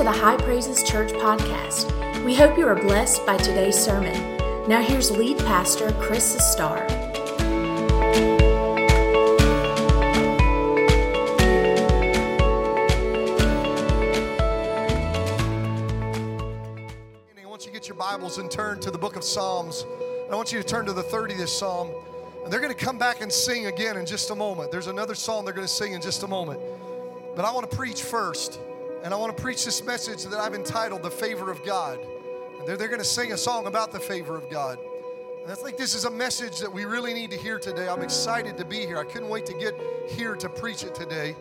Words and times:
to 0.00 0.04
the 0.04 0.10
High 0.10 0.38
Praises 0.38 0.82
Church 0.82 1.12
podcast. 1.12 2.24
We 2.24 2.34
hope 2.34 2.56
you 2.56 2.66
are 2.66 2.74
blessed 2.74 3.26
by 3.26 3.36
today's 3.36 3.78
sermon. 3.78 4.14
Now, 4.66 4.80
here's 4.80 5.10
lead 5.10 5.36
pastor 5.40 5.92
Chris. 6.00 6.56
I 6.58 6.86
want 17.44 17.66
you 17.66 17.70
get 17.70 17.86
your 17.86 17.94
Bibles 17.98 18.38
and 18.38 18.50
turn 18.50 18.80
to 18.80 18.90
the 18.90 18.96
book 18.96 19.16
of 19.16 19.22
Psalms. 19.22 19.84
I 20.30 20.34
want 20.34 20.50
you 20.50 20.62
to 20.62 20.66
turn 20.66 20.86
to 20.86 20.94
the 20.94 21.02
30th 21.02 21.48
Psalm. 21.48 21.90
And 22.42 22.50
they're 22.50 22.60
going 22.60 22.74
to 22.74 22.84
come 22.84 22.96
back 22.96 23.20
and 23.20 23.30
sing 23.30 23.66
again 23.66 23.98
in 23.98 24.06
just 24.06 24.30
a 24.30 24.34
moment. 24.34 24.72
There's 24.72 24.86
another 24.86 25.14
song 25.14 25.44
they're 25.44 25.52
going 25.52 25.66
to 25.66 25.70
sing 25.70 25.92
in 25.92 26.00
just 26.00 26.22
a 26.22 26.26
moment. 26.26 26.58
But 27.36 27.44
I 27.44 27.52
want 27.52 27.70
to 27.70 27.76
preach 27.76 28.00
first. 28.02 28.58
And 29.02 29.14
I 29.14 29.16
want 29.16 29.34
to 29.34 29.42
preach 29.42 29.64
this 29.64 29.82
message 29.82 30.24
that 30.24 30.38
I've 30.38 30.54
entitled 30.54 31.02
The 31.02 31.10
Favor 31.10 31.50
of 31.50 31.64
God. 31.64 31.98
And 32.58 32.68
they're, 32.68 32.76
they're 32.76 32.88
going 32.88 33.00
to 33.00 33.04
sing 33.04 33.32
a 33.32 33.36
song 33.36 33.66
about 33.66 33.92
the 33.92 34.00
favor 34.00 34.36
of 34.36 34.50
God. 34.50 34.78
And 35.42 35.50
I 35.50 35.54
think 35.54 35.78
this 35.78 35.94
is 35.94 36.04
a 36.04 36.10
message 36.10 36.58
that 36.58 36.70
we 36.70 36.84
really 36.84 37.14
need 37.14 37.30
to 37.30 37.36
hear 37.38 37.58
today. 37.58 37.88
I'm 37.88 38.02
excited 38.02 38.58
to 38.58 38.64
be 38.64 38.80
here. 38.80 38.98
I 38.98 39.04
couldn't 39.04 39.30
wait 39.30 39.46
to 39.46 39.54
get 39.54 39.74
here 40.06 40.36
to 40.36 40.48
preach 40.50 40.84
it 40.84 40.94
today. 40.94 41.34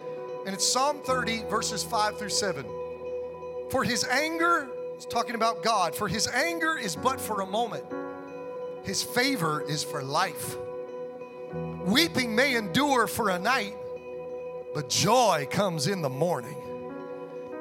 And 0.45 0.55
it's 0.55 0.65
Psalm 0.65 1.01
30, 1.01 1.43
verses 1.49 1.83
5 1.83 2.17
through 2.17 2.29
7. 2.29 2.65
For 3.69 3.83
his 3.83 4.05
anger, 4.05 4.69
it's 4.95 5.05
talking 5.05 5.35
about 5.35 5.61
God, 5.61 5.93
for 5.93 6.07
his 6.07 6.27
anger 6.27 6.77
is 6.77 6.95
but 6.95 7.19
for 7.19 7.41
a 7.41 7.45
moment, 7.45 7.83
his 8.83 9.03
favor 9.03 9.61
is 9.67 9.83
for 9.83 10.01
life. 10.01 10.55
Weeping 11.85 12.33
may 12.33 12.55
endure 12.55 13.05
for 13.07 13.31
a 13.31 13.39
night, 13.39 13.75
but 14.73 14.89
joy 14.89 15.45
comes 15.51 15.87
in 15.87 16.01
the 16.01 16.09
morning. 16.09 16.55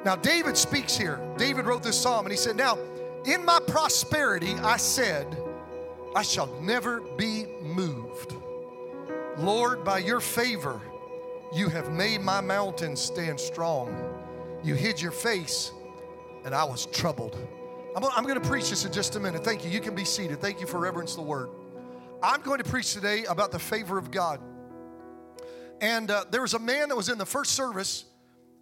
Now, 0.05 0.15
David 0.15 0.57
speaks 0.57 0.95
here. 0.95 1.19
David 1.37 1.65
wrote 1.65 1.83
this 1.83 1.99
psalm 1.99 2.25
and 2.25 2.31
he 2.31 2.37
said, 2.37 2.55
Now, 2.55 2.77
in 3.25 3.43
my 3.43 3.59
prosperity, 3.67 4.53
I 4.55 4.77
said, 4.77 5.37
I 6.15 6.21
shall 6.21 6.47
never 6.61 7.01
be 7.01 7.45
moved. 7.61 8.33
Lord, 9.37 9.83
by 9.83 9.99
your 9.99 10.19
favor, 10.19 10.81
you 11.53 11.69
have 11.69 11.91
made 11.91 12.21
my 12.21 12.41
mountains 12.41 12.99
stand 12.99 13.39
strong. 13.39 13.95
You 14.63 14.75
hid 14.75 15.01
your 15.01 15.11
face, 15.11 15.71
and 16.45 16.53
I 16.53 16.63
was 16.63 16.85
troubled. 16.87 17.37
I'm, 17.95 18.03
I'm 18.03 18.23
going 18.23 18.39
to 18.39 18.47
preach 18.47 18.69
this 18.69 18.85
in 18.85 18.91
just 18.91 19.15
a 19.15 19.19
minute. 19.19 19.43
Thank 19.43 19.63
you. 19.63 19.69
You 19.69 19.79
can 19.81 19.95
be 19.95 20.05
seated. 20.05 20.41
Thank 20.41 20.61
you 20.61 20.67
for 20.67 20.79
reverence 20.79 21.15
the 21.15 21.21
word. 21.21 21.49
I'm 22.21 22.41
going 22.41 22.57
to 22.57 22.69
preach 22.69 22.93
today 22.93 23.25
about 23.25 23.51
the 23.51 23.59
favor 23.59 23.97
of 23.97 24.11
God. 24.11 24.39
And 25.81 26.11
uh, 26.11 26.25
there 26.29 26.41
was 26.41 26.53
a 26.53 26.59
man 26.59 26.89
that 26.89 26.95
was 26.95 27.09
in 27.09 27.17
the 27.17 27.25
first 27.25 27.53
service 27.53 28.05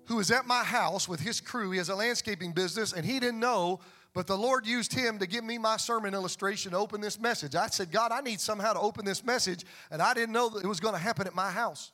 who 0.07 0.15
was 0.15 0.31
at 0.31 0.45
my 0.45 0.63
house 0.63 1.07
with 1.07 1.19
his 1.19 1.39
crew. 1.41 1.71
He 1.71 1.77
has 1.77 1.89
a 1.89 1.95
landscaping 1.95 2.53
business, 2.53 2.93
and 2.93 3.05
he 3.05 3.19
didn't 3.19 3.39
know, 3.39 3.79
but 4.13 4.25
the 4.25 4.37
Lord 4.37 4.65
used 4.65 4.93
him 4.93 5.19
to 5.19 5.27
give 5.27 5.43
me 5.43 5.57
my 5.57 5.77
sermon 5.77 6.13
illustration 6.13 6.71
to 6.71 6.77
open 6.77 7.01
this 7.01 7.19
message. 7.19 7.55
I 7.55 7.67
said, 7.67 7.91
God, 7.91 8.11
I 8.11 8.21
need 8.21 8.39
somehow 8.39 8.73
to 8.73 8.79
open 8.79 9.05
this 9.05 9.23
message, 9.23 9.65
and 9.91 10.01
I 10.01 10.13
didn't 10.13 10.31
know 10.31 10.49
that 10.49 10.63
it 10.63 10.67
was 10.67 10.79
going 10.79 10.93
to 10.93 10.99
happen 10.99 11.27
at 11.27 11.35
my 11.35 11.51
house. 11.51 11.91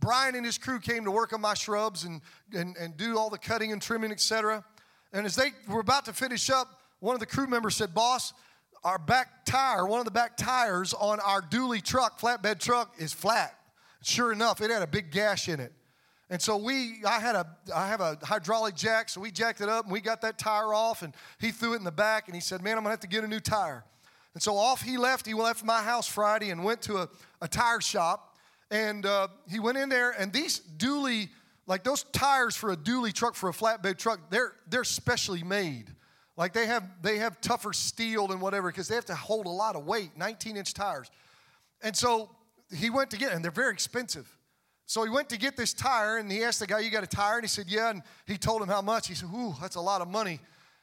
Brian 0.00 0.34
and 0.34 0.44
his 0.44 0.58
crew 0.58 0.78
came 0.78 1.04
to 1.04 1.10
work 1.10 1.32
on 1.32 1.40
my 1.40 1.54
shrubs 1.54 2.04
and, 2.04 2.20
and, 2.54 2.76
and 2.76 2.96
do 2.96 3.18
all 3.18 3.30
the 3.30 3.38
cutting 3.38 3.72
and 3.72 3.82
trimming, 3.82 4.12
etc. 4.12 4.64
And 5.12 5.26
as 5.26 5.34
they 5.34 5.50
were 5.68 5.80
about 5.80 6.04
to 6.04 6.12
finish 6.12 6.50
up, 6.50 6.80
one 7.00 7.14
of 7.14 7.20
the 7.20 7.26
crew 7.26 7.46
members 7.46 7.76
said, 7.76 7.94
Boss, 7.94 8.32
our 8.84 8.98
back 8.98 9.44
tire, 9.44 9.86
one 9.86 9.98
of 9.98 10.04
the 10.04 10.10
back 10.10 10.36
tires 10.36 10.94
on 10.94 11.18
our 11.20 11.42
dually 11.42 11.82
truck, 11.82 12.20
flatbed 12.20 12.60
truck, 12.60 12.94
is 12.98 13.12
flat. 13.12 13.58
Sure 14.02 14.32
enough, 14.32 14.60
it 14.60 14.70
had 14.70 14.82
a 14.82 14.86
big 14.86 15.10
gash 15.10 15.48
in 15.48 15.58
it. 15.58 15.72
And 16.28 16.42
so 16.42 16.56
we, 16.56 17.02
I 17.06 17.20
had 17.20 17.36
a, 17.36 17.46
I 17.74 17.86
have 17.86 18.00
a 18.00 18.18
hydraulic 18.22 18.74
jack, 18.74 19.08
so 19.08 19.20
we 19.20 19.30
jacked 19.30 19.60
it 19.60 19.68
up 19.68 19.84
and 19.84 19.92
we 19.92 20.00
got 20.00 20.20
that 20.22 20.38
tire 20.38 20.74
off, 20.74 21.02
and 21.02 21.14
he 21.38 21.52
threw 21.52 21.74
it 21.74 21.76
in 21.76 21.84
the 21.84 21.92
back, 21.92 22.26
and 22.26 22.34
he 22.34 22.40
said, 22.40 22.62
"Man, 22.62 22.76
I'm 22.76 22.82
gonna 22.82 22.90
have 22.90 23.00
to 23.00 23.06
get 23.06 23.22
a 23.22 23.28
new 23.28 23.40
tire." 23.40 23.84
And 24.34 24.42
so 24.42 24.56
off 24.56 24.82
he 24.82 24.98
left. 24.98 25.24
He 25.24 25.34
left 25.34 25.64
my 25.64 25.82
house 25.82 26.08
Friday 26.08 26.50
and 26.50 26.64
went 26.64 26.82
to 26.82 26.98
a, 26.98 27.08
a 27.40 27.48
tire 27.48 27.80
shop, 27.80 28.36
and 28.70 29.06
uh, 29.06 29.28
he 29.48 29.60
went 29.60 29.78
in 29.78 29.88
there, 29.88 30.10
and 30.10 30.32
these 30.32 30.60
dually, 30.60 31.28
like 31.66 31.84
those 31.84 32.02
tires 32.02 32.56
for 32.56 32.72
a 32.72 32.76
dually 32.76 33.12
truck 33.12 33.36
for 33.36 33.48
a 33.48 33.52
flatbed 33.52 33.96
truck, 33.96 34.18
they're 34.28 34.52
they're 34.68 34.84
specially 34.84 35.44
made. 35.44 35.94
Like 36.36 36.52
they 36.52 36.66
have 36.66 36.82
they 37.02 37.18
have 37.18 37.40
tougher 37.40 37.72
steel 37.72 38.32
and 38.32 38.40
whatever 38.40 38.68
because 38.68 38.88
they 38.88 38.96
have 38.96 39.06
to 39.06 39.14
hold 39.14 39.46
a 39.46 39.50
lot 39.50 39.76
of 39.76 39.86
weight, 39.86 40.10
19 40.16 40.56
inch 40.56 40.74
tires. 40.74 41.08
And 41.82 41.96
so 41.96 42.30
he 42.74 42.90
went 42.90 43.10
to 43.10 43.16
get, 43.16 43.32
and 43.32 43.44
they're 43.44 43.52
very 43.52 43.72
expensive. 43.72 44.35
So 44.86 45.02
he 45.02 45.10
went 45.10 45.28
to 45.30 45.36
get 45.36 45.56
this 45.56 45.74
tire 45.74 46.18
and 46.18 46.30
he 46.30 46.44
asked 46.44 46.60
the 46.60 46.66
guy, 46.66 46.78
You 46.78 46.90
got 46.90 47.02
a 47.02 47.08
tire? 47.08 47.34
And 47.34 47.44
he 47.44 47.48
said, 47.48 47.66
Yeah. 47.68 47.90
And 47.90 48.02
he 48.26 48.38
told 48.38 48.62
him 48.62 48.68
how 48.68 48.80
much. 48.80 49.08
He 49.08 49.14
said, 49.14 49.28
Ooh, 49.34 49.54
that's 49.60 49.74
a 49.74 49.80
lot 49.80 50.00
of 50.00 50.08
money. 50.08 50.40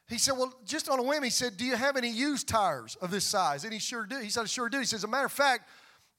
He 0.09 0.18
said, 0.18 0.34
Well, 0.34 0.53
just 0.66 0.90
on 0.90 1.00
a 1.00 1.03
whim, 1.03 1.24
he 1.24 1.30
said, 1.30 1.56
Do 1.56 1.66
you 1.66 1.75
have 1.75 1.96
any 1.96 2.09
used 2.09 2.47
tires 2.47 2.97
of 3.02 3.12
this 3.12 3.24
size? 3.24 3.64
And 3.64 3.72
he 3.72 3.80
sure 3.80 4.06
did. 4.06 4.22
He 4.22 4.30
said, 4.30 4.41
I 4.41 4.46
sure 4.46 4.68
do. 4.68 4.80
He 4.80 4.86
says, 4.86 5.00
As 5.00 5.03
a 5.06 5.08
matter 5.08 5.25
of 5.25 5.31
fact, 5.31 5.69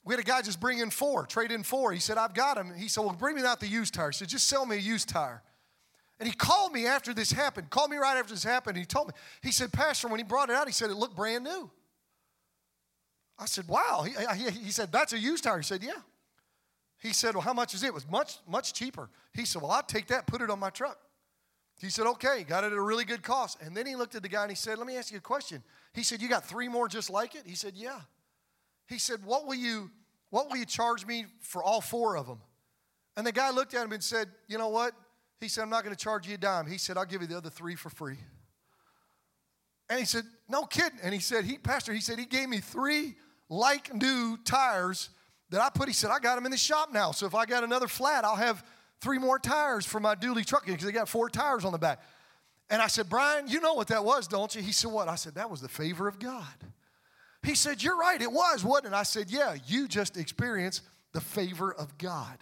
we 0.03 0.15
had 0.15 0.21
a 0.21 0.27
guy 0.27 0.41
just 0.41 0.61
bring 0.61 0.79
in 0.79 0.91
four, 0.91 1.27
trade 1.27 1.53
in 1.53 1.63
four. 1.63 1.93
He 1.93 2.01
said, 2.01 2.17
I've 2.17 2.35
got 2.35 2.57
them. 2.57 2.73
He 2.75 2.89
said, 2.89 3.03
Well, 3.03 3.13
bring 3.13 3.37
me 3.37 3.43
out 3.43 3.61
the 3.61 3.69
used 3.69 3.93
tire. 3.93 4.11
He 4.11 4.15
said, 4.15 4.29
Just 4.29 4.49
sell 4.49 4.65
me 4.65 4.77
a 4.77 4.81
used 4.81 5.11
tire. 5.11 5.43
And 6.19 6.27
he 6.27 6.35
called 6.35 6.73
me 6.73 6.87
after 6.87 7.13
this 7.13 7.33
happened, 7.33 7.69
called 7.69 7.91
me 7.91 7.99
right 7.99 8.17
after 8.17 8.33
this 8.33 8.45
happened. 8.45 8.79
He 8.79 8.87
told 8.87 9.09
me, 9.09 9.15
he 9.43 9.53
said, 9.53 9.73
Pastor, 9.73 10.09
when 10.09 10.21
he 10.21 10.25
brought 10.25 10.49
it 10.49 10.57
out, 10.57 10.67
he 10.67 10.73
said, 10.73 10.89
It 10.91 10.95
looked 10.95 11.17
brand 11.17 11.45
new. 11.45 11.71
I 13.39 13.45
said, 13.45 13.69
Wow. 13.69 14.07
He, 14.07 14.15
he, 14.43 14.51
he 14.51 14.71
said, 14.71 14.91
That's 14.91 15.13
a 15.13 15.19
used 15.19 15.45
tire. 15.45 15.59
He 15.59 15.65
said, 15.65 15.83
Yeah. 15.83 15.93
He 17.05 17.13
said, 17.13 17.35
Well, 17.35 17.43
how 17.43 17.53
much 17.53 17.75
is 17.75 17.83
it? 17.83 17.89
It 17.89 17.95
was 17.95 18.09
much, 18.09 18.39
much 18.49 18.73
cheaper. 18.73 19.11
He 19.35 19.45
said, 19.45 19.61
Well, 19.61 19.71
I'll 19.71 19.83
take 19.83 20.07
that, 20.07 20.27
put 20.27 20.41
it 20.41 20.49
on 20.49 20.59
my 20.59 20.71
truck. 20.71 20.99
He 21.79 21.91
said, 21.91 22.07
Okay, 22.07 22.45
got 22.45 22.65
it 22.65 22.69
at 22.69 22.73
a 22.73 22.81
really 22.81 23.05
good 23.05 23.23
cost. 23.23 23.59
And 23.61 23.77
then 23.77 23.85
he 23.85 23.95
looked 23.95 24.15
at 24.15 24.23
the 24.23 24.29
guy 24.29 24.41
and 24.41 24.51
he 24.51 24.57
said, 24.57 24.79
Let 24.79 24.87
me 24.87 24.97
ask 24.97 25.13
you 25.13 25.19
a 25.19 25.21
question. 25.21 25.63
He 25.93 26.03
said, 26.03 26.23
You 26.23 26.31
got 26.31 26.47
three 26.47 26.67
more 26.67 26.89
just 26.89 27.11
like 27.11 27.35
it? 27.35 27.43
He 27.45 27.57
said, 27.57 27.75
Yeah. 27.77 28.01
He 28.89 28.99
said, 28.99 29.23
What 29.23 29.47
will 29.47 29.55
you 29.55 29.91
what 30.31 30.49
will 30.49 30.57
you 30.57 30.65
charge 30.65 31.07
me 31.07 31.27
for 31.41 31.63
all 31.63 31.83
four 31.83 32.17
of 32.17 32.27
them? 32.27 32.41
And 33.19 33.27
the 33.27 33.33
guy 33.33 33.51
looked 33.51 33.75
at 33.75 33.85
him 33.85 33.93
and 33.93 34.03
said, 34.03 34.29
You 34.49 34.57
know 34.57 34.71
what? 34.71 34.95
He 35.41 35.49
said, 35.49 35.61
I'm 35.61 35.71
not 35.71 35.85
going 35.85 35.95
to 35.95 36.03
charge 36.03 36.27
you 36.27 36.37
a 36.37 36.39
dime. 36.39 36.67
He 36.67 36.79
said, 36.79 36.97
I'll 36.97 37.05
give 37.05 37.21
you 37.21 37.29
the 37.29 37.37
other 37.37 37.51
three 37.51 37.75
for 37.75 37.91
free. 37.91 38.17
And 39.91 39.99
he 39.99 40.07
said, 40.07 40.25
No 40.49 40.65
kidding. 40.65 41.01
And 41.03 41.13
he 41.13 41.21
said, 41.21 41.45
He, 41.45 41.59
Pastor, 41.59 41.93
he 41.93 42.01
said, 42.01 42.19
he 42.19 42.25
gave 42.25 42.49
me 42.49 42.61
three 42.61 43.17
like 43.51 43.93
new 43.93 44.39
tires 44.43 45.11
that 45.51 45.61
I 45.61 45.71
put, 45.71 45.89
he 45.89 45.95
said, 45.95 46.11
I 46.11 46.19
got 46.19 46.37
them 46.37 46.47
in 46.47 46.51
the 46.51 46.59
shop 46.59 46.93
now. 46.93 47.13
So 47.13 47.27
if 47.27 47.35
I 47.35 47.47
got 47.47 47.65
another 47.65 47.89
flat, 47.89 48.25
I'll 48.25 48.37
have 48.37 48.65
three 49.01 49.19
more 49.19 49.39
tires 49.39 49.85
for 49.85 50.01
my 50.01 50.15
dually 50.15 50.45
truck 50.45 50.67
because 50.67 50.85
they 50.85 50.93
got 50.93 51.09
four 51.09 51.29
tires 51.29 51.65
on 51.65 51.73
the 51.73 51.79
back. 51.79 52.01
And 52.71 52.81
I 52.81 52.87
said, 52.87 53.09
Brian, 53.09 53.47
you 53.47 53.61
know 53.61 53.75
what 53.75 53.89
that 53.89 54.05
was, 54.05 54.27
don't 54.27 54.55
you? 54.55 54.63
He 54.63 54.73
said, 54.73 54.91
What? 54.91 55.09
I 55.09 55.17
said, 55.17 55.35
That 55.35 55.51
was 55.51 55.61
the 55.61 55.69
favor 55.69 56.09
of 56.09 56.19
God. 56.19 56.45
He 57.43 57.55
said, 57.55 57.83
You're 57.83 57.97
right, 57.97 58.21
it 58.21 58.33
was, 58.33 58.65
wasn't 58.65 58.95
it? 58.95 58.97
I 58.97 59.03
said, 59.03 59.31
Yeah, 59.31 59.57
you 59.67 59.87
just 59.87 60.17
experienced 60.17 60.83
the 61.13 61.21
favor 61.21 61.73
of 61.73 61.99
God. 61.99 62.39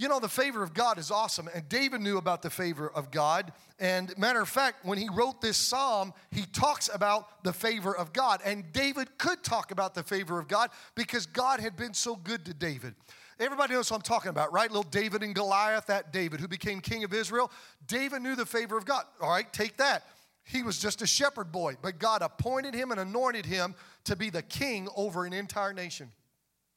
You 0.00 0.08
know, 0.08 0.18
the 0.18 0.30
favor 0.30 0.62
of 0.62 0.72
God 0.72 0.96
is 0.96 1.10
awesome, 1.10 1.50
and 1.54 1.68
David 1.68 2.00
knew 2.00 2.16
about 2.16 2.40
the 2.40 2.48
favor 2.48 2.90
of 2.90 3.10
God. 3.10 3.52
And 3.78 4.16
matter 4.16 4.40
of 4.40 4.48
fact, 4.48 4.82
when 4.82 4.96
he 4.96 5.10
wrote 5.10 5.42
this 5.42 5.58
psalm, 5.58 6.14
he 6.30 6.46
talks 6.54 6.88
about 6.90 7.44
the 7.44 7.52
favor 7.52 7.94
of 7.94 8.14
God. 8.14 8.40
And 8.42 8.64
David 8.72 9.18
could 9.18 9.44
talk 9.44 9.72
about 9.72 9.94
the 9.94 10.02
favor 10.02 10.38
of 10.38 10.48
God 10.48 10.70
because 10.94 11.26
God 11.26 11.60
had 11.60 11.76
been 11.76 11.92
so 11.92 12.16
good 12.16 12.46
to 12.46 12.54
David. 12.54 12.94
Everybody 13.38 13.74
knows 13.74 13.90
what 13.90 13.98
I'm 13.98 14.02
talking 14.02 14.30
about, 14.30 14.54
right? 14.54 14.70
Little 14.70 14.84
David 14.84 15.22
and 15.22 15.34
Goliath, 15.34 15.88
that 15.88 16.14
David 16.14 16.40
who 16.40 16.48
became 16.48 16.80
king 16.80 17.04
of 17.04 17.12
Israel. 17.12 17.52
David 17.86 18.22
knew 18.22 18.34
the 18.34 18.46
favor 18.46 18.78
of 18.78 18.86
God. 18.86 19.04
All 19.20 19.28
right, 19.28 19.52
take 19.52 19.76
that. 19.76 20.04
He 20.44 20.62
was 20.62 20.78
just 20.78 21.02
a 21.02 21.06
shepherd 21.06 21.52
boy, 21.52 21.76
but 21.82 21.98
God 21.98 22.22
appointed 22.22 22.72
him 22.72 22.90
and 22.90 23.00
anointed 23.00 23.44
him 23.44 23.74
to 24.04 24.16
be 24.16 24.30
the 24.30 24.40
king 24.40 24.88
over 24.96 25.26
an 25.26 25.34
entire 25.34 25.74
nation. 25.74 26.10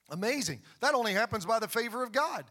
Amazing. 0.09 0.61
That 0.81 0.93
only 0.93 1.13
happens 1.13 1.45
by 1.45 1.59
the 1.59 1.69
favor 1.69 2.03
of 2.03 2.11
God. 2.11 2.43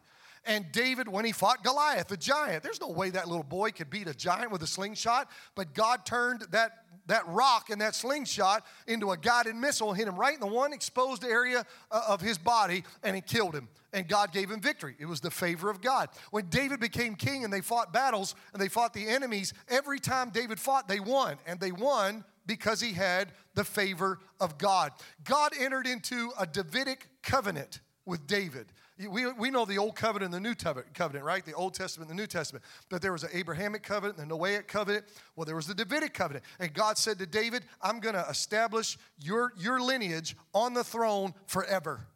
And 0.45 0.67
David, 0.73 1.09
when 1.09 1.25
he 1.25 1.33
fought 1.33 1.63
Goliath, 1.63 2.09
the 2.09 2.17
giant, 2.17 2.63
there's 2.63 2.81
no 2.81 2.89
way 2.89 3.11
that 3.11 3.29
little 3.29 3.45
boy 3.45 3.71
could 3.71 3.91
beat 3.91 4.09
a 4.09 4.15
giant 4.15 4.51
with 4.51 4.63
a 4.63 4.67
slingshot, 4.67 5.31
but 5.55 5.73
God 5.73 6.05
turned 6.05 6.43
that 6.51 6.83
that 7.07 7.27
rock 7.27 7.71
and 7.71 7.81
that 7.81 7.95
slingshot 7.95 8.65
into 8.87 9.11
a 9.11 9.17
guided 9.17 9.57
missile, 9.57 9.93
hit 9.93 10.07
him 10.07 10.17
right 10.17 10.35
in 10.35 10.41
the 10.41 10.47
one 10.47 10.73
exposed 10.73 11.25
area 11.25 11.65
uh, 11.91 12.03
of 12.09 12.21
his 12.21 12.39
body, 12.39 12.85
and 13.03 13.17
it 13.17 13.27
killed 13.27 13.55
him. 13.55 13.69
And 13.93 14.09
God 14.09 14.33
gave 14.33 14.51
him 14.51 14.61
victory. 14.61 14.95
It 14.99 15.07
was 15.07 15.21
the 15.21 15.31
favor 15.31 15.69
of 15.69 15.81
God. 15.81 16.09
When 16.31 16.47
David 16.49 16.81
became 16.81 17.15
king 17.15 17.45
and 17.45 17.53
they 17.53 17.61
fought 17.61 17.93
battles 17.93 18.35
and 18.53 18.63
they 18.63 18.69
fought 18.69 18.95
the 18.95 19.07
enemies, 19.07 19.53
every 19.69 19.99
time 19.99 20.31
David 20.31 20.59
fought, 20.59 20.89
they 20.89 21.01
won. 21.01 21.37
And 21.47 21.61
they 21.61 21.73
won 21.73 22.25
because 22.47 22.81
he 22.81 22.93
had 22.93 23.33
the 23.55 23.65
favor 23.65 24.19
of 24.41 24.57
God. 24.57 24.93
God 25.25 25.53
entered 25.59 25.87
into 25.87 26.31
a 26.39 26.47
Davidic 26.47 27.07
covenant 27.23 27.81
with 28.07 28.27
David. 28.27 28.73
We, 28.99 29.33
we 29.33 29.51
know 29.51 29.65
the 29.65 29.79
Old 29.79 29.97
Covenant 29.97 30.35
and 30.35 30.45
the 30.45 30.49
New 30.49 30.55
Covenant, 30.55 31.25
right? 31.25 31.45
The 31.45 31.55
Old 31.55 31.75
Testament 31.75 32.11
and 32.11 32.19
the 32.19 32.23
New 32.23 32.27
Testament. 32.27 32.65
But 32.91 33.03
there 33.03 33.13
was 33.13 33.25
an 33.25 33.31
Abrahamic 33.33 33.83
covenant, 33.83 34.19
and 34.19 34.31
the 34.31 34.37
Noahic 34.37 34.69
covenant. 34.69 35.07
Well, 35.35 35.47
there 35.47 35.57
was 35.57 35.67
the 35.67 35.75
Davidic 35.75 36.15
covenant. 36.15 36.45
And 36.61 36.73
God 36.75 36.99
said 36.99 37.19
to 37.19 37.27
David, 37.27 37.65
I'm 37.81 38.01
going 38.01 38.15
to 38.15 38.27
establish 38.29 38.99
your, 39.19 39.53
your 39.59 39.81
lineage 39.81 40.37
on 40.53 40.75
the 40.75 40.85
throne 40.85 41.35
forever. 41.47 42.07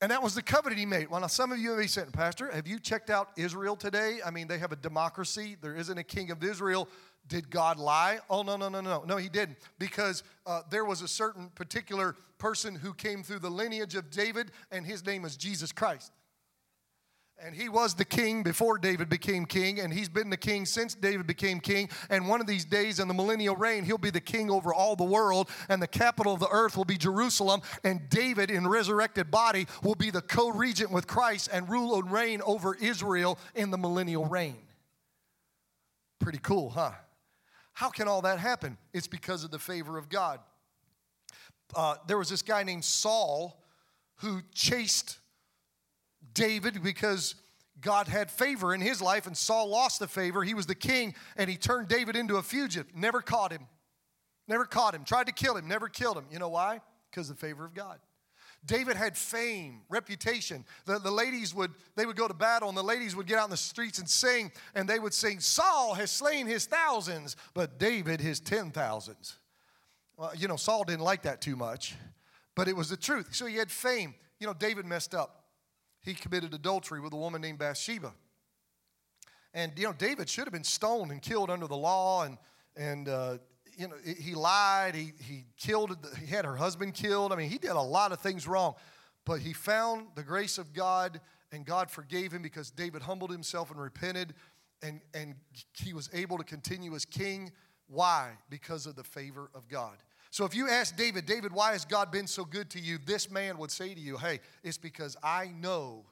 And 0.00 0.10
that 0.10 0.20
was 0.20 0.34
the 0.34 0.42
covenant 0.42 0.80
he 0.80 0.86
made. 0.86 1.10
Well, 1.10 1.20
now 1.20 1.28
some 1.28 1.52
of 1.52 1.58
you 1.58 1.76
may 1.76 1.82
be 1.82 1.86
saying, 1.88 2.10
Pastor, 2.10 2.50
have 2.50 2.66
you 2.66 2.80
checked 2.80 3.08
out 3.08 3.28
Israel 3.36 3.76
today? 3.76 4.18
I 4.24 4.32
mean, 4.32 4.48
they 4.48 4.58
have 4.58 4.72
a 4.72 4.76
democracy. 4.76 5.56
There 5.60 5.76
isn't 5.76 5.96
a 5.96 6.02
king 6.02 6.32
of 6.32 6.42
Israel 6.42 6.88
Did 7.28 7.50
God 7.50 7.78
lie? 7.78 8.18
Oh, 8.28 8.42
no, 8.42 8.56
no, 8.56 8.68
no, 8.68 8.80
no. 8.80 9.04
No, 9.06 9.16
he 9.16 9.28
didn't. 9.28 9.58
Because 9.78 10.22
uh, 10.46 10.62
there 10.70 10.84
was 10.84 11.02
a 11.02 11.08
certain 11.08 11.50
particular 11.54 12.16
person 12.38 12.74
who 12.74 12.92
came 12.92 13.22
through 13.22 13.38
the 13.38 13.50
lineage 13.50 13.94
of 13.94 14.10
David, 14.10 14.50
and 14.70 14.84
his 14.84 15.06
name 15.06 15.24
is 15.24 15.36
Jesus 15.36 15.72
Christ. 15.72 16.12
And 17.44 17.56
he 17.56 17.68
was 17.68 17.94
the 17.94 18.04
king 18.04 18.44
before 18.44 18.78
David 18.78 19.08
became 19.08 19.46
king, 19.46 19.80
and 19.80 19.92
he's 19.92 20.08
been 20.08 20.30
the 20.30 20.36
king 20.36 20.64
since 20.64 20.94
David 20.94 21.26
became 21.26 21.58
king. 21.58 21.88
And 22.08 22.28
one 22.28 22.40
of 22.40 22.46
these 22.46 22.64
days 22.64 23.00
in 23.00 23.08
the 23.08 23.14
millennial 23.14 23.56
reign, 23.56 23.84
he'll 23.84 23.98
be 23.98 24.10
the 24.10 24.20
king 24.20 24.48
over 24.48 24.72
all 24.72 24.94
the 24.94 25.04
world, 25.04 25.48
and 25.68 25.82
the 25.82 25.88
capital 25.88 26.34
of 26.34 26.40
the 26.40 26.48
earth 26.50 26.76
will 26.76 26.84
be 26.84 26.96
Jerusalem. 26.96 27.62
And 27.82 28.08
David, 28.10 28.50
in 28.50 28.68
resurrected 28.68 29.30
body, 29.30 29.66
will 29.82 29.96
be 29.96 30.10
the 30.10 30.20
co 30.20 30.50
regent 30.50 30.92
with 30.92 31.08
Christ 31.08 31.48
and 31.52 31.68
rule 31.68 31.96
and 31.96 32.12
reign 32.12 32.42
over 32.44 32.76
Israel 32.76 33.38
in 33.56 33.70
the 33.70 33.78
millennial 33.78 34.26
reign. 34.26 34.58
Pretty 36.20 36.38
cool, 36.38 36.70
huh? 36.70 36.92
How 37.72 37.88
can 37.88 38.08
all 38.08 38.22
that 38.22 38.38
happen? 38.38 38.76
It's 38.92 39.06
because 39.06 39.44
of 39.44 39.50
the 39.50 39.58
favor 39.58 39.98
of 39.98 40.08
God. 40.08 40.40
Uh, 41.74 41.96
there 42.06 42.18
was 42.18 42.28
this 42.28 42.42
guy 42.42 42.62
named 42.62 42.84
Saul 42.84 43.62
who 44.16 44.42
chased 44.54 45.18
David 46.34 46.82
because 46.82 47.34
God 47.80 48.08
had 48.08 48.30
favor 48.30 48.74
in 48.74 48.80
his 48.80 49.02
life, 49.02 49.26
and 49.26 49.36
Saul 49.36 49.68
lost 49.68 49.98
the 49.98 50.06
favor. 50.06 50.44
He 50.44 50.54
was 50.54 50.66
the 50.66 50.74
king, 50.74 51.14
and 51.36 51.50
he 51.50 51.56
turned 51.56 51.88
David 51.88 52.14
into 52.14 52.36
a 52.36 52.42
fugitive. 52.42 52.94
Never 52.94 53.20
caught 53.20 53.52
him. 53.52 53.66
Never 54.46 54.64
caught 54.64 54.94
him. 54.94 55.04
Tried 55.04 55.26
to 55.26 55.32
kill 55.32 55.56
him. 55.56 55.66
Never 55.66 55.88
killed 55.88 56.16
him. 56.16 56.26
You 56.30 56.38
know 56.38 56.48
why? 56.48 56.80
Because 57.10 57.28
of 57.28 57.36
the 57.36 57.46
favor 57.46 57.64
of 57.64 57.74
God. 57.74 57.98
David 58.64 58.96
had 58.96 59.16
fame, 59.16 59.82
reputation. 59.88 60.64
The, 60.84 60.98
the 60.98 61.10
ladies 61.10 61.54
would, 61.54 61.72
they 61.96 62.06
would 62.06 62.16
go 62.16 62.28
to 62.28 62.34
battle 62.34 62.68
and 62.68 62.78
the 62.78 62.82
ladies 62.82 63.16
would 63.16 63.26
get 63.26 63.38
out 63.38 63.44
in 63.44 63.50
the 63.50 63.56
streets 63.56 63.98
and 63.98 64.08
sing, 64.08 64.52
and 64.74 64.88
they 64.88 64.98
would 64.98 65.14
sing, 65.14 65.40
Saul 65.40 65.94
has 65.94 66.10
slain 66.10 66.46
his 66.46 66.66
thousands, 66.66 67.36
but 67.54 67.78
David 67.78 68.20
his 68.20 68.38
ten 68.38 68.70
thousands. 68.70 69.36
Well, 70.16 70.32
you 70.36 70.46
know, 70.46 70.56
Saul 70.56 70.84
didn't 70.84 71.02
like 71.02 71.22
that 71.22 71.40
too 71.40 71.56
much, 71.56 71.96
but 72.54 72.68
it 72.68 72.76
was 72.76 72.88
the 72.88 72.96
truth. 72.96 73.34
So 73.34 73.46
he 73.46 73.56
had 73.56 73.70
fame. 73.70 74.14
You 74.38 74.46
know, 74.46 74.54
David 74.54 74.86
messed 74.86 75.14
up 75.14 75.42
he 76.02 76.14
committed 76.14 76.52
adultery 76.52 77.00
with 77.00 77.12
a 77.12 77.16
woman 77.16 77.40
named 77.40 77.58
Bathsheba. 77.58 78.12
And, 79.54 79.72
you 79.76 79.84
know, 79.84 79.92
David 79.92 80.28
should 80.28 80.44
have 80.44 80.52
been 80.52 80.64
stoned 80.64 81.10
and 81.10 81.22
killed 81.22 81.50
under 81.50 81.66
the 81.66 81.76
law. 81.76 82.24
And, 82.24 82.38
and 82.76 83.08
uh, 83.08 83.38
you 83.76 83.88
know, 83.88 83.96
he 84.04 84.34
lied. 84.34 84.94
He, 84.94 85.12
he 85.18 85.44
killed, 85.56 85.96
he 86.20 86.26
had 86.26 86.44
her 86.44 86.56
husband 86.56 86.94
killed. 86.94 87.32
I 87.32 87.36
mean, 87.36 87.50
he 87.50 87.58
did 87.58 87.70
a 87.70 87.80
lot 87.80 88.12
of 88.12 88.20
things 88.20 88.46
wrong. 88.46 88.74
But 89.24 89.40
he 89.40 89.52
found 89.52 90.08
the 90.14 90.22
grace 90.22 90.58
of 90.58 90.72
God, 90.72 91.20
and 91.52 91.64
God 91.64 91.90
forgave 91.90 92.32
him 92.32 92.42
because 92.42 92.70
David 92.70 93.02
humbled 93.02 93.30
himself 93.30 93.70
and 93.70 93.80
repented. 93.80 94.34
And, 94.82 95.00
and 95.14 95.34
he 95.74 95.92
was 95.92 96.10
able 96.12 96.38
to 96.38 96.44
continue 96.44 96.94
as 96.94 97.04
king. 97.04 97.52
Why? 97.86 98.32
Because 98.50 98.86
of 98.86 98.96
the 98.96 99.04
favor 99.04 99.50
of 99.54 99.68
God. 99.68 99.98
So 100.30 100.44
if 100.44 100.54
you 100.54 100.68
ask 100.68 100.96
David, 100.96 101.26
David, 101.26 101.52
why 101.52 101.72
has 101.72 101.84
God 101.84 102.10
been 102.10 102.26
so 102.26 102.44
good 102.44 102.70
to 102.70 102.80
you? 102.80 102.98
This 103.04 103.30
man 103.30 103.58
would 103.58 103.70
say 103.70 103.94
to 103.94 104.00
you, 104.00 104.16
hey, 104.16 104.40
it's 104.64 104.78
because 104.78 105.16
I 105.22 105.52
know 105.60 106.06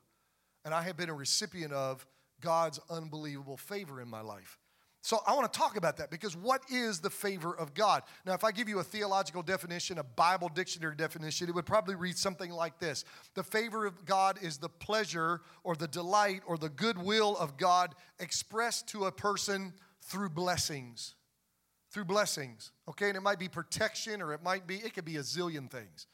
and 0.64 0.74
I 0.74 0.82
have 0.82 0.96
been 0.96 1.08
a 1.08 1.14
recipient 1.14 1.72
of 1.72 2.06
God's 2.40 2.78
unbelievable 2.90 3.56
favor 3.56 4.00
in 4.00 4.08
my 4.08 4.20
life. 4.20 4.59
So 5.02 5.20
I 5.26 5.34
want 5.34 5.50
to 5.50 5.58
talk 5.58 5.76
about 5.76 5.96
that 5.96 6.10
because 6.10 6.36
what 6.36 6.62
is 6.70 7.00
the 7.00 7.08
favor 7.08 7.56
of 7.56 7.72
God? 7.72 8.02
Now, 8.26 8.34
if 8.34 8.44
I 8.44 8.52
give 8.52 8.68
you 8.68 8.80
a 8.80 8.84
theological 8.84 9.42
definition, 9.42 9.98
a 9.98 10.04
Bible 10.04 10.50
dictionary 10.50 10.94
definition, 10.94 11.48
it 11.48 11.54
would 11.54 11.64
probably 11.64 11.94
read 11.94 12.18
something 12.18 12.50
like 12.50 12.78
this 12.78 13.04
The 13.34 13.42
favor 13.42 13.86
of 13.86 14.04
God 14.04 14.38
is 14.42 14.58
the 14.58 14.68
pleasure 14.68 15.40
or 15.64 15.74
the 15.74 15.88
delight 15.88 16.42
or 16.46 16.58
the 16.58 16.68
goodwill 16.68 17.36
of 17.38 17.56
God 17.56 17.94
expressed 18.18 18.88
to 18.88 19.06
a 19.06 19.12
person 19.12 19.72
through 20.02 20.30
blessings 20.30 21.14
through 21.90 22.04
blessings, 22.04 22.70
okay? 22.88 23.08
And 23.08 23.16
it 23.16 23.20
might 23.20 23.38
be 23.38 23.48
protection 23.48 24.22
or 24.22 24.32
it 24.32 24.42
might 24.42 24.66
be, 24.66 24.76
it 24.76 24.94
could 24.94 25.04
be 25.04 25.16
a 25.16 25.22
zillion 25.22 25.68
things. 25.68 26.06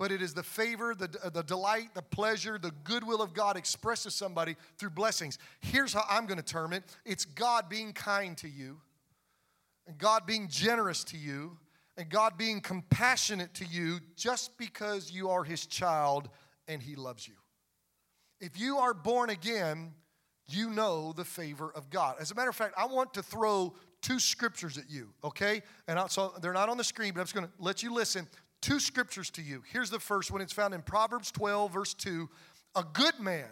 But 0.00 0.12
it 0.12 0.22
is 0.22 0.32
the 0.32 0.42
favor, 0.42 0.94
the, 0.94 1.08
the 1.30 1.42
delight, 1.42 1.90
the 1.92 2.00
pleasure, 2.00 2.58
the 2.58 2.72
goodwill 2.84 3.20
of 3.20 3.34
God 3.34 3.58
expressed 3.58 4.04
to 4.04 4.10
somebody 4.10 4.56
through 4.78 4.90
blessings. 4.90 5.38
Here's 5.60 5.92
how 5.92 6.04
I'm 6.08 6.24
going 6.24 6.38
to 6.38 6.42
term 6.42 6.72
it 6.72 6.84
it's 7.04 7.26
God 7.26 7.68
being 7.68 7.92
kind 7.92 8.34
to 8.38 8.48
you, 8.48 8.78
and 9.86 9.98
God 9.98 10.24
being 10.24 10.48
generous 10.48 11.04
to 11.04 11.18
you, 11.18 11.58
and 11.98 12.08
God 12.08 12.38
being 12.38 12.62
compassionate 12.62 13.52
to 13.56 13.66
you 13.66 14.00
just 14.16 14.56
because 14.56 15.12
you 15.12 15.28
are 15.28 15.44
His 15.44 15.66
child 15.66 16.30
and 16.66 16.82
He 16.82 16.96
loves 16.96 17.28
you. 17.28 17.34
If 18.40 18.58
you 18.58 18.78
are 18.78 18.94
born 18.94 19.28
again, 19.28 19.92
you 20.48 20.70
know 20.70 21.12
the 21.12 21.26
favor 21.26 21.70
of 21.74 21.90
God. 21.90 22.16
As 22.18 22.30
a 22.30 22.34
matter 22.34 22.48
of 22.48 22.56
fact, 22.56 22.72
I 22.78 22.86
want 22.86 23.12
to 23.12 23.22
throw 23.22 23.74
two 24.00 24.18
scriptures 24.18 24.78
at 24.78 24.88
you, 24.88 25.10
okay? 25.22 25.60
And 25.88 25.98
I, 25.98 26.06
so 26.06 26.32
they're 26.40 26.54
not 26.54 26.70
on 26.70 26.78
the 26.78 26.84
screen, 26.84 27.12
but 27.12 27.20
I'm 27.20 27.26
just 27.26 27.34
going 27.34 27.46
to 27.46 27.52
let 27.58 27.82
you 27.82 27.92
listen. 27.92 28.26
Two 28.60 28.78
scriptures 28.78 29.30
to 29.30 29.42
you. 29.42 29.62
Here's 29.72 29.90
the 29.90 29.98
first 29.98 30.30
one. 30.30 30.40
It's 30.40 30.52
found 30.52 30.74
in 30.74 30.82
Proverbs 30.82 31.30
12, 31.30 31.72
verse 31.72 31.94
2. 31.94 32.28
A 32.76 32.84
good 32.92 33.18
man. 33.18 33.48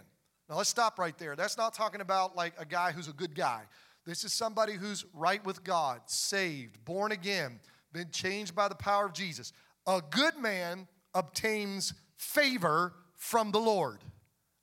Now 0.49 0.57
let's 0.57 0.71
stop 0.71 0.99
right 0.99 1.17
there. 1.19 1.37
That's 1.37 1.57
not 1.57 1.75
talking 1.75 2.01
about 2.01 2.37
like 2.37 2.55
a 2.59 2.65
guy 2.65 2.93
who's 2.93 3.09
a 3.09 3.13
good 3.13 3.35
guy. 3.35 3.63
This 4.07 4.25
is 4.25 4.33
somebody 4.33 4.75
who's 4.75 5.05
right 5.13 5.45
with 5.45 5.65
God, 5.65 6.01
saved, 6.07 6.83
born 6.85 7.13
again, 7.13 7.61
been 7.93 8.11
changed 8.11 8.55
by 8.55 8.69
the 8.69 8.75
power 8.75 9.05
of 9.05 9.13
Jesus. 9.13 9.53
A 9.87 10.01
good 10.11 10.37
man 10.39 10.89
obtains 11.15 11.93
favor 12.17 12.95
from 13.17 13.51
the 13.51 13.59
Lord. 13.59 13.99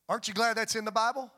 Aren't 0.09 0.27
you 0.27 0.33
glad 0.33 0.57
that's 0.57 0.75
in 0.75 0.86
the 0.86 0.91
Bible? 0.91 1.31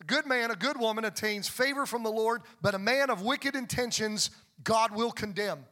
A 0.00 0.04
good 0.04 0.26
man, 0.26 0.50
a 0.50 0.56
good 0.56 0.78
woman 0.78 1.04
attains 1.04 1.48
favor 1.48 1.86
from 1.86 2.02
the 2.02 2.10
Lord, 2.10 2.42
but 2.60 2.74
a 2.74 2.78
man 2.78 3.10
of 3.10 3.22
wicked 3.22 3.56
intentions, 3.56 4.30
God 4.62 4.94
will 4.94 5.10
condemn. 5.10 5.64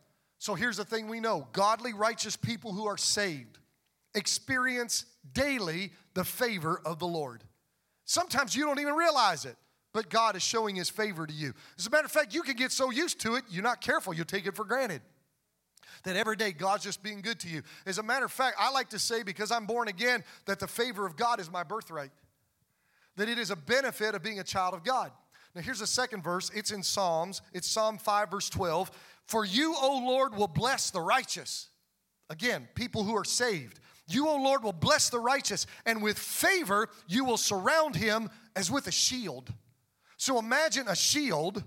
So 0.45 0.55
here's 0.55 0.77
the 0.77 0.85
thing 0.85 1.09
we 1.09 1.21
know 1.21 1.49
godly, 1.53 1.95
righteous 1.95 2.37
people 2.37 2.75
who 2.75 2.85
are 2.85 2.99
saved 2.99 3.57
experience 4.15 5.07
daily 5.33 5.91
the 6.13 6.23
favor 6.23 6.83
of 6.85 6.99
the 6.99 7.07
Lord. 7.07 7.43
Sometimes 8.05 8.55
you 8.55 8.67
don't 8.67 8.79
even 8.79 8.93
realize 8.93 9.47
it, 9.47 9.57
but 9.95 10.11
God 10.11 10.37
is 10.37 10.43
showing 10.43 10.77
His 10.77 10.91
favor 10.91 11.27
to 11.27 11.33
you. 11.33 11.55
As 11.79 11.87
a 11.87 11.91
matter 11.91 12.05
of 12.05 12.13
fact, 12.13 12.35
you 12.35 12.43
can 12.43 12.57
get 12.57 12.73
so 12.73 12.91
used 12.91 13.21
to 13.21 13.37
it, 13.37 13.45
you're 13.49 13.63
not 13.63 13.81
careful, 13.81 14.13
you'll 14.13 14.27
take 14.27 14.45
it 14.45 14.55
for 14.55 14.67
granted. 14.67 15.01
That 16.03 16.15
every 16.15 16.37
day 16.37 16.53
God's 16.53 16.85
just 16.85 17.03
being 17.03 17.23
good 17.23 17.41
to 17.41 17.49
you. 17.49 17.63
As 17.87 17.97
a 17.97 18.03
matter 18.03 18.27
of 18.27 18.31
fact, 18.31 18.59
I 18.61 18.71
like 18.71 18.91
to 18.91 18.99
say, 18.99 19.23
because 19.23 19.51
I'm 19.51 19.65
born 19.65 19.89
again, 19.89 20.25
that 20.45 20.61
the 20.61 20.69
favor 20.69 21.07
of 21.07 21.17
God 21.17 21.41
is 21.41 21.51
my 21.51 21.63
birthright 21.63 22.11
that 23.17 23.29
it 23.29 23.39
is 23.39 23.51
a 23.51 23.57
benefit 23.57 24.15
of 24.15 24.23
being 24.23 24.41
a 24.41 24.45
child 24.45 24.75
of 24.75 24.85
God. 24.85 25.11
Now, 25.55 25.63
here's 25.63 25.79
the 25.79 25.87
second 25.87 26.25
verse. 26.25 26.51
It's 26.55 26.73
in 26.73 26.83
Psalms. 26.83 27.41
It's 27.53 27.71
Psalm 27.71 27.97
5, 27.97 28.31
verse 28.31 28.51
12. 28.51 28.91
For 29.27 29.45
you, 29.45 29.75
O 29.81 30.03
Lord, 30.07 30.35
will 30.35 30.49
bless 30.49 30.91
the 30.91 31.01
righteous. 31.01 31.69
Again, 32.31 32.69
people 32.75 33.05
who 33.05 33.17
are 33.17 33.25
saved. 33.25 33.81
You, 34.07 34.29
O 34.29 34.37
Lord, 34.37 34.63
will 34.63 34.73
bless 34.73 35.09
the 35.09 35.21
righteous, 35.21 35.67
and 35.87 36.03
with 36.03 36.19
favor 36.19 36.89
you 37.09 37.25
will 37.25 37.39
surround 37.39 37.97
him 37.97 38.31
as 38.55 38.71
with 38.71 38.87
a 38.87 38.93
shield. 38.93 39.53
So 40.17 40.39
imagine 40.39 40.89
a 40.89 40.97
shield 40.97 41.65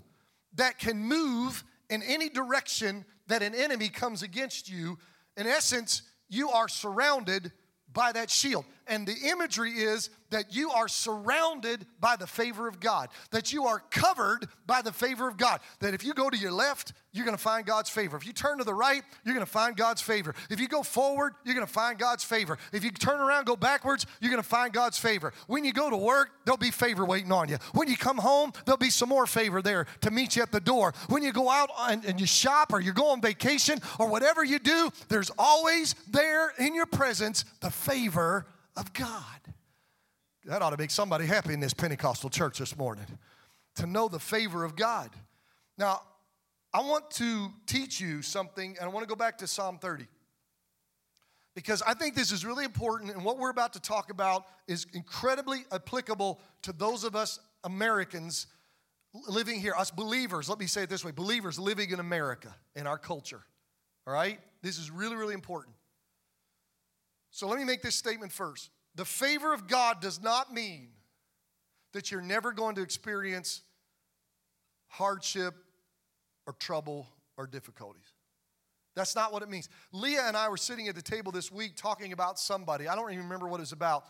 that 0.54 0.78
can 0.78 0.98
move 0.98 1.64
in 1.90 2.04
any 2.04 2.30
direction 2.30 3.06
that 3.28 3.42
an 3.42 3.56
enemy 3.56 3.90
comes 3.90 4.24
against 4.24 4.70
you. 4.70 4.98
In 5.36 5.48
essence, 5.48 6.04
you 6.30 6.50
are 6.50 6.68
surrounded 6.68 7.52
by 7.92 8.12
that 8.12 8.30
shield. 8.30 8.66
And 8.86 9.08
the 9.08 9.16
imagery 9.30 9.72
is 9.72 10.10
that 10.30 10.54
you 10.54 10.72
are 10.72 10.88
surrounded 10.88 11.86
by 12.00 12.16
the 12.16 12.28
favor 12.28 12.68
of 12.68 12.80
God, 12.80 13.10
that 13.32 13.54
you 13.54 13.66
are 13.66 13.80
covered 13.90 14.48
by 14.66 14.82
the 14.82 14.92
favor 14.92 15.28
of 15.28 15.38
God. 15.38 15.60
That 15.80 15.94
if 15.94 16.04
you 16.04 16.14
go 16.14 16.30
to 16.30 16.38
your 16.38 16.52
left, 16.52 16.94
you're 17.14 17.26
gonna 17.26 17.38
find 17.38 17.66
God's 17.66 17.90
favor. 17.90 18.16
If 18.18 18.26
you 18.26 18.34
turn 18.34 18.60
to 18.60 18.64
the 18.64 18.74
right, 18.74 19.02
you're 19.24 19.34
gonna 19.34 19.46
find 19.46 19.76
God's 19.76 20.02
favor. 20.02 20.36
If 20.50 20.60
you 20.60 20.68
go 20.68 20.84
forward, 20.84 21.34
you're 21.44 21.56
gonna 21.56 21.66
find 21.66 21.98
God's 21.98 22.24
favor. 22.24 22.58
If 22.72 22.84
you 22.84 22.92
turn 22.92 23.20
around, 23.20 23.46
go 23.46 23.56
backwards, 23.56 24.06
you're 24.20 24.30
gonna 24.32 24.44
find 24.44 24.72
God's 24.72 24.98
favor. 24.98 25.34
When 25.48 25.66
you 25.66 25.74
go 25.74 25.90
to 25.90 25.98
work, 25.98 26.30
there'll 26.46 26.58
be 26.58 26.72
favor 26.72 27.06
waiting 27.06 27.32
on 27.32 27.50
you. 27.50 27.58
When 27.74 27.88
you 27.88 27.98
come 27.98 28.18
home, 28.18 28.52
there'll 28.66 28.78
be 28.78 28.90
some 28.90 29.10
more 29.10 29.26
favor 29.26 29.62
there 29.62 29.88
to 30.02 30.12
meet 30.12 30.36
you 30.36 30.44
at 30.44 30.52
the 30.52 30.60
door. 30.60 30.94
When 31.10 31.24
you 31.24 31.32
go 31.32 31.50
out 31.50 31.70
and, 31.80 32.06
and 32.06 32.20
you 32.20 32.28
shop 32.28 32.74
or 32.74 32.80
you 32.80 32.94
go 32.94 33.10
on 33.10 33.22
vacation 33.22 33.80
or 34.00 34.10
whatever 34.10 34.44
you 34.44 34.60
do, 34.60 34.92
there's 35.10 35.32
always 35.38 35.96
there 36.12 36.54
in 36.60 36.76
your 36.76 36.86
presence 36.86 37.46
the 37.62 37.72
favor 37.72 38.46
of 38.76 38.94
God. 38.94 39.24
That 40.48 40.62
ought 40.62 40.70
to 40.70 40.78
make 40.78 40.92
somebody 40.92 41.26
happy 41.26 41.54
in 41.54 41.60
this 41.60 41.74
Pentecostal 41.74 42.30
church 42.30 42.60
this 42.60 42.78
morning 42.78 43.06
to 43.76 43.86
know 43.86 44.08
the 44.08 44.20
favor 44.20 44.64
of 44.64 44.78
God. 44.78 45.10
Now, 45.78 46.02
I 46.74 46.80
want 46.80 47.12
to 47.12 47.50
teach 47.66 48.00
you 48.00 48.22
something, 48.22 48.78
and 48.80 48.80
I 48.80 48.88
want 48.88 49.04
to 49.04 49.10
go 49.10 49.16
back 49.16 49.38
to 49.40 49.48
Psalm 49.48 49.78
30 49.78 50.06
because 51.54 51.82
I 51.82 51.94
think 51.94 52.16
this 52.16 52.32
is 52.32 52.46
really 52.46 52.64
important, 52.64 53.12
and 53.12 53.26
what 53.26 53.38
we're 53.38 53.50
about 53.50 53.74
to 53.74 53.82
talk 53.82 54.10
about 54.10 54.46
is 54.70 54.88
incredibly 54.94 55.66
applicable 55.74 56.40
to 56.62 56.72
those 56.72 57.04
of 57.04 57.14
us 57.14 57.40
Americans 57.66 58.48
living 59.28 59.60
here, 59.60 59.74
us 59.78 59.92
believers. 59.92 60.48
Let 60.48 60.60
me 60.60 60.68
say 60.68 60.84
it 60.84 60.90
this 60.90 61.04
way 61.04 61.12
believers 61.12 61.60
living 61.60 61.92
in 61.92 62.00
America, 62.00 62.56
in 62.74 62.88
our 62.88 62.98
culture. 62.98 63.44
All 64.06 64.14
right? 64.14 64.40
This 64.62 64.78
is 64.78 64.92
really, 64.92 65.18
really 65.18 65.34
important. 65.34 65.76
So 67.32 67.50
let 67.50 67.60
me 67.60 67.66
make 67.66 67.82
this 67.82 67.96
statement 67.96 68.32
first. 68.32 68.70
The 68.98 69.06
favor 69.06 69.54
of 69.54 69.68
God 69.68 70.02
does 70.02 70.22
not 70.22 70.54
mean 70.54 70.90
that 71.94 72.12
you're 72.12 72.22
never 72.22 72.52
going 72.52 72.76
to 72.76 72.82
experience 72.82 73.62
hardship, 74.88 75.54
or 76.48 76.54
trouble 76.54 77.08
or 77.38 77.46
difficulties. 77.46 78.14
That's 78.96 79.16
not 79.16 79.32
what 79.32 79.44
it 79.44 79.50
means. 79.50 79.70
Leah 79.92 80.24
and 80.26 80.36
I 80.36 80.50
were 80.50 80.58
sitting 80.58 80.88
at 80.88 80.96
the 80.96 81.02
table 81.02 81.32
this 81.32 81.52
week 81.52 81.76
talking 81.76 82.14
about 82.14 82.40
somebody. 82.40 82.88
I 82.88 82.96
don't 82.96 83.12
even 83.12 83.26
remember 83.26 83.48
what 83.48 83.58
it 83.58 83.62
was 83.62 83.74
about. 83.74 84.06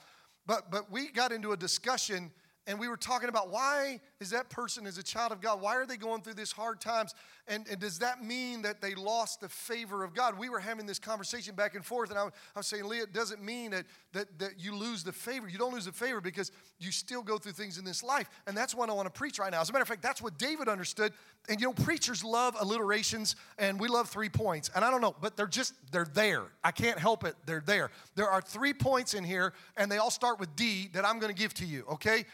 But, 0.46 0.72
but 0.72 0.90
we 0.90 1.10
got 1.10 1.34
into 1.34 1.52
a 1.52 1.58
discussion 1.58 2.32
and 2.68 2.78
we 2.78 2.90
were 2.90 2.98
talking 2.98 3.30
about 3.30 3.50
why 3.50 4.02
is 4.20 4.30
that 4.32 4.50
person 4.50 4.86
as 4.86 4.98
a 4.98 5.04
child 5.04 5.32
of 5.32 5.40
God, 5.42 5.62
why 5.62 5.76
are 5.76 5.86
they 5.86 5.96
going 5.96 6.22
through 6.22 6.34
these 6.34 6.52
hard 6.52 6.82
times? 6.82 7.16
And, 7.48 7.66
and 7.72 7.80
does 7.80 8.00
that 8.00 8.22
mean 8.22 8.64
that 8.64 8.82
they 8.82 8.94
lost 8.94 9.40
the 9.40 9.48
favor 9.48 10.04
of 10.04 10.14
God? 10.14 10.38
We 10.38 10.50
were 10.50 10.60
having 10.60 10.86
this 10.86 11.00
conversation 11.00 11.56
back 11.56 11.76
and 11.76 11.86
forth, 11.86 12.10
and 12.10 12.20
I, 12.20 12.24
I 12.24 12.30
was 12.58 12.68
saying, 12.68 12.84
Leah, 12.84 13.04
it 13.04 13.14
doesn't 13.14 13.42
mean 13.42 13.72
that, 13.72 13.86
that, 14.12 14.38
that 14.40 14.60
you 14.60 14.76
lose 14.76 15.04
the 15.04 15.14
favor. 15.14 15.48
You 15.48 15.58
don't 15.58 15.74
lose 15.74 15.86
the 15.86 15.94
favor 15.94 16.20
because 16.20 16.52
you 16.78 16.92
still 16.92 17.24
go 17.24 17.38
through 17.38 17.54
things 17.54 17.78
in 17.78 17.86
this 17.86 18.04
life. 18.04 18.30
And 18.48 18.58
that's 18.58 18.76
what 18.76 18.90
I 18.90 18.94
want 18.94 19.06
to 19.06 19.18
preach 19.18 19.40
right 19.40 19.52
now. 19.52 19.62
As 19.62 19.70
a 19.70 19.74
matter 19.74 19.84
of 19.84 19.88
fact, 19.88 20.02
that's 20.02 20.22
what 20.22 20.38
David 20.38 20.68
understood. 20.68 21.14
And 21.48 21.62
you 21.62 21.68
know, 21.68 21.74
preachers 21.74 22.22
love 22.22 22.58
alliterations, 22.60 23.38
and 23.58 23.80
we 23.80 23.88
love 23.88 24.10
three 24.10 24.30
points. 24.30 24.70
And 24.76 24.84
I 24.84 24.92
don't 24.92 25.00
know, 25.00 25.16
but 25.22 25.38
they're 25.38 25.48
just, 25.48 25.74
they're 25.94 26.08
there. 26.14 26.44
I 26.66 26.72
can't 26.72 27.00
help 27.00 27.24
it. 27.24 27.36
They're 27.46 27.64
there. 27.66 27.92
There 28.16 28.30
are 28.30 28.42
three 28.42 28.74
points 28.74 29.14
in 29.14 29.24
here, 29.24 29.54
and 29.78 29.90
they 29.90 30.00
all 30.00 30.12
start 30.12 30.38
with 30.38 30.54
D 30.58 30.90
that 30.94 31.06
I'm 31.06 31.20
going 31.20 31.34
to 31.34 31.40
give 31.40 31.54
to 31.56 31.66
you, 31.66 31.86
okay? 31.92 32.26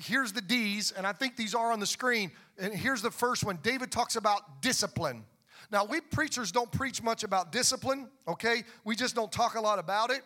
Here's 0.00 0.32
the 0.32 0.40
D's, 0.40 0.92
and 0.92 1.06
I 1.06 1.12
think 1.12 1.36
these 1.36 1.54
are 1.54 1.72
on 1.72 1.80
the 1.80 1.86
screen. 1.86 2.30
And 2.58 2.72
here's 2.72 3.02
the 3.02 3.10
first 3.10 3.44
one 3.44 3.58
David 3.62 3.90
talks 3.90 4.16
about 4.16 4.62
discipline. 4.62 5.24
Now, 5.70 5.84
we 5.84 6.00
preachers 6.00 6.50
don't 6.50 6.70
preach 6.72 7.02
much 7.02 7.24
about 7.24 7.52
discipline, 7.52 8.08
okay? 8.26 8.62
We 8.84 8.96
just 8.96 9.14
don't 9.14 9.30
talk 9.30 9.54
a 9.54 9.60
lot 9.60 9.78
about 9.78 10.10
it. 10.10 10.22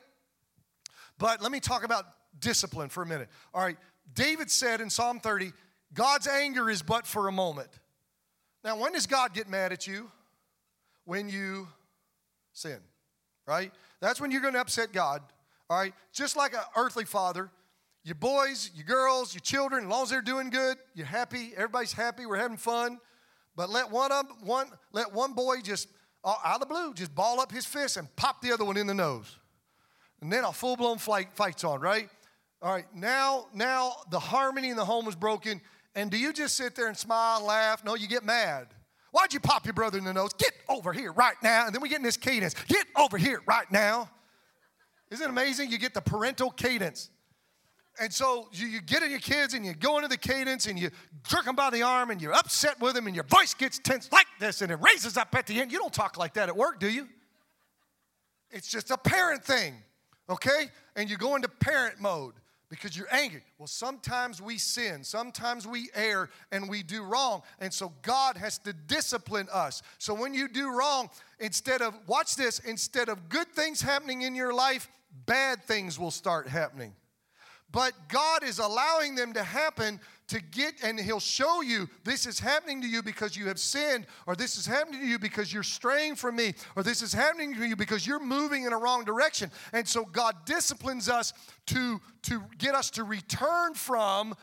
But 1.18 1.42
let 1.42 1.50
me 1.50 1.58
talk 1.58 1.84
about 1.84 2.06
discipline 2.38 2.88
for 2.88 3.02
a 3.02 3.06
minute. 3.06 3.28
All 3.52 3.62
right, 3.62 3.76
David 4.14 4.50
said 4.50 4.80
in 4.80 4.88
Psalm 4.88 5.20
30, 5.20 5.52
God's 5.94 6.28
anger 6.28 6.70
is 6.70 6.82
but 6.82 7.06
for 7.06 7.28
a 7.28 7.32
moment. 7.32 7.68
Now, 8.64 8.76
when 8.76 8.92
does 8.92 9.06
God 9.06 9.34
get 9.34 9.48
mad 9.48 9.72
at 9.72 9.86
you? 9.86 10.10
When 11.04 11.28
you 11.28 11.66
sin, 12.52 12.78
right? 13.46 13.72
That's 14.00 14.20
when 14.20 14.30
you're 14.30 14.40
going 14.40 14.54
to 14.54 14.60
upset 14.60 14.92
God, 14.92 15.22
all 15.68 15.78
right? 15.78 15.92
Just 16.12 16.36
like 16.36 16.54
an 16.54 16.60
earthly 16.76 17.04
father, 17.04 17.50
your 18.04 18.14
boys, 18.16 18.70
your 18.74 18.84
girls, 18.84 19.34
your 19.34 19.40
children, 19.40 19.84
as 19.84 19.90
long 19.90 20.02
as 20.02 20.10
they're 20.10 20.22
doing 20.22 20.50
good, 20.50 20.76
you're 20.94 21.06
happy. 21.06 21.52
Everybody's 21.56 21.92
happy. 21.92 22.26
We're 22.26 22.36
having 22.36 22.56
fun. 22.56 22.98
But 23.54 23.70
let 23.70 23.90
one 23.90 24.10
of 24.10 24.26
one 24.42 24.68
let 24.92 25.12
one 25.12 25.34
boy 25.34 25.60
just 25.62 25.88
uh, 26.24 26.34
out 26.44 26.54
of 26.54 26.60
the 26.60 26.66
blue 26.66 26.94
just 26.94 27.14
ball 27.14 27.40
up 27.40 27.52
his 27.52 27.66
fist 27.66 27.96
and 27.96 28.14
pop 28.16 28.40
the 28.40 28.52
other 28.52 28.64
one 28.64 28.76
in 28.76 28.86
the 28.86 28.94
nose, 28.94 29.38
and 30.20 30.32
then 30.32 30.44
a 30.44 30.52
full 30.52 30.76
blown 30.76 30.98
fight 30.98 31.32
fight's 31.34 31.62
on. 31.62 31.80
Right? 31.80 32.08
All 32.62 32.72
right. 32.72 32.86
Now 32.94 33.46
now 33.54 33.92
the 34.10 34.18
harmony 34.18 34.70
in 34.70 34.76
the 34.76 34.84
home 34.84 35.06
is 35.06 35.14
broken. 35.14 35.60
And 35.94 36.10
do 36.10 36.16
you 36.16 36.32
just 36.32 36.56
sit 36.56 36.74
there 36.74 36.88
and 36.88 36.96
smile, 36.96 37.44
laugh? 37.44 37.84
No, 37.84 37.94
you 37.94 38.08
get 38.08 38.24
mad. 38.24 38.68
Why'd 39.10 39.34
you 39.34 39.40
pop 39.40 39.66
your 39.66 39.74
brother 39.74 39.98
in 39.98 40.04
the 40.04 40.14
nose? 40.14 40.32
Get 40.32 40.52
over 40.68 40.90
here 40.92 41.12
right 41.12 41.36
now. 41.42 41.66
And 41.66 41.74
then 41.74 41.82
we 41.82 41.90
get 41.90 41.98
in 41.98 42.02
this 42.02 42.16
cadence. 42.16 42.54
Get 42.66 42.86
over 42.96 43.18
here 43.18 43.42
right 43.46 43.70
now. 43.70 44.10
Isn't 45.10 45.26
it 45.26 45.28
amazing? 45.28 45.70
You 45.70 45.76
get 45.76 45.92
the 45.92 46.00
parental 46.00 46.50
cadence. 46.50 47.10
And 48.00 48.12
so 48.12 48.48
you, 48.52 48.66
you 48.66 48.80
get 48.80 49.02
in 49.02 49.10
your 49.10 49.20
kids 49.20 49.54
and 49.54 49.66
you 49.66 49.74
go 49.74 49.96
into 49.96 50.08
the 50.08 50.16
cadence 50.16 50.66
and 50.66 50.78
you 50.78 50.90
jerk 51.28 51.44
them 51.44 51.54
by 51.54 51.70
the 51.70 51.82
arm 51.82 52.10
and 52.10 52.22
you're 52.22 52.32
upset 52.32 52.80
with 52.80 52.94
them 52.94 53.06
and 53.06 53.14
your 53.14 53.24
voice 53.24 53.52
gets 53.54 53.78
tense 53.78 54.10
like 54.10 54.26
this 54.40 54.62
and 54.62 54.72
it 54.72 54.78
raises 54.80 55.16
up 55.16 55.34
at 55.34 55.46
the 55.46 55.60
end. 55.60 55.70
You 55.70 55.78
don't 55.78 55.92
talk 55.92 56.16
like 56.16 56.34
that 56.34 56.48
at 56.48 56.56
work, 56.56 56.80
do 56.80 56.90
you? 56.90 57.08
It's 58.50 58.68
just 58.68 58.90
a 58.90 58.96
parent 58.96 59.44
thing, 59.44 59.74
okay? 60.28 60.70
And 60.96 61.08
you 61.08 61.16
go 61.16 61.36
into 61.36 61.48
parent 61.48 62.00
mode 62.00 62.34
because 62.70 62.96
you're 62.96 63.12
angry. 63.12 63.42
Well, 63.58 63.66
sometimes 63.66 64.40
we 64.40 64.56
sin, 64.56 65.04
sometimes 65.04 65.66
we 65.66 65.90
err, 65.94 66.30
and 66.50 66.70
we 66.70 66.82
do 66.82 67.02
wrong. 67.02 67.42
And 67.60 67.72
so 67.72 67.92
God 68.00 68.38
has 68.38 68.56
to 68.60 68.72
discipline 68.72 69.48
us. 69.52 69.82
So 69.98 70.14
when 70.14 70.32
you 70.32 70.48
do 70.48 70.74
wrong, 70.74 71.10
instead 71.38 71.82
of, 71.82 71.94
watch 72.06 72.36
this, 72.36 72.58
instead 72.60 73.10
of 73.10 73.28
good 73.28 73.48
things 73.48 73.82
happening 73.82 74.22
in 74.22 74.34
your 74.34 74.54
life, 74.54 74.88
bad 75.26 75.62
things 75.64 75.98
will 75.98 76.10
start 76.10 76.48
happening 76.48 76.94
but 77.72 77.92
God 78.08 78.44
is 78.44 78.58
allowing 78.58 79.14
them 79.14 79.32
to 79.32 79.42
happen 79.42 79.98
to 80.28 80.40
get, 80.40 80.74
and 80.82 80.98
He'll 80.98 81.20
show 81.20 81.62
you 81.62 81.88
this 82.04 82.26
is 82.26 82.38
happening 82.38 82.80
to 82.82 82.86
you 82.86 83.02
because 83.02 83.36
you 83.36 83.48
have 83.48 83.58
sinned, 83.58 84.06
or 84.26 84.36
this 84.36 84.56
is 84.56 84.66
happening 84.66 85.00
to 85.00 85.06
you 85.06 85.18
because 85.18 85.52
you're 85.52 85.62
straying 85.62 86.14
from 86.14 86.36
me, 86.36 86.54
or 86.76 86.82
this 86.82 87.02
is 87.02 87.12
happening 87.12 87.54
to 87.54 87.64
you 87.64 87.76
because 87.76 88.06
you're 88.06 88.24
moving 88.24 88.64
in 88.64 88.72
a 88.72 88.78
wrong 88.78 89.04
direction. 89.04 89.50
And 89.72 89.86
so 89.86 90.04
God 90.04 90.36
disciplines 90.44 91.08
us 91.08 91.32
to, 91.66 92.00
to 92.22 92.42
get 92.58 92.74
us 92.74 92.90
to 92.90 93.04
return 93.04 93.74
from 93.74 94.34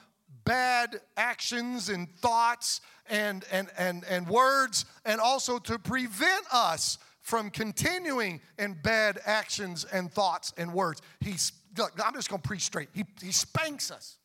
bad 0.44 1.00
actions 1.18 1.90
and 1.90 2.10
thoughts 2.18 2.82
and, 3.10 3.46
and, 3.52 3.70
and, 3.78 4.04
and 4.10 4.28
words, 4.28 4.86
and 5.06 5.20
also 5.20 5.60
to 5.60 5.80
prevent 5.80 6.46
us 6.52 6.98
from 7.22 7.52
continuing 7.52 8.42
in 8.58 8.76
bad 8.82 9.20
actions 9.26 9.86
and 9.86 10.12
thoughts 10.12 10.52
and 10.58 10.74
words. 10.74 11.02
He's 11.20 11.52
look, 11.78 11.94
I'm 12.04 12.14
just 12.14 12.30
going 12.30 12.42
to 12.42 12.48
preach 12.48 12.64
straight. 12.64 12.90
He, 12.94 13.06
he 13.22 13.32
spanks 13.32 13.92
us. 13.92 14.18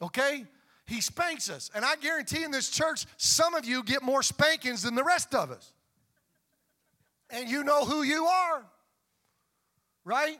Okay? 0.00 0.44
He 0.86 1.00
spanks 1.00 1.48
us. 1.50 1.70
And 1.74 1.84
I 1.84 1.96
guarantee 1.96 2.44
in 2.44 2.50
this 2.50 2.70
church, 2.70 3.06
some 3.16 3.54
of 3.54 3.64
you 3.64 3.82
get 3.82 4.02
more 4.02 4.22
spankings 4.22 4.82
than 4.82 4.94
the 4.94 5.04
rest 5.04 5.34
of 5.34 5.50
us. 5.50 5.72
And 7.30 7.48
you 7.48 7.64
know 7.64 7.84
who 7.84 8.02
you 8.02 8.26
are, 8.26 8.62
right? 10.04 10.38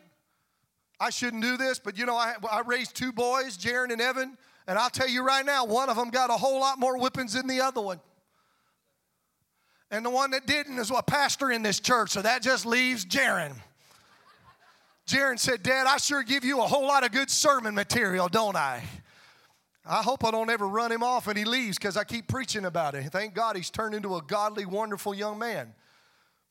I 1.01 1.11
shouldn't 1.11 1.43
do 1.43 1.57
this, 1.57 1.79
but 1.79 1.99
you 1.99 2.07
know, 2.07 2.15
I, 2.15 2.35
I 2.51 2.61
raised 2.61 2.95
two 2.95 3.11
boys, 3.11 3.57
Jaron 3.57 3.91
and 3.91 4.01
Evan, 4.01 4.37
and 4.67 4.79
I'll 4.79 4.91
tell 4.91 5.09
you 5.09 5.25
right 5.25 5.45
now, 5.45 5.65
one 5.65 5.89
of 5.89 5.97
them 5.97 6.11
got 6.11 6.31
a 6.31 6.35
whole 6.35 6.61
lot 6.61 6.79
more 6.79 6.99
whippings 6.99 7.33
than 7.33 7.47
the 7.47 7.61
other 7.61 7.81
one. 7.81 8.01
And 9.91 10.05
the 10.05 10.11
one 10.11 10.31
that 10.33 10.47
didn't 10.47 10.79
is 10.79 10.91
a 10.91 11.03
pastor 11.03 11.51
in 11.51 11.63
this 11.63 11.81
church, 11.81 12.11
so 12.11 12.23
that 12.23 12.43
just 12.43 12.67
leaves 12.67 13.05
Jaron. 13.05 13.55
Jaron 15.07 15.39
said, 15.39 15.63
Dad, 15.63 15.87
I 15.87 15.99
sure 15.99 16.23
give 16.23 16.45
you 16.45 16.61
a 16.61 16.67
whole 16.67 16.87
lot 16.87 17.05
of 17.05 17.13
good 17.13 17.31
sermon 17.31 17.75
material, 17.75 18.29
don't 18.29 18.57
I? 18.57 18.83
I 19.87 20.03
hope 20.03 20.25
I 20.25 20.31
don't 20.31 20.49
ever 20.49 20.67
run 20.67 20.91
him 20.91 21.03
off 21.03 21.29
and 21.29 21.37
he 21.37 21.45
leaves 21.45 21.77
because 21.77 21.97
I 21.97 22.05
keep 22.05 22.27
preaching 22.27 22.65
about 22.65 22.95
it. 22.95 23.05
Thank 23.13 23.35
God 23.35 23.55
he's 23.57 23.69
turned 23.69 23.95
into 23.95 24.17
a 24.17 24.23
godly, 24.23 24.65
wonderful 24.65 25.15
young 25.15 25.39
man. 25.39 25.75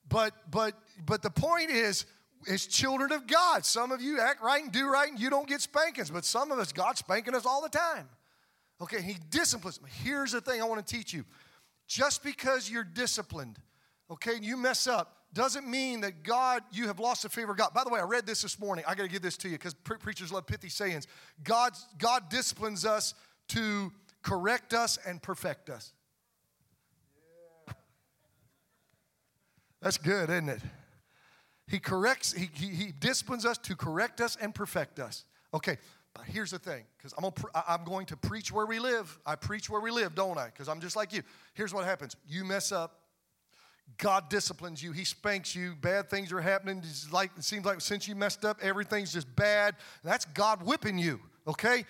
But 0.07 0.33
but 0.51 0.75
but 1.03 1.24
the 1.24 1.31
point 1.31 1.72
is, 1.72 2.05
as 2.48 2.67
children 2.67 3.12
of 3.12 3.25
God, 3.25 3.65
some 3.65 3.91
of 3.91 4.01
you 4.01 4.19
act 4.19 4.43
right 4.43 4.62
and 4.62 4.72
do 4.72 4.88
right 4.88 5.10
and 5.10 5.19
you 5.19 5.31
don't 5.31 5.48
get 5.48 5.62
spankings, 5.62 6.12
but 6.12 6.25
some 6.25 6.51
of 6.51 6.60
us, 6.60 6.72
God's 6.72 7.00
spanking 7.00 7.33
us 7.33 7.45
all 7.45 7.62
the 7.62 7.69
time. 7.69 8.07
Okay, 8.81 9.01
he 9.01 9.17
disciplines. 9.29 9.79
Here's 10.03 10.33
the 10.33 10.41
thing 10.41 10.62
I 10.62 10.65
want 10.65 10.86
to 10.86 10.95
teach 10.95 11.13
you. 11.13 11.25
Just 11.88 12.24
because 12.24 12.69
you're 12.69 12.83
disciplined, 12.83 13.57
okay, 14.12 14.33
you 14.41 14.57
mess 14.57 14.88
up, 14.88 15.23
doesn't 15.34 15.68
mean 15.68 16.02
that 16.02 16.24
God, 16.24 16.63
you 16.72 16.88
have 16.88 17.00
lost 17.00 17.24
the 17.24 17.30
favor 17.30 17.52
of 17.52 17.58
God. 17.58 17.74
By 17.74 17.84
the 17.84 17.90
way, 17.90 18.00
I 18.00 18.04
read 18.04 18.25
this 18.25 18.42
this 18.42 18.60
morning. 18.60 18.86
I 18.88 18.96
got 18.96 19.04
to 19.04 19.10
give 19.10 19.22
this 19.22 19.38
to 19.38 19.50
you 19.50 19.56
because 19.56 19.74
pre- 19.74 19.98
preachers 19.98 20.32
love 20.32 20.46
pithy 20.46 20.70
sayings. 20.70 21.08
God, 21.44 21.74
God 21.98 22.30
disciplines 22.30 22.86
us 22.86 23.13
to 23.50 23.92
correct 24.22 24.74
us 24.74 24.98
and 25.06 25.22
perfect 25.22 25.70
us. 25.70 25.94
That's 29.82 29.98
good, 29.98 30.30
isn't 30.30 30.50
it? 30.50 30.62
He 31.68 31.80
corrects, 31.80 32.34
he, 32.34 32.50
he, 32.54 32.68
he, 32.68 32.92
disciplines 32.92 33.46
us 33.46 33.58
to 33.60 33.75
correct 33.75 34.22
us 34.22 34.38
and 34.40 34.54
perfect 34.56 35.00
us. 35.00 35.25
Okay, 35.54 35.78
but 36.13 36.25
here's 36.25 36.52
the 36.52 36.60
thing, 36.60 36.84
because 36.98 37.13
I'm, 37.18 37.25
I'm 37.68 37.84
going 37.84 38.06
to 38.08 38.18
preach 38.18 38.52
where 38.52 38.66
we 38.66 38.80
live. 38.80 39.18
I 39.25 39.36
preach 39.36 39.70
where 39.70 39.82
we 39.82 39.92
live, 39.92 40.16
don't 40.16 40.38
I? 40.38 40.46
Because 40.46 40.70
I'm 40.70 40.80
just 40.80 40.96
like 40.96 41.12
you. 41.12 41.22
Here's 41.54 41.74
what 41.74 41.86
happens 41.86 42.16
you 42.28 42.46
mess 42.46 42.72
up, 42.72 43.02
God 43.98 44.30
disciplines 44.30 44.82
you. 44.82 44.92
He 44.92 45.06
spanks 45.06 45.56
you. 45.56 45.75
Bad 45.80 46.10
things 46.10 46.32
are 46.32 46.42
happening. 46.42 46.80
It's 46.80 47.12
like 47.12 47.32
it 47.38 47.44
seems 47.44 47.66
like 47.66 47.80
since 47.82 48.08
you 48.08 48.16
messed 48.16 48.44
up, 48.44 48.60
everything's 48.62 49.13
just 49.13 49.34
bad. 49.36 49.75
That's 50.04 50.25
God 50.25 50.63
whipping 50.63 50.98
you. 50.98 51.20
Okay? 51.48 51.86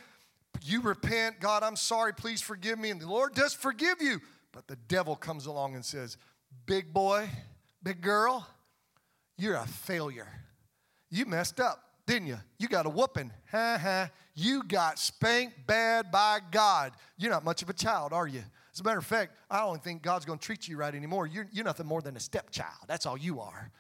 You 0.61 0.81
repent, 0.81 1.39
God, 1.39 1.63
I'm 1.63 1.75
sorry, 1.75 2.13
please 2.13 2.41
forgive 2.41 2.77
me. 2.77 2.89
And 2.89 3.01
the 3.01 3.07
Lord 3.07 3.33
does 3.33 3.53
forgive 3.53 4.01
you. 4.01 4.21
But 4.51 4.67
the 4.67 4.75
devil 4.87 5.15
comes 5.15 5.45
along 5.45 5.75
and 5.75 5.83
says, 5.83 6.17
Big 6.65 6.93
boy, 6.93 7.27
big 7.81 8.01
girl, 8.01 8.47
you're 9.37 9.55
a 9.55 9.65
failure. 9.65 10.27
You 11.09 11.25
messed 11.25 11.59
up, 11.59 11.83
didn't 12.05 12.27
you? 12.27 12.37
You 12.59 12.67
got 12.67 12.85
a 12.85 12.89
whooping. 12.89 13.31
Ha 13.51 13.77
ha. 13.81 14.11
You 14.35 14.63
got 14.63 14.99
spanked 14.99 15.65
bad 15.67 16.11
by 16.11 16.39
God. 16.51 16.93
You're 17.17 17.31
not 17.31 17.43
much 17.43 17.61
of 17.61 17.69
a 17.69 17.73
child, 17.73 18.13
are 18.13 18.27
you? 18.27 18.43
As 18.73 18.79
a 18.79 18.83
matter 18.83 18.97
of 18.97 19.05
fact, 19.05 19.35
I 19.51 19.59
don't 19.59 19.83
think 19.83 20.01
God's 20.01 20.25
going 20.25 20.39
to 20.39 20.45
treat 20.45 20.67
you 20.67 20.77
right 20.77 20.93
anymore. 20.93 21.27
You're, 21.27 21.47
you're 21.51 21.65
nothing 21.65 21.85
more 21.85 22.01
than 22.01 22.17
a 22.17 22.19
stepchild. 22.19 22.87
That's 22.87 23.05
all 23.05 23.17
you 23.17 23.39
are. 23.39 23.71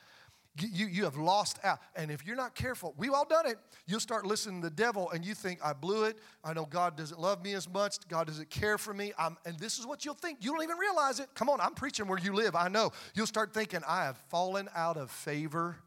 You, 0.59 0.85
you 0.85 1.05
have 1.05 1.17
lost 1.17 1.57
out. 1.63 1.79
And 1.95 2.11
if 2.11 2.27
you're 2.27 2.35
not 2.35 2.53
careful, 2.53 2.93
we've 2.95 3.11
all 3.11 3.25
done 3.25 3.47
it. 3.47 3.57
You'll 3.87 3.99
start 3.99 4.23
listening 4.23 4.61
to 4.61 4.69
the 4.69 4.75
devil 4.75 5.09
and 5.09 5.25
you 5.25 5.33
think, 5.33 5.59
I 5.65 5.73
blew 5.73 6.03
it. 6.03 6.19
I 6.43 6.53
know 6.53 6.65
God 6.65 6.95
doesn't 6.95 7.19
love 7.19 7.43
me 7.43 7.53
as 7.53 7.67
much. 7.67 8.07
God 8.07 8.27
doesn't 8.27 8.51
care 8.51 8.77
for 8.77 8.93
me. 8.93 9.13
I'm, 9.17 9.35
and 9.45 9.57
this 9.57 9.79
is 9.79 9.87
what 9.87 10.05
you'll 10.05 10.13
think. 10.13 10.37
You 10.41 10.51
don't 10.51 10.61
even 10.61 10.77
realize 10.77 11.19
it. 11.19 11.29
Come 11.33 11.49
on, 11.49 11.59
I'm 11.59 11.73
preaching 11.73 12.07
where 12.07 12.19
you 12.19 12.33
live. 12.33 12.55
I 12.55 12.67
know. 12.67 12.91
You'll 13.15 13.25
start 13.25 13.51
thinking, 13.51 13.81
I 13.87 14.03
have 14.03 14.17
fallen 14.29 14.69
out 14.75 14.95
of 14.95 15.09
favor 15.09 15.77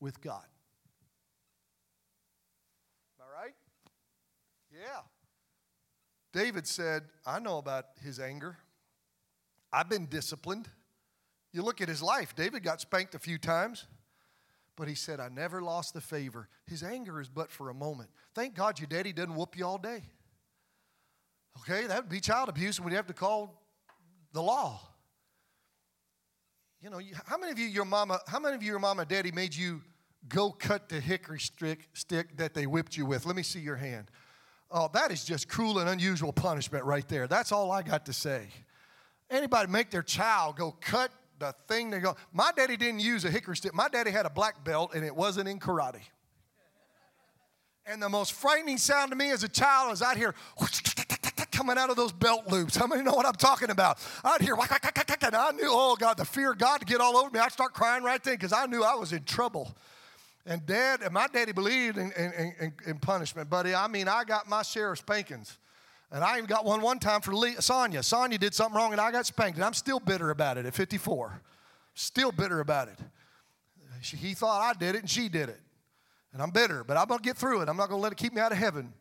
with 0.00 0.22
God. 0.22 0.44
Am 3.20 3.26
I 3.26 3.42
right? 3.42 3.54
Yeah. 4.72 5.00
David 6.36 6.66
said, 6.66 7.04
I 7.24 7.38
know 7.38 7.56
about 7.56 7.86
his 8.04 8.20
anger. 8.20 8.58
I've 9.72 9.88
been 9.88 10.04
disciplined. 10.04 10.68
You 11.50 11.62
look 11.62 11.80
at 11.80 11.88
his 11.88 12.02
life, 12.02 12.36
David 12.36 12.62
got 12.62 12.82
spanked 12.82 13.14
a 13.14 13.18
few 13.18 13.38
times, 13.38 13.86
but 14.76 14.86
he 14.86 14.94
said, 14.94 15.18
I 15.18 15.30
never 15.30 15.62
lost 15.62 15.94
the 15.94 16.02
favor. 16.02 16.50
His 16.66 16.82
anger 16.82 17.22
is 17.22 17.30
but 17.30 17.50
for 17.50 17.70
a 17.70 17.74
moment. 17.74 18.10
Thank 18.34 18.54
God 18.54 18.78
your 18.78 18.86
daddy 18.86 19.14
doesn't 19.14 19.34
whoop 19.34 19.56
you 19.56 19.64
all 19.64 19.78
day. 19.78 20.02
Okay, 21.60 21.86
that 21.86 22.02
would 22.02 22.10
be 22.10 22.20
child 22.20 22.50
abuse, 22.50 22.76
and 22.76 22.84
we'd 22.84 22.94
have 22.94 23.06
to 23.06 23.14
call 23.14 23.62
the 24.34 24.42
law. 24.42 24.78
You 26.82 26.90
know, 26.90 27.00
how 27.24 27.38
many 27.38 27.50
of 27.50 27.58
you, 27.58 27.64
your 27.64 27.86
mama, 27.86 28.20
how 28.26 28.40
many 28.40 28.56
of 28.56 28.62
you, 28.62 28.72
your 28.72 28.78
mama, 28.78 29.06
daddy 29.06 29.32
made 29.32 29.54
you 29.54 29.80
go 30.28 30.50
cut 30.50 30.90
the 30.90 31.00
hickory 31.00 31.40
stick, 31.40 31.88
stick 31.94 32.36
that 32.36 32.52
they 32.52 32.66
whipped 32.66 32.94
you 32.94 33.06
with? 33.06 33.24
Let 33.24 33.36
me 33.36 33.42
see 33.42 33.60
your 33.60 33.76
hand. 33.76 34.10
Oh, 34.70 34.90
that 34.94 35.12
is 35.12 35.24
just 35.24 35.48
cruel 35.48 35.78
and 35.78 35.88
unusual 35.88 36.32
punishment 36.32 36.84
right 36.84 37.06
there. 37.08 37.28
That's 37.28 37.52
all 37.52 37.70
I 37.70 37.82
got 37.82 38.06
to 38.06 38.12
say. 38.12 38.48
Anybody 39.30 39.70
make 39.70 39.90
their 39.90 40.02
child 40.02 40.56
go 40.56 40.72
cut 40.80 41.10
the 41.38 41.54
thing 41.68 41.90
they 41.90 42.00
go. 42.00 42.16
My 42.32 42.50
daddy 42.56 42.76
didn't 42.76 43.00
use 43.00 43.24
a 43.24 43.30
hickory 43.30 43.56
stick. 43.56 43.74
My 43.74 43.88
daddy 43.88 44.10
had 44.10 44.26
a 44.26 44.30
black 44.30 44.64
belt 44.64 44.94
and 44.94 45.04
it 45.04 45.14
wasn't 45.14 45.48
in 45.48 45.58
karate. 45.58 46.00
And 47.84 48.02
the 48.02 48.08
most 48.08 48.32
frightening 48.32 48.78
sound 48.78 49.10
to 49.12 49.16
me 49.16 49.30
as 49.30 49.44
a 49.44 49.48
child 49.48 49.92
is 49.92 50.02
I'd 50.02 50.16
hear 50.16 50.34
coming 51.52 51.78
out 51.78 51.88
of 51.88 51.96
those 51.96 52.12
belt 52.12 52.48
loops. 52.48 52.76
How 52.76 52.86
many 52.86 53.02
know 53.02 53.14
what 53.14 53.26
I'm 53.26 53.34
talking 53.34 53.70
about? 53.70 53.98
I'd 54.24 54.42
hear, 54.42 54.54
and 54.54 55.36
I 55.36 55.50
knew, 55.52 55.68
oh 55.70 55.96
God, 55.98 56.16
the 56.16 56.24
fear 56.24 56.52
of 56.52 56.58
God 56.58 56.78
to 56.78 56.84
get 56.84 57.00
all 57.00 57.16
over 57.16 57.30
me. 57.30 57.38
I'd 57.38 57.52
start 57.52 57.72
crying 57.72 58.02
right 58.02 58.22
then 58.22 58.34
because 58.34 58.52
I 58.52 58.66
knew 58.66 58.82
I 58.82 58.94
was 58.94 59.12
in 59.12 59.24
trouble. 59.24 59.74
And 60.46 60.64
dad, 60.64 61.00
and 61.02 61.12
my 61.12 61.26
daddy 61.26 61.50
believed 61.50 61.98
in, 61.98 62.12
in, 62.12 62.54
in, 62.60 62.72
in, 62.86 62.98
punishment, 62.98 63.50
buddy. 63.50 63.74
I 63.74 63.88
mean, 63.88 64.06
I 64.06 64.22
got 64.22 64.48
my 64.48 64.62
share 64.62 64.92
of 64.92 64.98
spankings. 64.98 65.58
And 66.12 66.22
I 66.22 66.36
even 66.36 66.46
got 66.46 66.64
one 66.64 66.80
one 66.82 67.00
time 67.00 67.20
for 67.20 67.34
Lee, 67.34 67.56
Sonia. 67.58 68.00
Sonia 68.04 68.38
did 68.38 68.54
something 68.54 68.76
wrong 68.76 68.92
and 68.92 69.00
I 69.00 69.10
got 69.10 69.26
spanked. 69.26 69.56
And 69.56 69.64
I'm 69.64 69.74
still 69.74 69.98
bitter 69.98 70.30
about 70.30 70.56
it 70.56 70.64
at 70.64 70.72
54. 70.72 71.40
Still 71.94 72.30
bitter 72.30 72.60
about 72.60 72.86
it. 72.86 72.98
She, 74.02 74.16
he 74.16 74.34
thought 74.34 74.62
I 74.62 74.78
did 74.78 74.94
it 74.94 75.00
and 75.00 75.10
she 75.10 75.28
did 75.28 75.48
it. 75.48 75.60
And 76.32 76.40
I'm 76.40 76.50
bitter, 76.50 76.84
but 76.84 76.96
I'm 76.96 77.08
going 77.08 77.18
to 77.18 77.24
get 77.24 77.36
through 77.36 77.62
it. 77.62 77.68
I'm 77.68 77.76
not 77.76 77.88
going 77.88 77.98
to 77.98 78.02
let 78.02 78.12
it 78.12 78.18
keep 78.18 78.32
me 78.32 78.40
out 78.40 78.52
of 78.52 78.58
heaven. 78.58 78.92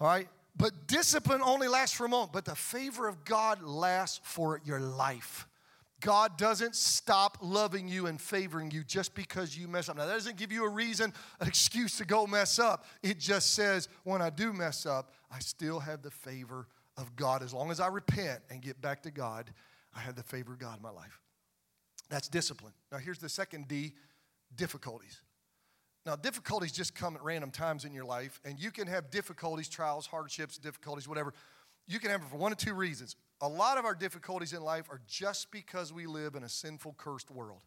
All 0.00 0.08
right? 0.08 0.28
But 0.56 0.88
discipline 0.88 1.40
only 1.44 1.68
lasts 1.68 1.94
for 1.94 2.06
a 2.06 2.08
moment, 2.08 2.32
but 2.32 2.44
the 2.44 2.56
favor 2.56 3.06
of 3.06 3.24
God 3.24 3.62
lasts 3.62 4.20
for 4.24 4.60
your 4.64 4.80
life. 4.80 5.46
God 6.00 6.38
doesn't 6.38 6.76
stop 6.76 7.38
loving 7.40 7.88
you 7.88 8.06
and 8.06 8.20
favoring 8.20 8.70
you 8.70 8.84
just 8.84 9.14
because 9.14 9.56
you 9.56 9.66
mess 9.66 9.88
up. 9.88 9.96
Now, 9.96 10.06
that 10.06 10.12
doesn't 10.12 10.36
give 10.36 10.52
you 10.52 10.64
a 10.64 10.68
reason, 10.68 11.12
an 11.40 11.48
excuse 11.48 11.98
to 11.98 12.04
go 12.04 12.26
mess 12.26 12.58
up. 12.58 12.86
It 13.02 13.18
just 13.18 13.54
says, 13.54 13.88
when 14.04 14.22
I 14.22 14.30
do 14.30 14.52
mess 14.52 14.86
up, 14.86 15.12
I 15.30 15.40
still 15.40 15.80
have 15.80 16.02
the 16.02 16.10
favor 16.10 16.68
of 16.96 17.16
God. 17.16 17.42
As 17.42 17.52
long 17.52 17.70
as 17.70 17.80
I 17.80 17.88
repent 17.88 18.40
and 18.50 18.62
get 18.62 18.80
back 18.80 19.02
to 19.02 19.10
God, 19.10 19.50
I 19.94 20.00
have 20.00 20.14
the 20.14 20.22
favor 20.22 20.52
of 20.52 20.60
God 20.60 20.76
in 20.76 20.82
my 20.82 20.90
life. 20.90 21.20
That's 22.08 22.28
discipline. 22.28 22.72
Now, 22.92 22.98
here's 22.98 23.18
the 23.18 23.28
second 23.28 23.66
D 23.66 23.92
difficulties. 24.54 25.20
Now, 26.06 26.16
difficulties 26.16 26.72
just 26.72 26.94
come 26.94 27.16
at 27.16 27.22
random 27.22 27.50
times 27.50 27.84
in 27.84 27.92
your 27.92 28.04
life, 28.04 28.40
and 28.44 28.58
you 28.58 28.70
can 28.70 28.86
have 28.86 29.10
difficulties, 29.10 29.68
trials, 29.68 30.06
hardships, 30.06 30.56
difficulties, 30.58 31.08
whatever. 31.08 31.34
You 31.86 31.98
can 31.98 32.10
have 32.10 32.22
it 32.22 32.28
for 32.28 32.36
one 32.36 32.52
of 32.52 32.58
two 32.58 32.74
reasons 32.74 33.16
a 33.40 33.48
lot 33.48 33.78
of 33.78 33.84
our 33.84 33.94
difficulties 33.94 34.52
in 34.52 34.62
life 34.62 34.88
are 34.90 35.00
just 35.06 35.50
because 35.50 35.92
we 35.92 36.06
live 36.06 36.34
in 36.34 36.42
a 36.42 36.48
sinful, 36.48 36.94
cursed 36.98 37.30
world. 37.30 37.60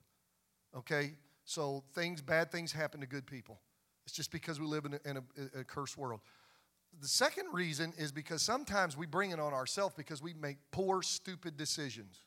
Okay? 0.75 1.13
So 1.45 1.83
things, 1.93 2.21
bad 2.21 2.51
things 2.51 2.71
happen 2.71 2.99
to 3.01 3.07
good 3.07 3.25
people. 3.25 3.59
It's 4.05 4.13
just 4.13 4.31
because 4.31 4.59
we 4.59 4.65
live 4.65 4.85
in 4.85 4.93
a, 4.93 4.99
in 5.09 5.17
a, 5.17 5.59
a 5.59 5.63
cursed 5.63 5.97
world. 5.97 6.21
The 6.99 7.07
second 7.07 7.45
reason 7.53 7.93
is 7.97 8.11
because 8.11 8.41
sometimes 8.41 8.97
we 8.97 9.05
bring 9.05 9.31
it 9.31 9.39
on 9.39 9.53
ourselves 9.53 9.95
because 9.95 10.21
we 10.21 10.33
make 10.33 10.57
poor, 10.71 11.01
stupid 11.01 11.55
decisions. 11.55 12.19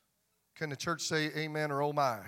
Can 0.54 0.70
the 0.70 0.76
church 0.76 1.02
say 1.02 1.30
amen 1.36 1.70
or 1.70 1.82
oh 1.82 1.92
my? 1.92 2.20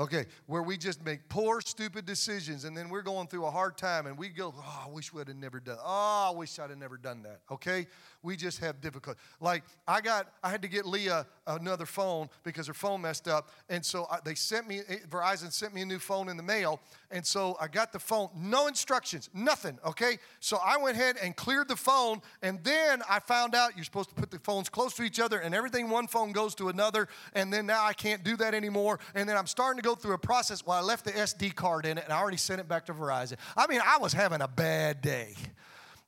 Okay, 0.00 0.24
where 0.46 0.62
we 0.62 0.78
just 0.78 1.04
make 1.04 1.28
poor, 1.28 1.60
stupid 1.60 2.06
decisions, 2.06 2.64
and 2.64 2.74
then 2.74 2.88
we're 2.88 3.02
going 3.02 3.26
through 3.26 3.44
a 3.44 3.50
hard 3.50 3.76
time, 3.76 4.06
and 4.06 4.16
we 4.16 4.30
go, 4.30 4.54
"Oh, 4.56 4.84
I 4.86 4.88
wish 4.88 5.12
we'd 5.12 5.28
have 5.28 5.36
never 5.36 5.60
done. 5.60 5.76
Oh, 5.78 6.30
I 6.32 6.34
wish 6.34 6.58
I'd 6.58 6.70
have 6.70 6.78
never 6.78 6.96
done 6.96 7.22
that." 7.24 7.40
Okay, 7.50 7.86
we 8.22 8.34
just 8.34 8.60
have 8.60 8.80
difficulty. 8.80 9.20
Like 9.40 9.62
I 9.86 10.00
got, 10.00 10.32
I 10.42 10.48
had 10.48 10.62
to 10.62 10.68
get 10.68 10.86
Leah 10.86 11.26
another 11.46 11.84
phone 11.84 12.30
because 12.44 12.66
her 12.66 12.72
phone 12.72 13.02
messed 13.02 13.28
up, 13.28 13.50
and 13.68 13.84
so 13.84 14.06
I, 14.10 14.20
they 14.24 14.34
sent 14.34 14.66
me 14.66 14.80
eh, 14.88 14.96
Verizon 15.10 15.52
sent 15.52 15.74
me 15.74 15.82
a 15.82 15.84
new 15.86 15.98
phone 15.98 16.30
in 16.30 16.38
the 16.38 16.42
mail, 16.42 16.80
and 17.10 17.26
so 17.26 17.58
I 17.60 17.68
got 17.68 17.92
the 17.92 17.98
phone, 17.98 18.30
no 18.34 18.68
instructions, 18.68 19.28
nothing. 19.34 19.78
Okay, 19.84 20.18
so 20.38 20.60
I 20.64 20.78
went 20.78 20.96
ahead 20.96 21.18
and 21.22 21.36
cleared 21.36 21.68
the 21.68 21.76
phone, 21.76 22.22
and 22.40 22.64
then 22.64 23.02
I 23.06 23.20
found 23.20 23.54
out 23.54 23.76
you're 23.76 23.84
supposed 23.84 24.08
to 24.08 24.14
put 24.14 24.30
the 24.30 24.38
phones 24.38 24.70
close 24.70 24.94
to 24.94 25.02
each 25.02 25.20
other, 25.20 25.40
and 25.40 25.54
everything 25.54 25.90
one 25.90 26.06
phone 26.06 26.32
goes 26.32 26.54
to 26.54 26.70
another, 26.70 27.06
and 27.34 27.52
then 27.52 27.66
now 27.66 27.84
I 27.84 27.92
can't 27.92 28.24
do 28.24 28.38
that 28.38 28.54
anymore, 28.54 28.98
and 29.14 29.28
then 29.28 29.36
I'm 29.36 29.46
starting 29.46 29.76
to 29.76 29.86
go 29.86 29.89
go 29.90 29.96
through 29.96 30.14
a 30.14 30.18
process. 30.18 30.64
Well, 30.64 30.78
I 30.78 30.82
left 30.82 31.04
the 31.04 31.12
SD 31.12 31.54
card 31.54 31.84
in 31.84 31.98
it 31.98 32.04
and 32.04 32.12
I 32.12 32.18
already 32.18 32.36
sent 32.36 32.60
it 32.60 32.68
back 32.68 32.86
to 32.86 32.94
Verizon. 32.94 33.36
I 33.56 33.66
mean, 33.66 33.80
I 33.84 33.98
was 33.98 34.12
having 34.12 34.40
a 34.40 34.48
bad 34.48 35.00
day. 35.00 35.34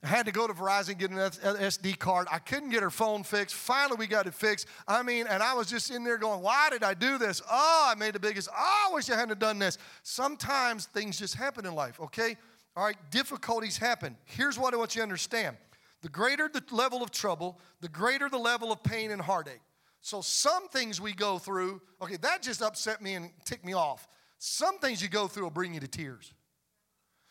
I 0.04 0.08
had 0.08 0.26
to 0.26 0.32
go 0.32 0.46
to 0.46 0.52
Verizon 0.52 0.98
get 0.98 1.10
an 1.10 1.16
SD 1.16 1.92
uh, 1.92 1.96
card. 1.96 2.26
I 2.30 2.38
couldn't 2.38 2.70
get 2.70 2.82
her 2.82 2.90
phone 2.90 3.22
fixed. 3.22 3.54
Finally, 3.54 3.96
we 3.98 4.06
got 4.08 4.26
it 4.26 4.34
fixed. 4.34 4.66
I 4.88 5.02
mean, 5.02 5.26
and 5.28 5.42
I 5.42 5.54
was 5.54 5.68
just 5.68 5.92
in 5.92 6.02
there 6.02 6.18
going, 6.18 6.42
Why 6.42 6.70
did 6.70 6.82
I 6.82 6.94
do 6.94 7.18
this? 7.18 7.40
Oh, 7.48 7.88
I 7.88 7.94
made 7.96 8.14
the 8.14 8.20
biggest. 8.20 8.48
Oh, 8.52 8.88
I 8.90 8.94
wish 8.94 9.08
I 9.10 9.16
hadn't 9.16 9.38
done 9.38 9.60
this. 9.60 9.78
Sometimes 10.02 10.86
things 10.86 11.18
just 11.18 11.36
happen 11.36 11.66
in 11.66 11.74
life, 11.76 12.00
okay? 12.00 12.36
All 12.76 12.84
right, 12.84 12.96
difficulties 13.10 13.76
happen. 13.76 14.16
Here's 14.24 14.58
what 14.58 14.74
I 14.74 14.76
want 14.76 14.96
you 14.96 15.00
to 15.00 15.04
understand 15.04 15.56
the 16.00 16.08
greater 16.08 16.48
the 16.48 16.64
level 16.72 17.00
of 17.00 17.12
trouble, 17.12 17.60
the 17.80 17.88
greater 17.88 18.28
the 18.28 18.38
level 18.38 18.72
of 18.72 18.82
pain 18.82 19.12
and 19.12 19.22
heartache. 19.22 19.60
So 20.02 20.20
some 20.20 20.68
things 20.68 21.00
we 21.00 21.12
go 21.12 21.38
through, 21.38 21.80
okay, 22.02 22.16
that 22.18 22.42
just 22.42 22.60
upset 22.60 23.00
me 23.00 23.14
and 23.14 23.30
ticked 23.44 23.64
me 23.64 23.72
off. 23.72 24.08
Some 24.38 24.78
things 24.78 25.00
you 25.00 25.08
go 25.08 25.28
through 25.28 25.44
will 25.44 25.50
bring 25.50 25.74
you 25.74 25.80
to 25.80 25.86
tears. 25.86 26.34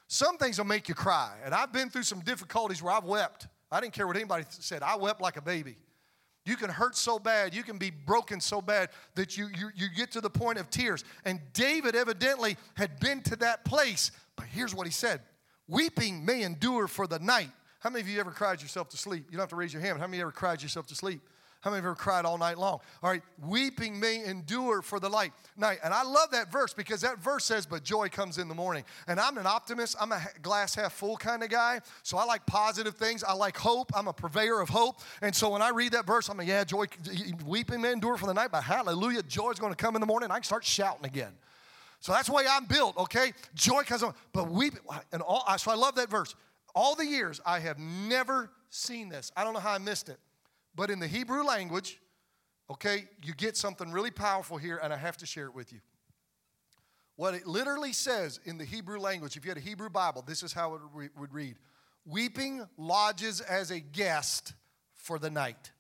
Some 0.07 0.38
things 0.38 0.57
will 0.57 0.65
make 0.65 0.88
you 0.88 0.95
cry. 0.95 1.36
And 1.43 1.53
I've 1.53 1.73
been 1.73 1.89
through 1.89 2.03
some 2.03 2.21
difficulties 2.21 2.81
where 2.81 2.93
I've 2.93 3.03
wept. 3.03 3.47
I 3.69 3.81
didn't 3.81 3.93
care 3.93 4.07
what 4.07 4.15
anybody 4.15 4.45
said. 4.49 4.84
I 4.84 4.95
wept 4.95 5.19
like 5.21 5.36
a 5.36 5.41
baby. 5.41 5.75
You 6.45 6.55
can 6.55 6.69
hurt 6.69 6.95
so 6.95 7.19
bad, 7.19 7.53
you 7.53 7.62
can 7.62 7.77
be 7.77 7.91
broken 7.91 8.39
so 8.39 8.62
bad 8.62 8.89
that 9.15 9.38
you, 9.38 9.49
you, 9.55 9.69
you 9.75 9.88
get 9.95 10.12
to 10.13 10.21
the 10.21 10.29
point 10.29 10.57
of 10.57 10.69
tears. 10.69 11.03
And 11.25 11.39
David 11.53 11.95
evidently 11.95 12.57
had 12.75 12.99
been 12.99 13.21
to 13.23 13.36
that 13.38 13.63
place. 13.65 14.12
But 14.38 14.45
here's 14.45 14.73
what 14.73 14.88
he 14.88 14.93
said 14.93 15.21
Weeping 15.67 16.25
may 16.25 16.43
endure 16.43 16.88
for 16.88 17.05
the 17.05 17.19
night. 17.19 17.51
How 17.79 17.89
many 17.89 18.01
of 18.01 18.07
you 18.07 18.19
ever 18.19 18.31
cried 18.31 18.62
yourself 18.62 18.89
to 18.89 18.97
sleep? 18.97 19.25
You 19.29 19.38
don't 19.38 19.41
have 19.41 19.49
to 19.49 19.55
raise 19.55 19.73
your 19.73 19.81
hand. 19.81 19.99
How 19.99 20.07
many 20.07 20.21
ever 20.21 20.31
cried 20.31 20.62
yourself 20.62 20.88
to 20.88 20.95
sleep? 20.95 21.21
How 21.62 21.69
many 21.69 21.78
of 21.78 21.84
you 21.84 21.91
ever 21.91 21.95
cried 21.95 22.26
all 22.26 22.39
night 22.39 22.58
long? 22.58 22.80
All 23.04 23.10
right, 23.12 23.21
weeping 23.45 24.00
may 24.00 24.26
endure 24.26 24.82
for 24.82 25.00
the 25.00 25.08
light 25.08 25.32
night. 25.56 25.78
And 25.84 25.93
I 25.93 26.02
love 26.02 26.32
that 26.32 26.52
verse 26.52 26.74
because 26.74 27.02
that 27.02 27.19
verse 27.19 27.45
says, 27.45 27.67
but 27.67 27.84
joy 27.84 28.10
comes 28.10 28.39
in 28.39 28.47
the 28.47 28.56
morning. 28.56 28.84
And 29.08 29.19
I'm 29.19 29.38
an 29.38 29.45
optimist. 29.45 29.95
I'm 30.02 30.12
a 30.12 30.21
glass 30.41 30.74
half 30.74 30.93
full 30.93 31.17
kind 31.17 31.43
of 31.43 31.50
guy. 31.50 31.82
So 32.02 32.17
I 32.17 32.26
like 32.26 32.47
positive 32.47 32.95
things. 32.95 33.24
I 33.24 33.34
like 33.34 33.56
hope. 33.56 33.91
I'm 33.95 34.08
a 34.08 34.13
purveyor 34.13 34.60
of 34.60 34.69
hope. 34.69 35.02
And 35.21 35.36
so 35.36 35.52
when 35.52 35.62
I 35.62 35.69
read 35.69 35.91
that 35.91 36.08
verse, 36.08 36.30
I'm 36.30 36.38
like, 36.38 36.47
yeah, 36.47 36.63
joy, 36.63 36.86
weeping 37.45 37.80
may 37.80 37.91
endure 37.91 38.17
for 38.17 38.26
the 38.26 38.34
night, 38.34 38.50
but 38.52 38.63
hallelujah, 38.63 39.21
joy 39.21 39.52
is 39.52 39.60
going 39.60 39.71
to 39.71 39.78
come 39.78 39.95
in 39.95 40.02
the 40.02 40.08
morning. 40.08 40.32
I 40.32 40.36
can 40.36 40.43
start 40.43 40.65
shouting 40.65 41.06
again. 41.06 41.32
So 42.00 42.12
that's 42.12 42.28
the 42.28 42.34
way 42.34 42.45
I'm 42.50 42.65
built, 42.65 42.97
okay? 42.97 43.34
Joy 43.54 43.84
comes 43.84 44.02
on. 44.02 44.15
But 44.34 44.50
weep, 44.50 44.74
and 45.12 45.21
all, 45.21 45.45
so 45.60 45.69
I 45.69 45.76
love 45.76 45.93
that 45.95 46.10
verse. 46.10 46.34
All 46.74 46.95
the 46.95 47.06
years, 47.06 47.39
I 47.45 47.60
have 47.60 47.78
never 47.78 48.50
seen 48.71 49.10
this. 49.10 49.32
I 49.38 49.43
don't 49.43 49.54
know 49.54 49.60
how 49.60 49.74
I 49.74 49.78
missed 49.78 50.10
it. 50.10 50.17
But 50.75 50.89
in 50.89 50.99
the 50.99 51.07
Hebrew 51.07 51.43
language, 51.43 51.99
okay, 52.69 53.05
you 53.23 53.34
get 53.34 53.57
something 53.57 53.91
really 53.91 54.12
powerful 54.12 54.57
here, 54.57 54.79
and 54.81 54.93
I 54.93 54.97
have 54.97 55.17
to 55.17 55.25
share 55.25 55.45
it 55.45 55.53
with 55.53 55.73
you. 55.73 55.79
What 57.17 57.34
it 57.36 57.45
literally 57.45 57.93
says 57.93 58.39
in 58.45 58.57
the 58.57 58.65
Hebrew 58.65 58.99
language, 58.99 59.38
if 59.38 59.45
you 59.45 59.51
had 59.51 59.57
a 59.57 59.62
Hebrew 59.62 59.89
Bible, 59.89 60.23
this 60.25 60.43
is 60.43 60.53
how 60.53 60.75
it 60.75 60.81
would 61.17 61.34
read 61.34 61.55
Weeping 62.05 62.65
lodges 62.77 63.41
as 63.41 63.69
a 63.69 63.79
guest 63.79 64.53
for 64.95 65.19
the 65.19 65.29
night, 65.29 65.71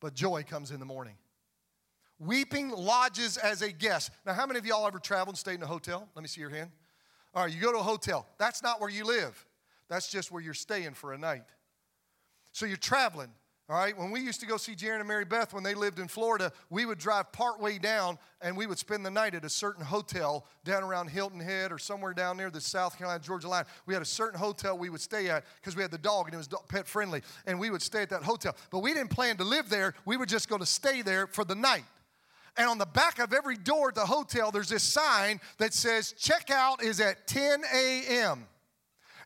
but 0.00 0.14
joy 0.14 0.42
comes 0.42 0.70
in 0.70 0.80
the 0.80 0.84
morning. 0.84 1.14
Weeping 2.18 2.70
lodges 2.70 3.36
as 3.38 3.62
a 3.62 3.72
guest. 3.72 4.10
Now, 4.26 4.34
how 4.34 4.46
many 4.46 4.58
of 4.58 4.66
y'all 4.66 4.86
ever 4.86 4.98
traveled 4.98 5.34
and 5.34 5.38
stayed 5.38 5.54
in 5.54 5.62
a 5.62 5.66
hotel? 5.66 6.08
Let 6.14 6.22
me 6.22 6.28
see 6.28 6.40
your 6.40 6.50
hand. 6.50 6.70
All 7.34 7.44
right, 7.44 7.52
you 7.52 7.60
go 7.60 7.72
to 7.72 7.78
a 7.78 7.82
hotel. 7.82 8.26
That's 8.38 8.62
not 8.62 8.80
where 8.80 8.90
you 8.90 9.04
live, 9.04 9.46
that's 9.88 10.10
just 10.10 10.30
where 10.30 10.42
you're 10.42 10.54
staying 10.54 10.94
for 10.94 11.12
a 11.12 11.18
night. 11.18 11.44
So 12.52 12.66
you're 12.66 12.76
traveling. 12.76 13.30
All 13.68 13.78
right, 13.78 13.96
when 13.96 14.10
we 14.10 14.20
used 14.20 14.40
to 14.40 14.46
go 14.46 14.58
see 14.58 14.74
Jaron 14.74 14.98
and 14.98 15.08
Mary 15.08 15.24
Beth 15.24 15.54
when 15.54 15.62
they 15.62 15.74
lived 15.74 15.98
in 15.98 16.06
Florida, 16.06 16.52
we 16.68 16.84
would 16.84 16.98
drive 16.98 17.32
part 17.32 17.58
way 17.58 17.78
down 17.78 18.18
and 18.42 18.54
we 18.54 18.66
would 18.66 18.78
spend 18.78 19.06
the 19.06 19.10
night 19.10 19.34
at 19.34 19.46
a 19.46 19.48
certain 19.48 19.82
hotel 19.82 20.44
down 20.64 20.82
around 20.82 21.08
Hilton 21.08 21.40
Head 21.40 21.72
or 21.72 21.78
somewhere 21.78 22.12
down 22.12 22.36
near 22.36 22.50
the 22.50 22.60
South 22.60 22.98
Carolina 22.98 23.22
Georgia 23.22 23.48
line. 23.48 23.64
We 23.86 23.94
had 23.94 24.02
a 24.02 24.06
certain 24.06 24.38
hotel 24.38 24.76
we 24.76 24.90
would 24.90 25.00
stay 25.00 25.30
at 25.30 25.44
because 25.56 25.74
we 25.74 25.80
had 25.80 25.90
the 25.90 25.96
dog 25.96 26.26
and 26.26 26.34
it 26.34 26.36
was 26.36 26.48
pet 26.68 26.86
friendly, 26.86 27.22
and 27.46 27.58
we 27.58 27.70
would 27.70 27.80
stay 27.80 28.02
at 28.02 28.10
that 28.10 28.24
hotel. 28.24 28.54
But 28.70 28.80
we 28.80 28.92
didn't 28.92 29.10
plan 29.10 29.38
to 29.38 29.44
live 29.44 29.70
there, 29.70 29.94
we 30.04 30.18
were 30.18 30.26
just 30.26 30.50
going 30.50 30.60
to 30.60 30.66
stay 30.66 31.00
there 31.00 31.26
for 31.26 31.44
the 31.44 31.54
night. 31.54 31.84
And 32.56 32.68
on 32.68 32.76
the 32.76 32.84
back 32.84 33.20
of 33.20 33.32
every 33.32 33.56
door 33.56 33.88
at 33.88 33.94
the 33.94 34.04
hotel, 34.04 34.50
there's 34.50 34.68
this 34.68 34.82
sign 34.82 35.40
that 35.56 35.72
says, 35.72 36.14
Checkout 36.18 36.82
is 36.82 37.00
at 37.00 37.26
10 37.26 37.62
a.m. 37.74 38.46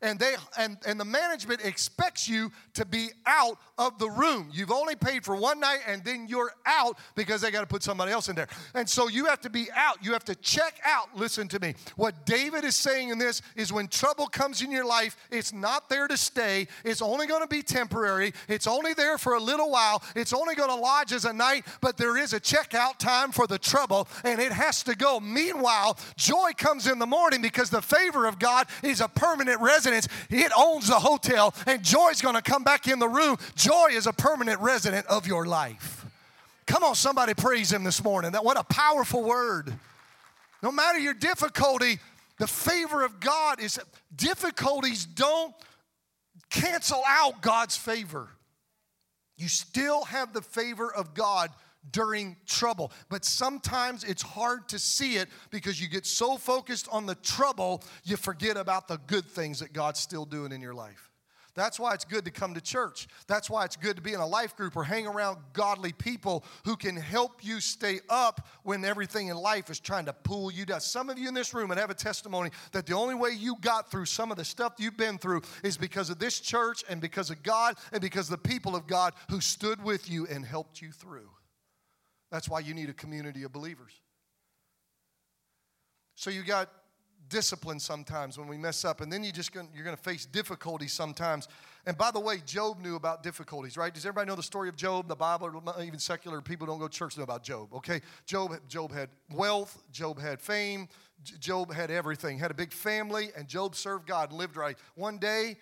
and 0.03 0.19
they 0.19 0.35
and, 0.59 0.79
and 0.87 0.99
the 0.99 1.05
management 1.05 1.65
expects 1.65 2.29
you 2.29 2.51
to 2.75 2.85
be 2.85 3.09
out 3.27 3.59
of 3.79 3.99
the 3.99 4.09
room. 4.09 4.51
You've 4.53 4.71
only 4.71 4.97
paid 4.97 5.25
for 5.25 5.37
one 5.37 5.61
night 5.61 5.81
and 5.87 6.05
then 6.05 6.27
you're 6.29 6.53
out 6.65 6.99
because 7.15 7.41
they 7.41 7.51
got 7.51 7.61
to 7.61 7.67
put 7.67 7.83
somebody 7.83 8.13
else 8.13 8.29
in 8.29 8.37
there. 8.37 8.49
And 8.75 8.89
so 8.89 9.09
you 9.09 9.27
have 9.27 9.41
to 9.43 9.51
be 9.51 9.69
out. 9.75 10.05
You 10.05 10.13
have 10.13 10.25
to 10.25 10.35
check 10.37 10.81
out. 10.85 11.17
Listen 11.17 11.49
to 11.49 11.61
me. 11.61 11.75
What 11.97 12.27
David 12.27 12.65
is 12.65 12.75
saying 12.75 13.11
in 13.11 13.19
this 13.19 13.43
is 13.55 13.73
when 13.73 13.89
trouble 13.89 14.27
comes 14.27 14.63
in 14.63 14.71
your 14.71 14.85
life, 14.85 15.17
it's 15.31 15.53
not 15.53 15.89
there 15.89 16.09
to 16.09 16.17
stay. 16.17 16.69
It's 16.85 17.03
only 17.03 17.27
going 17.27 17.43
to 17.43 17.49
be 17.49 17.63
temporary. 17.63 18.33
It's 18.49 18.67
only 18.67 18.95
there 18.95 19.19
for 19.19 19.35
a 19.35 19.41
little 19.41 19.71
while. 19.71 20.03
It's 20.15 20.33
only 20.33 20.55
going 20.55 20.71
to 20.71 20.77
lodge 20.77 21.13
as 21.13 21.25
a 21.25 21.33
night, 21.33 21.67
but 21.81 21.97
there 21.97 22.17
is 22.17 22.33
a 22.33 22.41
checkout 22.41 22.99
time 22.99 23.33
for 23.33 23.47
the 23.47 23.59
trouble 23.59 24.09
and 24.25 24.41
it 24.41 24.53
has 24.53 24.83
to 24.85 24.95
go. 24.95 25.21
Meanwhile, 25.21 25.99
joy 26.17 26.53
comes 26.57 26.87
in 26.87 26.99
the 26.99 27.07
morning 27.07 27.43
because 27.43 27.71
the 27.71 27.83
favor 27.83 28.27
of 28.27 28.39
God 28.39 28.67
is 28.83 29.01
a 29.01 29.09
permanent 29.09 29.61
residence. 29.61 29.86
It 29.95 30.53
owns 30.57 30.89
the 30.89 30.99
hotel, 30.99 31.55
and 31.67 31.83
joy 31.83 32.09
is 32.09 32.21
going 32.21 32.35
to 32.35 32.43
come 32.43 32.65
back 32.65 32.89
in 32.89 32.99
the 32.99 33.09
room. 33.09 33.37
Joy 33.55 33.89
is 33.93 34.07
a 34.07 34.13
permanent 34.13 34.61
resident 34.61 35.07
of 35.07 35.27
your 35.27 35.47
life. 35.47 36.05
Come 36.67 36.83
on, 36.83 36.95
somebody 36.95 37.35
praise 37.35 37.73
Him 37.73 37.85
this 37.85 38.03
morning. 38.03 38.33
That 38.33 38.45
what 38.45 38.59
a 38.59 38.65
powerful 38.65 39.23
word. 39.23 39.73
No 40.63 40.73
matter 40.73 40.99
your 40.99 41.15
difficulty, 41.15 41.99
the 42.39 42.47
favor 42.47 43.05
of 43.05 43.21
God 43.21 43.61
is 43.61 43.79
difficulties 44.15 45.07
don't 45.07 45.55
cancel 46.51 47.03
out 47.07 47.41
God's 47.41 47.77
favor. 47.77 48.29
You 49.37 49.49
still 49.49 50.05
have 50.05 50.33
the 50.33 50.43
favor 50.43 50.93
of 50.93 51.15
God 51.15 51.51
during 51.93 52.37
trouble. 52.47 52.93
But 53.09 53.25
sometimes 53.25 54.05
it's 54.05 54.23
hard 54.23 54.69
to 54.71 54.79
see 54.79 55.17
it 55.17 55.29
because 55.51 55.81
you 55.81 55.89
get 55.89 56.07
so 56.07 56.37
focused 56.37 56.89
on 56.91 57.07
the 57.07 57.15
trouble, 57.17 57.83
you 58.05 58.17
forget 58.17 58.57
about 58.57 58.89
the 58.89 58.99
good 59.07 59.27
things 59.27 59.61
that 59.61 59.73
God's 59.73 60.01
still 60.01 60.25
doing 60.25 60.53
in 60.53 60.61
your 60.61 60.75
life. 60.75 61.11
That's 61.57 61.81
why 61.81 61.95
it's 61.95 62.05
good 62.05 62.27
to 62.27 62.31
come 62.31 62.53
to 62.55 62.61
church. 62.61 63.09
That's 63.27 63.49
why 63.49 63.65
it's 63.65 63.77
good 63.77 63.97
to 63.97 64.03
be 64.03 64.13
in 64.13 64.21
a 64.21 64.27
life 64.27 64.55
group 64.57 64.77
or 64.77 64.85
hang 64.85 65.07
around 65.07 65.39
godly 65.55 65.93
people 65.93 66.45
who 66.67 66.77
can 66.77 66.95
help 66.95 67.43
you 67.43 67.61
stay 67.61 68.01
up 68.11 68.47
when 68.63 68.85
everything 68.85 69.29
in 69.29 69.39
life 69.39 69.71
is 69.71 69.81
trying 69.81 70.05
to 70.05 70.13
pull 70.13 70.53
you 70.53 70.67
down. 70.67 70.83
Some 70.83 71.09
of 71.09 71.19
you 71.19 71.29
in 71.29 71.35
this 71.35 71.55
room 71.55 71.71
would 71.71 71.79
have 71.79 71.89
a 71.89 71.95
testimony 71.95 72.51
that 72.73 72.85
the 72.85 72.95
only 72.95 73.15
way 73.15 73.31
you 73.31 73.57
got 73.63 73.91
through 73.91 74.05
some 74.05 74.31
of 74.31 74.37
the 74.37 74.45
stuff 74.45 74.75
you've 74.79 74.99
been 74.99 75.17
through 75.17 75.41
is 75.65 75.79
because 75.79 76.11
of 76.11 76.19
this 76.19 76.41
church 76.41 76.85
and 76.91 77.01
because 77.01 77.31
of 77.31 77.43
God 77.43 77.77
and 77.91 78.03
because 78.03 78.31
of 78.31 78.43
the 78.43 78.49
people 78.49 78.77
of 78.77 78.87
God 78.87 79.15
who 79.31 79.41
stood 79.41 79.83
with 79.83 80.11
you 80.11 80.27
and 80.27 80.45
helped 80.45 80.83
you 80.83 80.93
through. 80.93 81.31
That's 82.31 82.49
why 82.49 82.61
you 82.61 82.75
need 82.75 82.89
a 82.89 82.95
community 82.95 83.45
of 83.45 83.53
believers. 83.53 83.93
So 86.15 86.31
you 86.31 86.43
got 86.43 86.71
discipline 87.29 87.81
sometimes 87.81 88.39
when 88.39 88.49
we 88.49 88.57
mess 88.57 88.85
up, 88.85 89.01
and 89.01 89.13
then 89.13 89.25
you 89.25 89.33
just 89.33 89.53
gonna, 89.53 89.69
you're 89.75 89.85
going 89.85 89.97
to 89.97 90.03
face 90.03 90.27
difficulties 90.27 90.93
sometimes. 90.93 91.49
And 91.87 91.97
by 91.97 92.11
the 92.11 92.21
way, 92.21 92.41
Job 92.45 92.81
knew 92.81 92.97
about 92.97 93.23
difficulties, 93.23 93.77
right? 93.77 93.93
Does 93.93 94.05
everybody 94.05 94.29
know 94.29 94.37
the 94.37 94.43
story 94.43 94.69
of 94.69 94.77
Job? 94.77 95.09
The 95.09 95.17
Bible, 95.17 95.63
even 95.83 95.99
secular 95.99 96.41
people 96.41 96.67
don't 96.67 96.79
go 96.79 96.89
to 96.89 96.93
church 96.93 97.17
know 97.17 97.25
about 97.25 97.43
Job. 97.43 97.73
Okay, 97.75 98.01
Job, 98.27 98.57
Job 98.69 98.93
had 98.93 99.09
wealth, 99.33 99.83
Job 99.93 100.21
had 100.21 100.41
fame, 100.41 100.89
Job 101.23 101.73
had 101.73 101.91
everything, 101.91 102.39
had 102.39 102.51
a 102.51 102.55
big 102.55 102.73
family, 102.73 103.31
and 103.37 103.49
Job 103.49 103.75
served 103.75 104.07
God 104.07 104.31
and 104.31 104.39
lived 104.39 104.57
right. 104.57 104.77
One 104.95 105.19
day, 105.19 105.57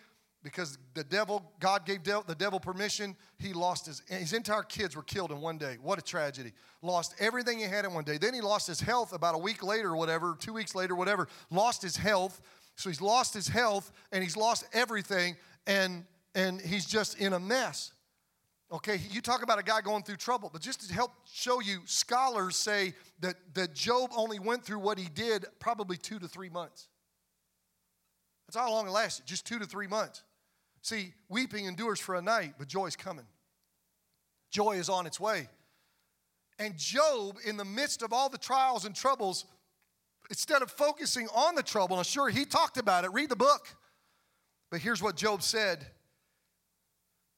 because 0.45 0.77
the 0.93 1.03
devil, 1.03 1.43
God 1.59 1.87
gave 1.87 2.05
the 2.05 2.37
devil 2.39 2.61
permission, 2.61 3.17
he 3.39 3.55
lost 3.55 3.87
his, 3.87 4.03
his 4.07 4.35
entire 4.35 4.63
kids 4.63 4.95
were 4.95 5.03
killed 5.03 5.33
in 5.33 5.41
one 5.41 5.57
day. 5.57 5.79
What 5.83 5.99
a 5.99 6.03
tragedy. 6.03 6.53
Lost 6.83 7.15
everything 7.19 7.59
he 7.59 7.65
had 7.65 7.87
in 7.87 7.95
one 7.95 8.05
day. 8.05 8.19
Then 8.19 8.35
he 8.35 8.43
lost 8.43 8.67
his 8.67 8.79
health 8.79 9.15
about 9.15 9.35
a 9.35 9.39
week 9.39 9.65
later 9.65 9.93
or 9.93 9.97
whatever, 9.97 10.37
two 10.39 10.53
weeks 10.53 10.75
later, 10.75 10.95
whatever, 10.95 11.29
lost 11.51 11.81
his 11.81 11.97
health. 11.97 12.43
So 12.77 12.91
he's 12.91 13.01
lost 13.01 13.33
his 13.33 13.49
health 13.49 13.91
and 14.13 14.23
he's 14.23 14.37
lost 14.37 14.67
everything 14.75 15.37
and, 15.67 16.05
and 16.35 16.61
he's 16.61 16.85
just 16.85 17.19
in 17.19 17.33
a 17.33 17.41
mess. 17.41 17.93
Okay, 18.71 19.01
you 19.11 19.23
talk 19.23 19.43
about 19.43 19.59
a 19.59 19.63
guy 19.63 19.81
going 19.81 20.03
through 20.03 20.17
trouble, 20.17 20.51
but 20.53 20.61
just 20.61 20.87
to 20.87 20.93
help 20.93 21.13
show 21.33 21.61
you, 21.61 21.79
scholars 21.87 22.57
say 22.57 22.93
that, 23.21 23.37
that 23.55 23.73
Job 23.73 24.11
only 24.15 24.39
went 24.39 24.63
through 24.63 24.81
what 24.81 24.99
he 24.99 25.09
did 25.15 25.47
probably 25.59 25.97
two 25.97 26.19
to 26.19 26.29
three 26.29 26.51
months. 26.51 26.89
That's 28.47 28.57
how 28.57 28.71
long 28.71 28.87
it 28.87 28.91
lasted, 28.91 29.25
just 29.25 29.47
two 29.47 29.59
to 29.59 29.65
three 29.65 29.87
months. 29.87 30.23
See, 30.85 31.15
weeping 31.31 31.65
endures 31.65 31.99
for 31.99 32.15
a 32.15 32.21
night, 32.21 32.57
but 32.59 32.69
joy 32.69 32.85
is 32.85 32.95
coming. 32.95 33.25
Joy 34.51 34.73
is 34.73 34.91
on 34.91 35.07
its 35.07 35.19
way. 35.19 35.49
And 36.59 36.77
Job, 36.77 37.39
in 37.47 37.57
the 37.57 37.65
midst 37.65 38.03
of 38.03 38.13
all 38.13 38.29
the 38.29 38.37
trials 38.37 38.85
and 38.85 38.95
troubles, 38.95 39.47
instead 40.29 40.61
of 40.61 40.71
focusing 40.71 41.27
on 41.35 41.55
the 41.55 41.63
trouble, 41.63 41.97
and 41.97 42.05
sure, 42.05 42.29
he 42.29 42.45
talked 42.45 42.77
about 42.77 43.07
it, 43.07 43.13
read 43.15 43.31
the 43.31 43.35
book. 43.35 43.75
But 44.71 44.81
here's 44.83 45.03
what 45.03 45.17
Job 45.17 45.43
said 45.43 45.87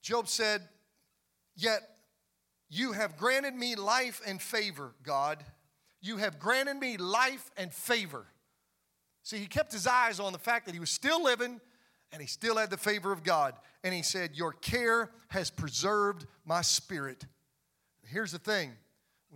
Job 0.03 0.27
said, 0.27 0.63
Yet 1.55 1.83
you 2.69 2.93
have 2.93 3.17
granted 3.17 3.55
me 3.55 3.77
life 3.77 4.21
and 4.27 4.43
favor, 4.43 4.93
God. 5.05 5.45
You 6.01 6.17
have 6.17 6.41
granted 6.41 6.79
me 6.79 6.97
life 6.97 7.49
and 7.57 7.73
favor. 7.73 8.27
See, 9.23 9.39
he 9.39 9.47
kept 9.47 9.73
his 9.73 9.87
eyes 9.87 10.19
on 10.19 10.33
the 10.33 10.39
fact 10.41 10.67
that 10.67 10.75
he 10.75 10.81
was 10.81 10.91
still 10.91 11.23
living, 11.23 11.61
and 12.17 12.23
he 12.23 12.27
still 12.27 12.57
had 12.57 12.71
the 12.71 12.79
favor 12.79 13.13
of 13.13 13.23
God. 13.23 13.53
And 13.85 13.93
he 13.93 14.01
said, 14.01 14.31
Your 14.37 14.53
care 14.53 15.11
has 15.29 15.51
preserved 15.51 16.25
my 16.47 16.63
spirit. 16.63 17.27
Here's 18.07 18.33
the 18.33 18.39
thing 18.39 18.73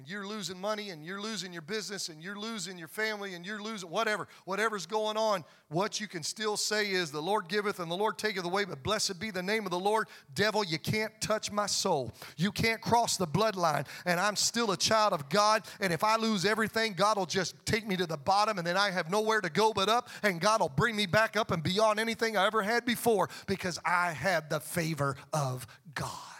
when 0.00 0.08
you're 0.08 0.26
losing 0.26 0.58
money 0.58 0.90
and 0.90 1.04
you're 1.04 1.20
losing 1.20 1.52
your 1.52 1.60
business 1.60 2.08
and 2.08 2.22
you're 2.22 2.38
losing 2.38 2.78
your 2.78 2.88
family 2.88 3.34
and 3.34 3.44
you're 3.44 3.60
losing 3.60 3.90
whatever, 3.90 4.28
whatever's 4.46 4.86
going 4.86 5.18
on, 5.18 5.44
what 5.68 6.00
you 6.00 6.08
can 6.08 6.22
still 6.22 6.56
say 6.56 6.90
is, 6.90 7.10
The 7.10 7.20
Lord 7.20 7.48
giveth 7.48 7.80
and 7.80 7.90
the 7.90 7.96
Lord 7.96 8.16
taketh 8.16 8.44
away, 8.44 8.64
but 8.64 8.82
blessed 8.82 9.20
be 9.20 9.30
the 9.30 9.42
name 9.42 9.66
of 9.66 9.70
the 9.70 9.78
Lord. 9.78 10.08
Devil, 10.34 10.64
you 10.64 10.78
can't 10.78 11.12
touch 11.20 11.52
my 11.52 11.66
soul. 11.66 12.12
You 12.38 12.50
can't 12.50 12.80
cross 12.80 13.18
the 13.18 13.26
bloodline, 13.26 13.86
and 14.06 14.18
I'm 14.18 14.36
still 14.36 14.70
a 14.70 14.76
child 14.76 15.12
of 15.12 15.28
God. 15.28 15.64
And 15.80 15.92
if 15.92 16.02
I 16.02 16.16
lose 16.16 16.46
everything, 16.46 16.94
God 16.94 17.18
will 17.18 17.26
just 17.26 17.54
take 17.66 17.86
me 17.86 17.94
to 17.96 18.06
the 18.06 18.16
bottom, 18.16 18.56
and 18.56 18.66
then 18.66 18.78
I 18.78 18.90
have 18.90 19.10
nowhere 19.10 19.42
to 19.42 19.50
go 19.50 19.74
but 19.74 19.90
up, 19.90 20.08
and 20.22 20.40
God 20.40 20.62
will 20.62 20.70
bring 20.70 20.96
me 20.96 21.04
back 21.04 21.36
up 21.36 21.50
and 21.50 21.62
beyond 21.62 22.00
anything 22.00 22.38
I 22.38 22.46
ever 22.46 22.62
had 22.62 22.86
before 22.86 23.28
because 23.46 23.78
I 23.84 24.12
had 24.12 24.48
the 24.48 24.60
favor 24.60 25.14
of 25.34 25.66
God. 25.94 26.39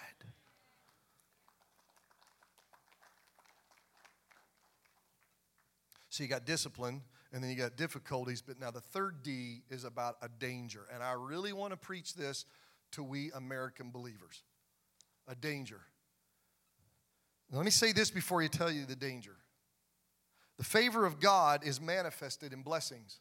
So 6.20 6.24
you 6.24 6.28
got 6.28 6.44
discipline 6.44 7.00
and 7.33 7.42
then 7.42 7.48
you 7.48 7.56
got 7.56 7.78
difficulties. 7.78 8.42
But 8.42 8.61
now 8.61 8.70
the 8.70 8.83
third 8.83 9.22
D 9.22 9.62
is 9.70 9.85
about 9.85 10.16
a 10.20 10.28
danger. 10.28 10.83
And 10.92 11.02
I 11.02 11.12
really 11.12 11.54
want 11.54 11.72
to 11.72 11.78
preach 11.78 12.12
this 12.12 12.44
to 12.92 13.02
we 13.02 13.30
American 13.33 13.90
believers 13.90 14.42
a 15.26 15.35
danger. 15.35 15.80
Let 17.50 17.64
me 17.64 17.70
say 17.70 17.92
this 17.92 18.11
before 18.11 18.42
you 18.42 18.50
tell 18.50 18.70
you 18.70 18.85
the 18.85 18.94
danger. 18.94 19.35
The 20.59 20.64
favor 20.64 21.06
of 21.06 21.20
God 21.20 21.64
is 21.64 21.80
manifested 21.80 22.52
in 22.52 22.61
blessings. 22.61 23.20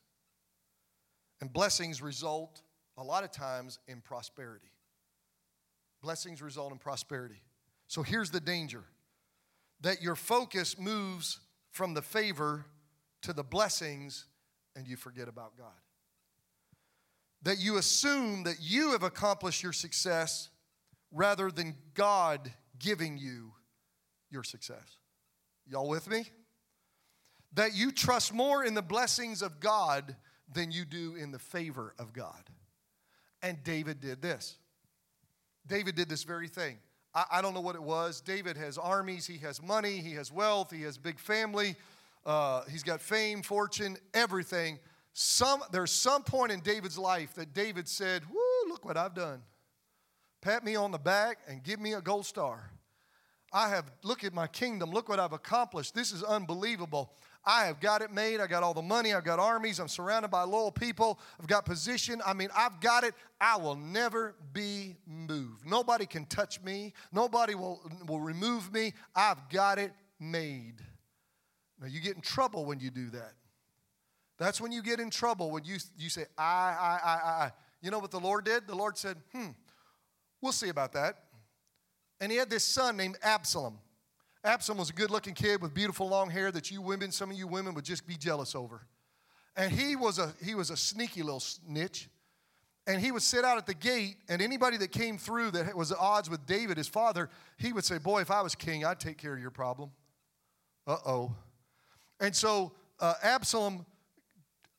And 1.39 1.53
blessings 1.53 2.01
result 2.01 2.61
a 2.97 3.03
lot 3.03 3.23
of 3.23 3.31
times 3.31 3.79
in 3.87 4.01
prosperity. 4.01 4.73
Blessings 6.03 6.41
result 6.41 6.73
in 6.73 6.79
prosperity. 6.79 7.43
So 7.87 8.03
here's 8.03 8.31
the 8.31 8.41
danger 8.41 8.83
that 9.79 10.01
your 10.01 10.17
focus 10.17 10.77
moves 10.77 11.39
from 11.71 11.93
the 11.93 12.01
favor 12.01 12.65
to 13.21 13.33
the 13.33 13.43
blessings 13.43 14.25
and 14.75 14.87
you 14.87 14.95
forget 14.95 15.27
about 15.27 15.57
God. 15.57 15.67
That 17.43 17.59
you 17.59 17.77
assume 17.77 18.43
that 18.43 18.57
you 18.61 18.91
have 18.91 19.03
accomplished 19.03 19.63
your 19.63 19.73
success 19.73 20.49
rather 21.11 21.49
than 21.51 21.75
God 21.93 22.51
giving 22.77 23.17
you 23.17 23.53
your 24.29 24.43
success. 24.43 24.97
Y'all 25.67 25.87
with 25.87 26.09
me? 26.09 26.25
That 27.53 27.75
you 27.75 27.91
trust 27.91 28.33
more 28.33 28.63
in 28.63 28.73
the 28.73 28.81
blessings 28.81 29.41
of 29.41 29.59
God 29.59 30.15
than 30.53 30.71
you 30.71 30.85
do 30.85 31.15
in 31.15 31.31
the 31.31 31.39
favor 31.39 31.93
of 31.99 32.13
God. 32.13 32.49
And 33.41 33.63
David 33.63 34.01
did 34.01 34.21
this. 34.21 34.57
David 35.67 35.95
did 35.95 36.09
this 36.09 36.23
very 36.23 36.47
thing. 36.47 36.77
I, 37.13 37.25
I, 37.33 37.41
don't 37.41 37.53
know 37.53 37.61
what 37.61 37.75
it 37.75 37.83
was. 37.83 38.21
David 38.21 38.57
has 38.57 38.77
armies, 38.77 39.25
he 39.25 39.37
has 39.39 39.61
money, 39.61 39.97
he 39.97 40.13
has 40.13 40.31
wealth, 40.31 40.71
he 40.71 40.83
has 40.83 40.97
big 40.97 41.19
family, 41.19 41.75
uh, 42.29 42.61
he's 42.69 42.83
got 42.83 43.01
fame, 43.01 43.41
fortune, 43.41 43.97
everything. 44.13 44.77
Some, 45.13 45.63
there's 45.71 45.91
some 45.91 46.21
point 46.21 46.51
in 46.51 46.59
David's 46.59 46.97
life 46.97 47.33
that 47.33 47.55
David 47.55 47.87
said, 47.87 48.21
Woo, 48.31 48.69
look 48.69 48.85
what 48.85 48.97
I've 48.97 49.15
done. 49.15 49.41
Pat 50.39 50.63
me 50.63 50.75
on 50.75 50.91
the 50.91 50.99
back 50.99 51.39
and 51.47 51.63
give 51.63 51.79
me 51.79 51.93
a 51.93 52.01
gold 52.01 52.27
star. 52.27 52.69
I 53.51 53.69
have, 53.69 53.91
look 54.03 54.23
at 54.23 54.31
my 54.31 54.45
kingdom, 54.45 54.91
look 54.91 55.09
what 55.09 55.19
I've 55.19 55.33
accomplished. 55.33 55.95
This 55.95 56.11
is 56.11 56.21
unbelievable. 56.21 57.11
I 57.43 57.65
have 57.65 57.79
got 57.79 58.03
it 58.03 58.11
made. 58.11 58.39
I 58.39 58.45
got 58.45 58.61
all 58.61 58.75
the 58.75 58.81
money. 58.83 59.11
I've 59.11 59.23
got 59.23 59.39
armies. 59.39 59.79
I'm 59.79 59.87
surrounded 59.87 60.29
by 60.29 60.43
loyal 60.43 60.71
people. 60.71 61.19
I've 61.39 61.47
got 61.47 61.65
position. 61.65 62.21
I 62.23 62.33
mean, 62.33 62.49
I've 62.55 62.79
got 62.79 63.03
it. 63.03 63.15
I 63.41 63.57
will 63.57 63.75
never 63.75 64.35
be 64.53 64.97
moved. 65.07 65.65
Nobody 65.65 66.05
can 66.05 66.25
touch 66.27 66.61
me. 66.61 66.93
Nobody 67.11 67.55
will, 67.55 67.81
will 68.05 68.19
remove 68.19 68.71
me. 68.71 68.93
I've 69.15 69.49
got 69.49 69.79
it 69.79 69.93
made. 70.19 70.75
Now, 71.79 71.87
you 71.87 71.99
get 71.99 72.15
in 72.15 72.21
trouble 72.21 72.65
when 72.65 72.79
you 72.79 72.89
do 72.89 73.09
that. 73.11 73.33
That's 74.37 74.61
when 74.61 74.71
you 74.71 74.81
get 74.81 74.99
in 74.99 75.09
trouble 75.09 75.51
when 75.51 75.63
you, 75.65 75.77
you 75.97 76.09
say, 76.09 76.25
I, 76.37 76.43
I, 76.43 76.99
I, 77.03 77.13
I. 77.45 77.51
You 77.81 77.91
know 77.91 77.99
what 77.99 78.11
the 78.11 78.19
Lord 78.19 78.45
did? 78.45 78.67
The 78.67 78.75
Lord 78.75 78.97
said, 78.97 79.17
Hmm, 79.33 79.49
we'll 80.41 80.51
see 80.51 80.69
about 80.69 80.93
that. 80.93 81.23
And 82.21 82.31
he 82.31 82.37
had 82.37 82.49
this 82.49 82.63
son 82.63 82.97
named 82.97 83.17
Absalom. 83.21 83.79
Absalom 84.43 84.77
was 84.77 84.89
a 84.89 84.93
good 84.93 85.11
looking 85.11 85.33
kid 85.33 85.61
with 85.61 85.73
beautiful 85.73 86.07
long 86.07 86.29
hair 86.29 86.51
that 86.51 86.71
you 86.71 86.81
women, 86.81 87.11
some 87.11 87.31
of 87.31 87.37
you 87.37 87.47
women, 87.47 87.73
would 87.73 87.85
just 87.85 88.07
be 88.07 88.15
jealous 88.15 88.55
over. 88.55 88.81
And 89.55 89.71
he 89.71 89.95
was 89.95 90.19
a, 90.19 90.33
he 90.43 90.55
was 90.55 90.69
a 90.69 90.77
sneaky 90.77 91.21
little 91.21 91.41
snitch. 91.41 92.09
And 92.87 93.01
he 93.01 93.11
would 93.11 93.21
sit 93.21 93.45
out 93.45 93.57
at 93.57 93.67
the 93.67 93.73
gate, 93.73 94.15
and 94.29 94.41
anybody 94.41 94.77
that 94.77 94.91
came 94.91 95.17
through 95.17 95.51
that 95.51 95.75
was 95.75 95.91
at 95.91 95.99
odds 95.99 96.29
with 96.29 96.45
David, 96.47 96.77
his 96.77 96.87
father, 96.87 97.29
he 97.57 97.71
would 97.71 97.85
say, 97.85 97.99
Boy, 97.99 98.21
if 98.21 98.31
I 98.31 98.41
was 98.41 98.55
king, 98.55 98.83
I'd 98.83 98.99
take 98.99 99.17
care 99.17 99.33
of 99.33 99.39
your 99.39 99.51
problem. 99.51 99.91
Uh 100.87 100.97
oh. 101.05 101.35
And 102.19 102.35
so 102.35 102.73
uh, 102.99 103.13
Absalom 103.23 103.85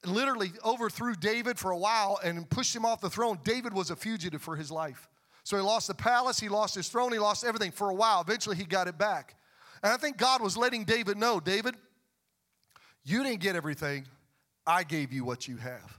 literally 0.05 0.53
overthrew 0.64 1.14
David 1.14 1.59
for 1.59 1.70
a 1.70 1.79
while 1.79 2.18
and 2.22 2.48
pushed 2.48 2.74
him 2.74 2.85
off 2.85 3.00
the 3.00 3.11
throne. 3.11 3.38
David 3.44 3.72
was 3.72 3.90
a 3.90 3.96
fugitive 3.96 4.42
for 4.42 4.57
his 4.57 4.70
life. 4.70 5.09
So 5.44 5.57
he 5.57 5.62
lost 5.62 5.88
the 5.88 5.94
palace, 5.94 6.38
he 6.38 6.48
lost 6.48 6.74
his 6.74 6.88
throne, 6.88 7.12
he 7.12 7.18
lost 7.18 7.44
everything 7.44 7.72
for 7.72 7.90
a 7.90 7.94
while. 7.94 8.20
Eventually, 8.20 8.57
he 8.57 8.64
got 8.64 8.88
it 8.88 8.98
back. 8.98 9.37
And 9.83 9.92
I 9.92 9.96
think 9.96 10.16
God 10.16 10.42
was 10.42 10.57
letting 10.57 10.85
David 10.85 11.16
know 11.16 11.40
David, 11.40 11.74
you 13.05 13.22
didn't 13.22 13.40
get 13.40 13.57
everything, 13.57 14.05
I 14.66 14.85
gave 14.85 15.12
you 15.12 15.24
what 15.24 15.48
you 15.48 15.57
have. 15.57 15.98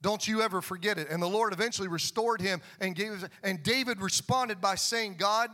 Don't 0.00 0.26
you 0.26 0.42
ever 0.42 0.60
forget 0.60 0.98
it. 0.98 1.08
And 1.10 1.22
the 1.22 1.28
Lord 1.28 1.52
eventually 1.52 1.86
restored 1.86 2.40
him 2.40 2.60
and 2.80 2.96
gave 2.96 3.28
and 3.42 3.62
David 3.62 4.00
responded 4.00 4.60
by 4.60 4.74
saying, 4.74 5.14
God, 5.16 5.48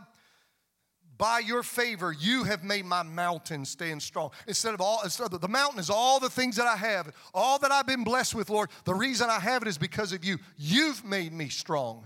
by 1.19 1.39
your 1.39 1.63
favor, 1.63 2.13
you 2.17 2.45
have 2.45 2.63
made 2.63 2.85
my 2.85 3.03
mountain 3.03 3.65
stand 3.65 4.01
strong. 4.01 4.31
Instead 4.47 4.73
of 4.73 4.79
all, 4.79 5.01
instead 5.03 5.33
of 5.33 5.41
the 5.41 5.49
mountain 5.49 5.77
is 5.77 5.89
all 5.89 6.17
the 6.17 6.29
things 6.29 6.55
that 6.55 6.65
I 6.65 6.77
have, 6.77 7.13
all 7.33 7.59
that 7.59 7.71
I've 7.71 7.85
been 7.85 8.05
blessed 8.05 8.33
with, 8.33 8.49
Lord. 8.49 8.69
The 8.85 8.95
reason 8.95 9.29
I 9.29 9.39
have 9.39 9.61
it 9.61 9.67
is 9.67 9.77
because 9.77 10.13
of 10.13 10.23
you. 10.23 10.37
You've 10.57 11.03
made 11.03 11.33
me 11.33 11.49
strong, 11.49 12.05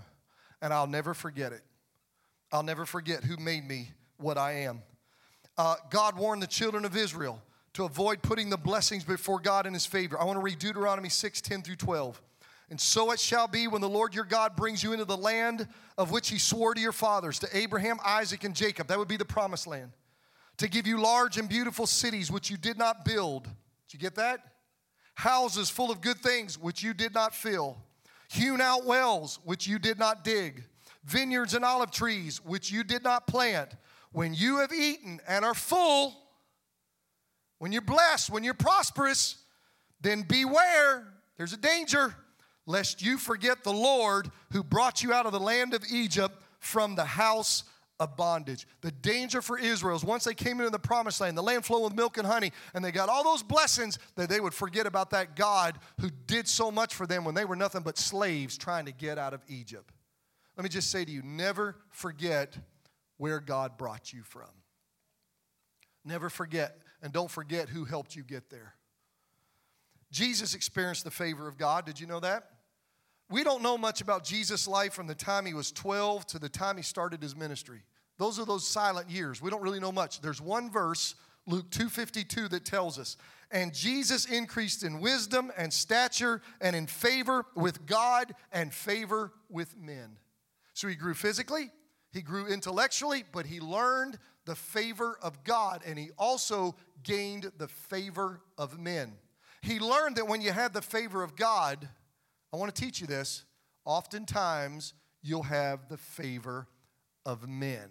and 0.60 0.74
I'll 0.74 0.88
never 0.88 1.14
forget 1.14 1.52
it. 1.52 1.62
I'll 2.52 2.64
never 2.64 2.84
forget 2.84 3.22
who 3.22 3.36
made 3.36 3.66
me 3.66 3.92
what 4.16 4.36
I 4.36 4.52
am. 4.64 4.82
Uh, 5.56 5.76
God 5.90 6.18
warned 6.18 6.42
the 6.42 6.48
children 6.48 6.84
of 6.84 6.96
Israel 6.96 7.40
to 7.74 7.84
avoid 7.84 8.20
putting 8.20 8.50
the 8.50 8.56
blessings 8.56 9.04
before 9.04 9.38
God 9.38 9.64
in 9.64 9.74
His 9.74 9.86
favor. 9.86 10.20
I 10.20 10.24
want 10.24 10.38
to 10.38 10.42
read 10.42 10.58
Deuteronomy 10.58 11.08
6 11.08 11.40
10 11.40 11.62
through 11.62 11.76
12. 11.76 12.20
And 12.70 12.80
so 12.80 13.10
it 13.12 13.20
shall 13.20 13.46
be 13.46 13.68
when 13.68 13.80
the 13.80 13.88
Lord 13.88 14.14
your 14.14 14.24
God 14.24 14.56
brings 14.56 14.82
you 14.82 14.92
into 14.92 15.04
the 15.04 15.16
land 15.16 15.68
of 15.98 16.10
which 16.10 16.30
he 16.30 16.38
swore 16.38 16.74
to 16.74 16.80
your 16.80 16.92
fathers, 16.92 17.38
to 17.40 17.56
Abraham, 17.56 17.98
Isaac, 18.04 18.44
and 18.44 18.54
Jacob. 18.54 18.88
That 18.88 18.98
would 18.98 19.08
be 19.08 19.16
the 19.16 19.24
promised 19.24 19.66
land. 19.66 19.92
To 20.58 20.68
give 20.68 20.86
you 20.86 21.00
large 21.00 21.36
and 21.36 21.48
beautiful 21.48 21.86
cities 21.86 22.30
which 22.30 22.50
you 22.50 22.56
did 22.56 22.78
not 22.78 23.04
build. 23.04 23.44
Did 23.44 23.92
you 23.92 23.98
get 23.98 24.14
that? 24.14 24.40
Houses 25.14 25.68
full 25.68 25.90
of 25.90 26.00
good 26.00 26.18
things 26.18 26.58
which 26.58 26.82
you 26.82 26.94
did 26.94 27.12
not 27.12 27.34
fill. 27.34 27.76
Hewn 28.30 28.60
out 28.60 28.86
wells 28.86 29.38
which 29.44 29.66
you 29.66 29.78
did 29.78 29.98
not 29.98 30.24
dig. 30.24 30.64
Vineyards 31.04 31.54
and 31.54 31.64
olive 31.64 31.90
trees 31.90 32.42
which 32.42 32.72
you 32.72 32.82
did 32.82 33.04
not 33.04 33.26
plant. 33.26 33.70
When 34.12 34.32
you 34.32 34.58
have 34.58 34.72
eaten 34.72 35.20
and 35.28 35.44
are 35.44 35.54
full, 35.54 36.16
when 37.58 37.72
you're 37.72 37.82
blessed, 37.82 38.30
when 38.30 38.42
you're 38.42 38.54
prosperous, 38.54 39.36
then 40.00 40.22
beware. 40.22 41.12
There's 41.36 41.52
a 41.52 41.58
danger 41.58 42.14
lest 42.66 43.02
you 43.02 43.18
forget 43.18 43.64
the 43.64 43.72
Lord 43.72 44.30
who 44.52 44.62
brought 44.62 45.02
you 45.02 45.12
out 45.12 45.26
of 45.26 45.32
the 45.32 45.40
land 45.40 45.74
of 45.74 45.84
Egypt 45.90 46.34
from 46.58 46.94
the 46.94 47.04
house 47.04 47.64
of 48.00 48.16
bondage. 48.16 48.66
The 48.80 48.90
danger 48.90 49.40
for 49.40 49.58
Israel 49.58 49.96
is 49.96 50.04
once 50.04 50.24
they 50.24 50.34
came 50.34 50.58
into 50.58 50.70
the 50.70 50.78
promised 50.78 51.20
land, 51.20 51.38
the 51.38 51.42
land 51.42 51.64
flowed 51.64 51.84
with 51.84 51.94
milk 51.94 52.18
and 52.18 52.26
honey, 52.26 52.52
and 52.74 52.84
they 52.84 52.90
got 52.90 53.08
all 53.08 53.22
those 53.22 53.42
blessings, 53.42 53.98
that 54.16 54.28
they 54.28 54.40
would 54.40 54.54
forget 54.54 54.86
about 54.86 55.10
that 55.10 55.36
God 55.36 55.78
who 56.00 56.10
did 56.26 56.48
so 56.48 56.70
much 56.70 56.94
for 56.94 57.06
them 57.06 57.24
when 57.24 57.34
they 57.34 57.44
were 57.44 57.56
nothing 57.56 57.82
but 57.82 57.98
slaves 57.98 58.58
trying 58.58 58.86
to 58.86 58.92
get 58.92 59.18
out 59.18 59.32
of 59.32 59.42
Egypt. 59.48 59.92
Let 60.56 60.64
me 60.64 60.68
just 60.68 60.90
say 60.90 61.04
to 61.04 61.10
you 61.10 61.22
never 61.22 61.76
forget 61.90 62.56
where 63.16 63.40
God 63.40 63.76
brought 63.76 64.12
you 64.12 64.22
from. 64.22 64.48
Never 66.04 66.28
forget, 66.28 66.78
and 67.02 67.12
don't 67.12 67.30
forget 67.30 67.68
who 67.68 67.84
helped 67.84 68.16
you 68.16 68.22
get 68.22 68.50
there. 68.50 68.74
Jesus 70.10 70.54
experienced 70.54 71.04
the 71.04 71.10
favor 71.10 71.48
of 71.48 71.56
God. 71.56 71.86
Did 71.86 71.98
you 71.98 72.06
know 72.06 72.20
that? 72.20 72.50
We 73.30 73.42
don't 73.42 73.62
know 73.62 73.78
much 73.78 74.00
about 74.00 74.24
Jesus' 74.24 74.68
life 74.68 74.92
from 74.92 75.06
the 75.06 75.14
time 75.14 75.46
he 75.46 75.54
was 75.54 75.72
12 75.72 76.26
to 76.28 76.38
the 76.38 76.48
time 76.48 76.76
he 76.76 76.82
started 76.82 77.22
his 77.22 77.34
ministry. 77.34 77.82
Those 78.18 78.38
are 78.38 78.44
those 78.44 78.66
silent 78.66 79.10
years. 79.10 79.40
We 79.40 79.50
don't 79.50 79.62
really 79.62 79.80
know 79.80 79.92
much. 79.92 80.20
There's 80.20 80.40
one 80.40 80.70
verse, 80.70 81.14
Luke 81.46 81.70
2:52 81.70 82.48
that 82.48 82.64
tells 82.64 82.98
us, 82.98 83.16
"And 83.50 83.74
Jesus 83.74 84.24
increased 84.24 84.82
in 84.82 85.00
wisdom 85.00 85.52
and 85.56 85.72
stature 85.72 86.42
and 86.60 86.76
in 86.76 86.86
favor 86.86 87.46
with 87.54 87.86
God 87.86 88.34
and 88.52 88.72
favor 88.72 89.32
with 89.48 89.76
men." 89.76 90.18
So 90.74 90.86
he 90.88 90.94
grew 90.94 91.14
physically, 91.14 91.72
he 92.10 92.22
grew 92.22 92.46
intellectually, 92.46 93.24
but 93.24 93.46
he 93.46 93.58
learned 93.58 94.18
the 94.44 94.56
favor 94.56 95.16
of 95.18 95.42
God 95.44 95.82
and 95.84 95.98
he 95.98 96.10
also 96.12 96.76
gained 97.02 97.52
the 97.56 97.68
favor 97.68 98.42
of 98.58 98.78
men. 98.78 99.18
He 99.62 99.80
learned 99.80 100.16
that 100.16 100.26
when 100.26 100.42
you 100.42 100.52
have 100.52 100.72
the 100.72 100.82
favor 100.82 101.22
of 101.22 101.36
God, 101.36 101.88
I 102.54 102.56
want 102.56 102.72
to 102.72 102.80
teach 102.80 103.00
you 103.00 103.08
this. 103.08 103.42
Oftentimes, 103.84 104.94
you'll 105.22 105.42
have 105.42 105.88
the 105.88 105.96
favor 105.96 106.68
of 107.26 107.48
men. 107.48 107.90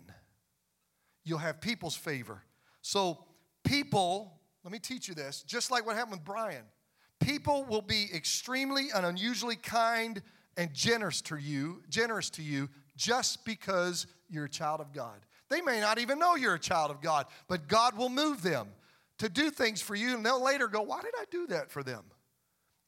You'll 1.26 1.39
have 1.39 1.60
people's 1.60 1.97
favor. 1.97 2.41
So, 2.82 3.26
people, 3.65 4.39
let 4.63 4.71
me 4.71 4.80
teach 4.80 5.10
you 5.10 5.15
this, 5.15 5.43
just 5.43 5.69
like 5.69 5.86
what 5.86 5.97
happened 5.97 6.13
with 6.13 6.23
Brian. 6.23 6.63
People 7.19 7.65
will 7.65 7.82
be 7.82 8.08
extremely 8.15 8.88
and 8.95 9.06
unusually 9.06 9.58
kind 9.58 10.21
and 10.56 10.73
generous 10.73 11.19
to 11.23 11.36
you, 11.36 11.84
generous 11.89 12.30
to 12.30 12.41
you 12.41 12.69
just 12.95 13.43
because 13.43 14.08
you're 14.30 14.45
a 14.45 14.49
child 14.49 14.80
of 14.80 14.93
God. 14.93 15.26
They 15.49 15.60
may 15.60 15.82
not 15.82 15.99
even 15.99 16.19
know 16.19 16.36
you're 16.36 16.56
a 16.56 16.60
child 16.60 16.89
of 16.89 17.02
God, 17.02 17.26
but 17.49 17.67
God 17.67 17.97
will 17.97 18.08
move 18.08 18.41
them 18.41 18.69
to 19.17 19.28
do 19.28 19.49
things 19.49 19.82
for 19.82 19.93
you, 19.93 20.15
and 20.15 20.26
they'll 20.26 20.41
later 20.41 20.69
go, 20.69 20.84
Why 20.84 21.02
did 21.02 21.13
I 21.19 21.26
do 21.30 21.47
that 21.47 21.69
for 21.69 21.84
them? 21.84 22.06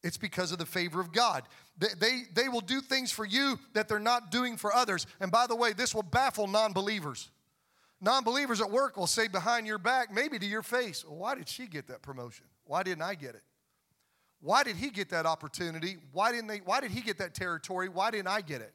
It's 0.06 0.16
because 0.16 0.52
of 0.52 0.58
the 0.58 0.66
favor 0.66 1.00
of 1.00 1.12
God. 1.12 1.42
They, 1.78 1.88
they, 1.98 2.22
they 2.32 2.48
will 2.48 2.60
do 2.60 2.80
things 2.80 3.10
for 3.10 3.24
you 3.24 3.58
that 3.72 3.88
they're 3.88 3.98
not 3.98 4.30
doing 4.30 4.56
for 4.56 4.72
others. 4.72 5.04
And 5.18 5.32
by 5.32 5.48
the 5.48 5.56
way, 5.56 5.72
this 5.72 5.96
will 5.96 6.04
baffle 6.04 6.46
non 6.46 6.72
believers. 6.72 7.28
Non 8.00 8.22
believers 8.22 8.60
at 8.60 8.70
work 8.70 8.96
will 8.96 9.08
say 9.08 9.26
behind 9.26 9.66
your 9.66 9.78
back, 9.78 10.14
maybe 10.14 10.38
to 10.38 10.46
your 10.46 10.62
face, 10.62 11.04
well, 11.04 11.16
Why 11.16 11.34
did 11.34 11.48
she 11.48 11.66
get 11.66 11.88
that 11.88 12.02
promotion? 12.02 12.46
Why 12.66 12.84
didn't 12.84 13.02
I 13.02 13.16
get 13.16 13.34
it? 13.34 13.42
Why 14.40 14.62
did 14.62 14.76
he 14.76 14.90
get 14.90 15.08
that 15.10 15.26
opportunity? 15.26 15.96
Why 16.12 16.30
didn't 16.30 16.46
they, 16.46 16.58
why 16.58 16.80
did 16.80 16.92
he 16.92 17.00
get 17.00 17.18
that 17.18 17.34
territory? 17.34 17.88
Why 17.88 18.12
didn't 18.12 18.28
I 18.28 18.42
get 18.42 18.60
it? 18.60 18.74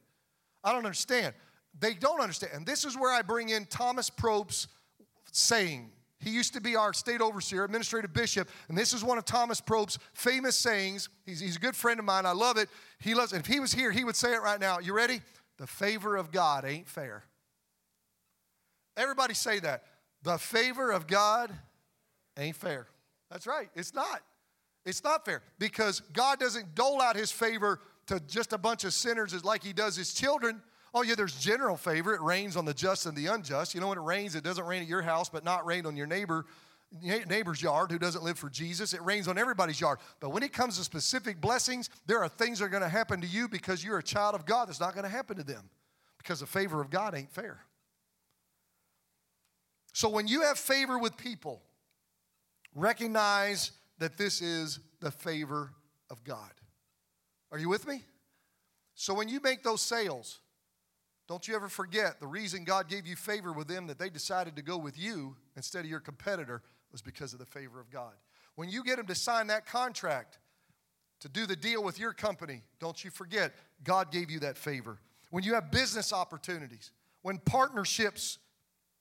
I 0.66 0.74
don't 0.74 0.86
understand. 0.86 1.34
They 1.80 1.94
don't 1.94 2.20
understand. 2.20 2.52
And 2.54 2.66
this 2.66 2.84
is 2.84 2.98
where 2.98 3.14
I 3.14 3.22
bring 3.22 3.50
in 3.50 3.66
Thomas 3.68 4.10
Probe's 4.10 4.68
saying 5.32 5.92
he 6.22 6.30
used 6.30 6.54
to 6.54 6.62
be 6.62 6.76
our 6.76 6.94
state 6.94 7.20
overseer, 7.20 7.64
administrative 7.64 8.14
bishop, 8.14 8.48
and 8.70 8.78
this 8.78 8.94
is 8.94 9.04
one 9.04 9.18
of 9.18 9.26
Thomas 9.26 9.60
Probe's 9.60 9.98
famous 10.14 10.56
sayings. 10.56 11.10
He's, 11.26 11.40
he's 11.40 11.56
a 11.56 11.60
good 11.60 11.76
friend 11.76 12.00
of 12.00 12.06
mine. 12.06 12.26
I 12.26 12.32
love 12.32 12.58
it. 12.58 12.70
He 13.00 13.16
loves 13.16 13.34
it. 13.34 13.40
If 13.40 13.48
he 13.48 13.60
was 13.60 13.74
here, 13.74 13.92
he 13.92 14.04
would 14.04 14.16
say 14.16 14.34
it 14.34 14.42
right 14.42 14.60
now. 14.60 14.80
You 14.80 14.94
ready? 14.94 15.22
The 15.58 15.68
favor 15.68 16.16
of 16.16 16.32
God 16.32 16.64
ain't 16.64 16.88
fair. 16.88 17.24
Everybody 18.96 19.34
say 19.34 19.60
that. 19.60 19.84
The 20.24 20.38
favor 20.38 20.92
of 20.92 21.08
God 21.08 21.52
ain't 22.38 22.56
fair. 22.56 22.88
That's 23.32 23.48
right. 23.48 23.70
It's 23.76 23.94
not. 23.94 24.22
It's 24.86 25.04
not 25.04 25.26
fair 25.26 25.42
because 25.60 26.02
God 26.14 26.40
doesn't 26.40 26.76
dole 26.76 27.02
out 27.02 27.16
his 27.16 27.32
favor 27.32 27.80
to 28.08 28.20
just 28.20 28.54
a 28.54 28.58
bunch 28.58 28.84
of 28.84 28.94
sinners 28.94 29.44
like 29.46 29.64
he 29.64 29.74
does 29.74 29.96
his 29.96 30.14
children. 30.14 30.62
Oh, 30.94 31.04
yeah, 31.04 31.16
there's 31.16 31.40
general 31.40 31.78
favor. 31.78 32.14
It 32.14 32.22
rains 32.22 32.58
on 32.58 32.66
the 32.66 32.74
just 32.74 33.06
and 33.06 33.16
the 33.16 33.28
unjust. 33.28 33.74
You 33.74 33.82
know, 33.82 33.88
when 33.88 33.98
it 33.98 34.04
rains, 34.04 34.36
it 34.36 34.44
doesn't 34.44 34.66
rain 34.66 34.82
at 34.82 34.90
your 34.90 35.02
house, 35.02 35.30
but 35.30 35.46
not 35.46 35.66
rain 35.66 35.86
on 35.86 35.96
your 35.96 36.08
neighbor 36.08 36.46
neighbor's 37.02 37.62
yard 37.62 37.90
who 37.92 37.98
doesn't 37.98 38.24
live 38.24 38.38
for 38.38 38.50
Jesus. 38.50 38.94
It 38.94 39.02
rains 39.02 39.28
on 39.28 39.38
everybody's 39.38 39.80
yard. 39.80 40.00
But 40.20 40.32
when 40.32 40.44
it 40.44 40.52
comes 40.52 40.78
to 40.78 40.84
specific 40.84 41.40
blessings, 41.40 41.90
there 42.06 42.22
are 42.22 42.28
things 42.28 42.60
that 42.60 42.66
are 42.66 42.70
going 42.70 42.84
to 42.84 42.90
happen 42.90 43.22
to 43.22 43.28
you 43.28 43.48
because 43.48 43.84
you're 43.84 43.98
a 43.98 44.04
child 44.04 44.36
of 44.36 44.46
God 44.46 44.68
that's 44.68 44.80
not 44.80 44.94
going 44.94 45.06
to 45.06 45.10
happen 45.10 45.38
to 45.38 45.44
them 45.44 45.70
because 46.18 46.42
the 46.42 46.46
favor 46.46 46.82
of 46.82 46.90
God 46.90 47.16
ain't 47.16 47.32
fair. 47.32 47.62
So 49.94 50.10
when 50.10 50.28
you 50.28 50.42
have 50.42 50.58
favor 50.58 51.00
with 51.00 51.18
people, 51.18 51.62
recognize 52.76 53.72
that 54.00 54.18
this 54.18 54.42
is 54.42 54.80
the 55.00 55.12
favor 55.12 55.72
of 56.10 56.24
God. 56.24 56.52
Are 57.52 57.58
you 57.58 57.70
with 57.70 57.88
me? 57.88 58.04
So 58.96 59.14
when 59.14 59.30
you 59.30 59.40
make 59.42 59.64
those 59.64 59.82
sales, 59.82 60.40
don't 61.32 61.48
you 61.48 61.56
ever 61.56 61.70
forget 61.70 62.20
the 62.20 62.28
reason 62.28 62.66
God 62.66 62.90
gave 62.90 63.08
you 63.08 63.16
favor 63.16 63.54
with 63.54 63.70
them 63.70 63.88
that 63.88 63.98
they 63.98 64.10
decided 64.10 64.58
to 64.58 64.62
go 64.62 64.76
with 64.76 65.00
you 65.00 65.38
instead 65.56 65.86
of 65.86 65.90
your 65.90 66.02
competitor 66.02 66.62
was 66.92 67.02
because 67.02 67.32
of 67.32 67.40
the 67.40 67.46
favor 67.46 67.80
of 67.80 67.90
God. 67.90 68.12
When 68.56 68.68
you 68.68 68.84
get 68.84 68.98
them 68.98 69.06
to 69.06 69.16
sign 69.16 69.48
that 69.48 69.66
contract 69.66 70.40
to 71.22 71.30
do 71.30 71.46
the 71.46 71.56
deal 71.56 71.86
with 71.86 71.98
your 71.98 72.12
company, 72.12 72.64
don't 72.82 73.02
you 73.02 73.12
forget 73.12 73.54
God 73.82 74.12
gave 74.12 74.30
you 74.30 74.42
that 74.42 74.58
favor. 74.58 75.00
When 75.30 75.46
you 75.46 75.54
have 75.54 75.72
business 75.72 76.12
opportunities, 76.12 76.92
when 77.22 77.38
partnerships 77.38 78.38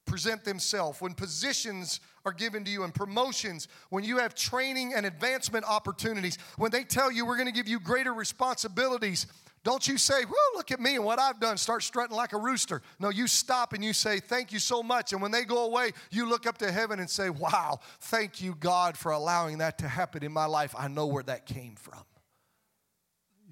present 0.07 0.45
themselves, 0.45 1.01
when 1.01 1.15
positions 1.15 1.99
are 2.25 2.33
given 2.33 2.63
to 2.63 2.71
you 2.71 2.85
and 2.85 2.95
promotions, 2.95 3.67
when 3.89 4.05
you 4.05 4.19
have 4.19 4.37
training 4.37 4.95
and 4.95 5.05
advancement 5.05 5.65
opportunities, 5.65 6.39
when 6.59 6.71
they 6.71 6.85
tell 6.85 7.11
you 7.11 7.27
we're 7.27 7.37
going 7.37 7.49
to 7.49 7.53
give 7.53 7.67
you 7.67 7.81
greater 7.81 8.15
responsibilities, 8.15 9.27
Don't 9.63 9.87
you 9.87 9.99
say, 9.99 10.25
Whoo, 10.25 10.57
look 10.57 10.71
at 10.71 10.81
me 10.81 10.97
and 10.97 11.05
what 11.05 11.19
I've 11.19 11.39
done, 11.39 11.59
start 11.59 11.83
strutting 11.83 12.17
like 12.17 12.33
a 12.33 12.39
rooster. 12.39 12.81
No, 12.99 13.11
you 13.11 13.27
stop 13.27 13.73
and 13.73 13.85
you 13.85 13.93
say, 13.93 14.19
Thank 14.19 14.53
you 14.53 14.59
so 14.59 14.83
much. 14.83 15.13
And 15.13 15.21
when 15.21 15.31
they 15.31 15.45
go 15.45 15.65
away, 15.67 15.93
you 16.11 16.29
look 16.29 16.47
up 16.47 16.59
to 16.59 16.73
heaven 16.73 16.99
and 16.99 17.11
say, 17.11 17.29
Wow, 17.29 17.81
thank 18.01 18.41
you, 18.41 18.55
God, 18.59 18.97
for 18.97 19.13
allowing 19.13 19.59
that 19.59 19.79
to 19.79 19.89
happen 19.89 20.23
in 20.23 20.33
my 20.33 20.47
life. 20.47 20.75
I 20.79 20.89
know 20.89 21.07
where 21.07 21.23
that 21.25 21.45
came 21.45 21.75
from. 21.77 22.03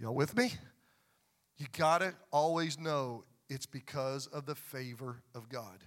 Y'all 0.00 0.14
with 0.14 0.36
me? 0.36 0.52
You 1.58 1.66
gotta 1.76 2.14
always 2.30 2.78
know 2.78 3.24
it's 3.50 3.66
because 3.66 4.28
of 4.28 4.46
the 4.46 4.54
favor 4.54 5.22
of 5.34 5.48
God. 5.48 5.82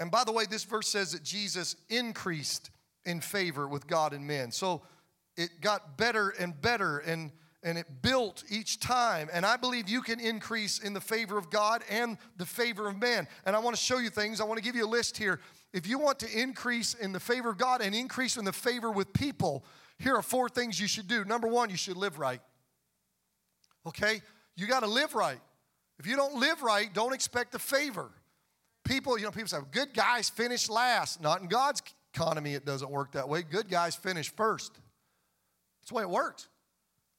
And 0.00 0.10
by 0.10 0.24
the 0.24 0.32
way, 0.32 0.44
this 0.48 0.64
verse 0.64 0.88
says 0.88 1.12
that 1.12 1.22
Jesus 1.22 1.76
increased 1.88 2.70
in 3.04 3.20
favor 3.20 3.68
with 3.68 3.86
God 3.86 4.12
and 4.12 4.26
men. 4.26 4.50
So 4.50 4.82
it 5.36 5.60
got 5.60 5.96
better 5.96 6.30
and 6.30 6.60
better 6.60 6.98
and 6.98 7.30
and 7.66 7.76
it 7.76 7.86
built 8.00 8.44
each 8.48 8.78
time. 8.78 9.28
And 9.32 9.44
I 9.44 9.56
believe 9.56 9.88
you 9.88 10.00
can 10.00 10.20
increase 10.20 10.78
in 10.78 10.94
the 10.94 11.00
favor 11.00 11.36
of 11.36 11.50
God 11.50 11.82
and 11.90 12.16
the 12.36 12.46
favor 12.46 12.86
of 12.88 12.96
man. 12.96 13.26
And 13.44 13.56
I 13.56 13.58
want 13.58 13.76
to 13.76 13.82
show 13.82 13.98
you 13.98 14.08
things. 14.08 14.40
I 14.40 14.44
want 14.44 14.56
to 14.56 14.64
give 14.64 14.76
you 14.76 14.86
a 14.86 14.88
list 14.88 15.18
here. 15.18 15.40
If 15.72 15.88
you 15.88 15.98
want 15.98 16.20
to 16.20 16.40
increase 16.40 16.94
in 16.94 17.12
the 17.12 17.18
favor 17.18 17.50
of 17.50 17.58
God 17.58 17.82
and 17.82 17.92
increase 17.92 18.36
in 18.36 18.44
the 18.44 18.52
favor 18.52 18.90
with 18.90 19.12
people, 19.12 19.64
here 19.98 20.14
are 20.14 20.22
four 20.22 20.48
things 20.48 20.80
you 20.80 20.86
should 20.86 21.08
do. 21.08 21.24
Number 21.24 21.48
one, 21.48 21.68
you 21.68 21.76
should 21.76 21.96
live 21.96 22.20
right. 22.20 22.40
Okay? 23.84 24.22
You 24.54 24.68
got 24.68 24.80
to 24.80 24.86
live 24.86 25.16
right. 25.16 25.40
If 25.98 26.06
you 26.06 26.14
don't 26.14 26.36
live 26.36 26.62
right, 26.62 26.88
don't 26.94 27.14
expect 27.14 27.50
the 27.50 27.58
favor. 27.58 28.10
People, 28.84 29.18
you 29.18 29.24
know, 29.24 29.32
people 29.32 29.48
say, 29.48 29.58
good 29.72 29.92
guys 29.92 30.30
finish 30.30 30.70
last. 30.70 31.20
Not 31.20 31.42
in 31.42 31.48
God's 31.48 31.82
economy, 32.14 32.54
it 32.54 32.64
doesn't 32.64 32.92
work 32.92 33.12
that 33.12 33.28
way. 33.28 33.42
Good 33.42 33.68
guys 33.68 33.96
finish 33.96 34.30
first. 34.30 34.72
That's 35.80 35.88
the 35.88 35.94
way 35.96 36.02
it 36.02 36.10
works. 36.10 36.48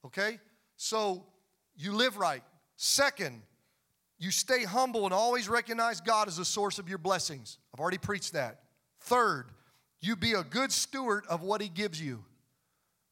Okay? 0.04 0.38
So 0.76 1.24
you 1.76 1.92
live 1.92 2.16
right. 2.16 2.42
Second, 2.76 3.42
you 4.18 4.30
stay 4.30 4.64
humble 4.64 5.04
and 5.04 5.14
always 5.14 5.48
recognize 5.48 6.00
God 6.00 6.28
as 6.28 6.36
the 6.36 6.44
source 6.44 6.78
of 6.78 6.88
your 6.88 6.98
blessings. 6.98 7.58
I've 7.72 7.80
already 7.80 7.98
preached 7.98 8.32
that. 8.32 8.60
Third, 9.00 9.46
you 10.00 10.16
be 10.16 10.32
a 10.32 10.42
good 10.42 10.72
steward 10.72 11.24
of 11.28 11.42
what 11.42 11.60
He 11.60 11.68
gives 11.68 12.00
you. 12.00 12.24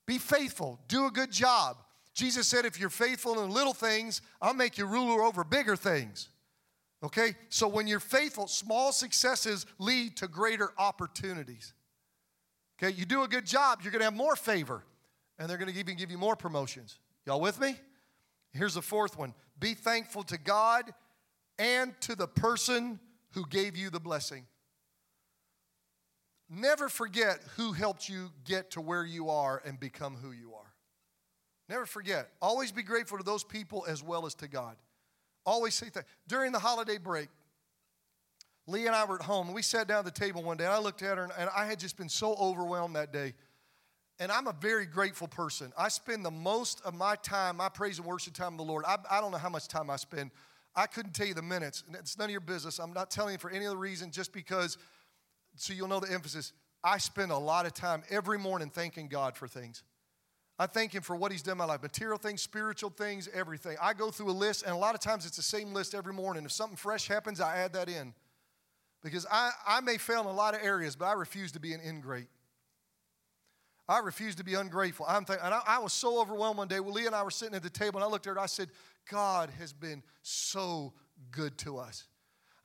Be 0.07 0.19
faithful, 0.19 0.81
do 0.89 1.07
a 1.07 1.11
good 1.11 1.33
job. 1.33 1.79
Jesus 2.15 2.47
said, 2.47 2.65
if 2.65 2.81
you're 2.81 2.89
faithful 2.89 3.43
in 3.43 3.51
little 3.51 3.75
things, 3.75 4.23
I'll 4.41 4.55
make 4.55 4.79
you 4.79 4.87
ruler 4.87 5.23
over 5.23 5.45
bigger 5.45 5.77
things. 5.77 6.29
Okay? 7.03 7.35
So 7.51 7.69
when 7.69 7.87
you're 7.87 8.01
faithful, 8.01 8.47
small 8.47 8.91
successes 8.91 9.67
lead 9.79 10.17
to 10.19 10.29
greater 10.29 10.73
opportunities. 10.79 11.75
Okay? 12.79 12.95
You 12.97 13.05
do 13.05 13.23
a 13.23 13.29
good 13.29 13.45
job, 13.45 13.81
you're 13.83 13.91
to 14.01 14.05
have 14.05 14.15
more 14.15 14.37
favor 14.37 14.83
and 15.39 15.49
they're 15.49 15.59
going 15.59 15.73
to 15.73 15.79
even 15.79 15.97
give 15.97 16.11
you 16.11 16.19
more 16.19 16.37
promotions. 16.37 16.99
Y'all 17.27 17.41
with 17.41 17.61
me? 17.61 17.77
Here's 18.53 18.75
the 18.75 18.83
fourth 18.83 19.19
one 19.19 19.35
be 19.59 19.75
thankful 19.75 20.23
to 20.25 20.39
God 20.39 20.93
and 21.59 21.99
to 22.03 22.15
the 22.15 22.27
person 22.27 23.01
who 23.33 23.47
gave 23.47 23.77
you 23.77 23.91
the 23.91 24.01
blessing. 24.01 24.47
Never 26.49 26.89
forget 26.89 27.41
who 27.57 27.73
helped 27.73 28.09
you 28.09 28.31
get 28.45 28.71
to 28.73 28.81
where 28.81 29.05
you 29.05 29.31
are 29.31 29.61
and 29.65 29.81
become 29.81 30.17
who 30.17 30.31
you 30.31 30.55
are. 30.55 30.73
Never 31.69 31.87
forget. 31.87 32.29
Always 32.41 32.71
be 32.71 32.83
grateful 32.83 33.19
to 33.19 33.25
those 33.25 33.43
people 33.43 33.85
as 33.89 34.03
well 34.03 34.27
as 34.27 34.35
to 34.37 34.49
God. 34.49 34.77
Always 35.45 35.75
say 35.75 35.89
that. 35.95 36.05
During 36.29 36.53
the 36.53 36.59
holiday 36.61 36.99
break, 36.99 37.29
Lee 38.69 38.87
and 38.87 38.95
I 38.95 39.05
were 39.05 39.17
at 39.17 39.23
home, 39.23 39.53
we 39.53 39.63
sat 39.63 39.89
down 39.89 40.01
at 40.01 40.05
the 40.05 40.11
table 40.11 40.43
one 40.43 40.57
day, 40.57 40.65
and 40.65 40.73
I 40.73 40.79
looked 40.79 41.03
at 41.03 41.19
her, 41.19 41.29
and 41.39 41.51
I 41.57 41.67
had 41.67 41.79
just 41.79 41.97
been 41.97 42.09
so 42.09 42.35
overwhelmed 42.35 42.97
that 42.97 43.13
day 43.13 43.35
and 44.19 44.33
I'm 44.33 44.47
a 44.47 44.55
very 44.61 44.87
grateful 44.87 45.29
person. 45.29 45.73
I 45.77 45.89
spend 45.89 46.25
the 46.25 46.31
most 46.31 46.81
of 46.85 46.95
my 46.95 47.17
time, 47.17 47.59
my 47.59 47.69
praise 47.69 47.99
and 47.99 48.07
worship 48.07 48.35
time 48.35 48.57
with 48.57 48.67
the 48.67 48.73
Lord. 48.73 48.85
I, 48.87 48.97
I 49.11 49.21
don't 49.21 49.31
know 49.31 49.39
how 49.39 49.51
much 49.51 49.69
time 49.69 49.91
I 49.91 49.97
spend. 49.97 50.31
I 50.75 50.87
couldn't 50.87 51.13
tell 51.13 51.27
you 51.27 51.35
the 51.35 51.43
minutes. 51.43 51.85
It's 51.93 52.19
none 52.19 52.27
of 52.27 52.31
your 52.31 52.41
business. 52.41 52.79
I'm 52.79 52.93
not 52.93 53.11
telling 53.11 53.33
you 53.33 53.39
for 53.39 53.51
any 53.51 53.67
other 53.67 53.77
reason, 53.77 54.11
just 54.11 54.33
because, 54.33 54.79
so 55.57 55.73
you'll 55.73 55.89
know 55.89 56.01
the 56.01 56.13
emphasis. 56.13 56.53
I 56.83 56.99
spend 56.99 57.33
a 57.33 57.37
lot 57.37 57.67
of 57.67 57.75
time 57.75 58.03
every 58.11 58.39
morning 58.39 58.71
thanking 58.71 59.09
God 59.09 59.37
for 59.37 59.49
things. 59.49 59.83
I 60.59 60.67
thank 60.67 60.95
Him 60.95 61.03
for 61.03 61.17
what 61.17 61.33
He's 61.33 61.43
done 61.43 61.53
in 61.53 61.59
my 61.59 61.65
life 61.65 61.83
material 61.83 62.19
things, 62.19 62.41
spiritual 62.41 62.91
things, 62.91 63.29
everything. 63.35 63.77
I 63.81 63.93
go 63.93 64.11
through 64.11 64.31
a 64.31 64.33
list, 64.33 64.63
and 64.63 64.73
a 64.73 64.77
lot 64.79 64.95
of 64.95 65.01
times 65.01 65.27
it's 65.27 65.37
the 65.37 65.43
same 65.43 65.75
list 65.75 65.95
every 65.95 66.15
morning. 66.15 66.45
If 66.45 66.53
something 66.53 66.77
fresh 66.77 67.09
happens, 67.09 67.41
I 67.41 67.59
add 67.59 67.75
that 67.75 67.89
in. 67.89 68.15
Because 69.03 69.27
I, 69.31 69.51
I 69.67 69.81
may 69.83 69.99
fail 69.99 70.23
in 70.23 70.27
a 70.27 70.33
lot 70.33 70.55
of 70.55 70.63
areas, 70.63 70.97
but 70.97 71.07
I 71.07 71.13
refuse 71.13 71.53
to 71.53 71.61
be 71.61 71.75
an 71.75 71.81
ingrate. 71.87 72.29
I 73.89 73.99
refuse 74.01 74.35
to 74.37 74.45
be 74.45 74.55
ungrateful. 74.55 75.07
I'm 75.09 75.25
thinking, 75.25 75.45
and 75.45 75.55
I, 75.55 75.63
I, 75.67 75.79
was 75.79 75.93
so 75.93 76.21
overwhelmed 76.21 76.59
one 76.59 76.69
day. 76.69 76.81
Well, 76.81 76.93
Leah 76.93 77.07
and 77.07 77.15
I 77.15 77.23
were 77.23 77.31
sitting 77.31 77.55
at 77.55 77.63
the 77.63 77.71
table, 77.71 77.99
and 77.99 78.05
I 78.05 78.09
looked 78.09 78.27
at 78.27 78.35
her. 78.35 78.41
I 78.41 78.47
said, 78.47 78.69
"God 79.09 79.51
has 79.59 79.73
been 79.73 80.03
so 80.23 80.93
good 81.31 81.57
to 81.59 81.79
us." 81.79 82.05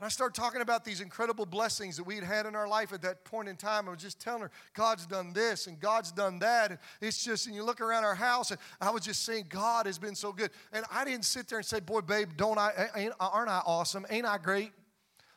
And 0.02 0.08
I 0.08 0.10
started 0.10 0.34
talking 0.34 0.62
about 0.62 0.84
these 0.84 1.00
incredible 1.00 1.46
blessings 1.46 1.96
that 1.98 2.06
we 2.06 2.16
had 2.16 2.24
had 2.24 2.46
in 2.48 2.56
our 2.56 2.68
life 2.68 2.92
at 2.92 3.04
that 3.04 3.24
point 3.24 3.48
in 3.48 3.56
time. 3.56 3.88
I 3.88 3.92
was 3.92 4.02
just 4.02 4.20
telling 4.20 4.42
her, 4.42 4.50
God's 4.74 5.06
done 5.06 5.32
this 5.32 5.68
and 5.68 5.80
God's 5.80 6.12
done 6.12 6.40
that. 6.40 6.72
And 6.72 6.80
it's 7.02 7.24
just, 7.24 7.46
and 7.46 7.56
you 7.56 7.64
look 7.64 7.82
around 7.82 8.04
our 8.04 8.16
house, 8.16 8.50
and 8.50 8.60
I 8.82 8.90
was 8.90 9.04
just 9.04 9.24
saying, 9.24 9.46
God 9.50 9.86
has 9.86 10.00
been 10.00 10.16
so 10.16 10.34
good. 10.34 10.50
And 10.74 10.86
I 10.92 11.06
didn't 11.06 11.26
sit 11.26 11.48
there 11.48 11.60
and 11.60 11.66
say, 11.68 11.82
Boy, 11.82 12.02
babe, 12.02 12.30
don't 12.36 12.58
I, 12.58 13.12
aren't 13.20 13.52
I 13.52 13.62
awesome? 13.64 14.08
Ain't 14.10 14.26
I 14.26 14.40
great? 14.40 14.72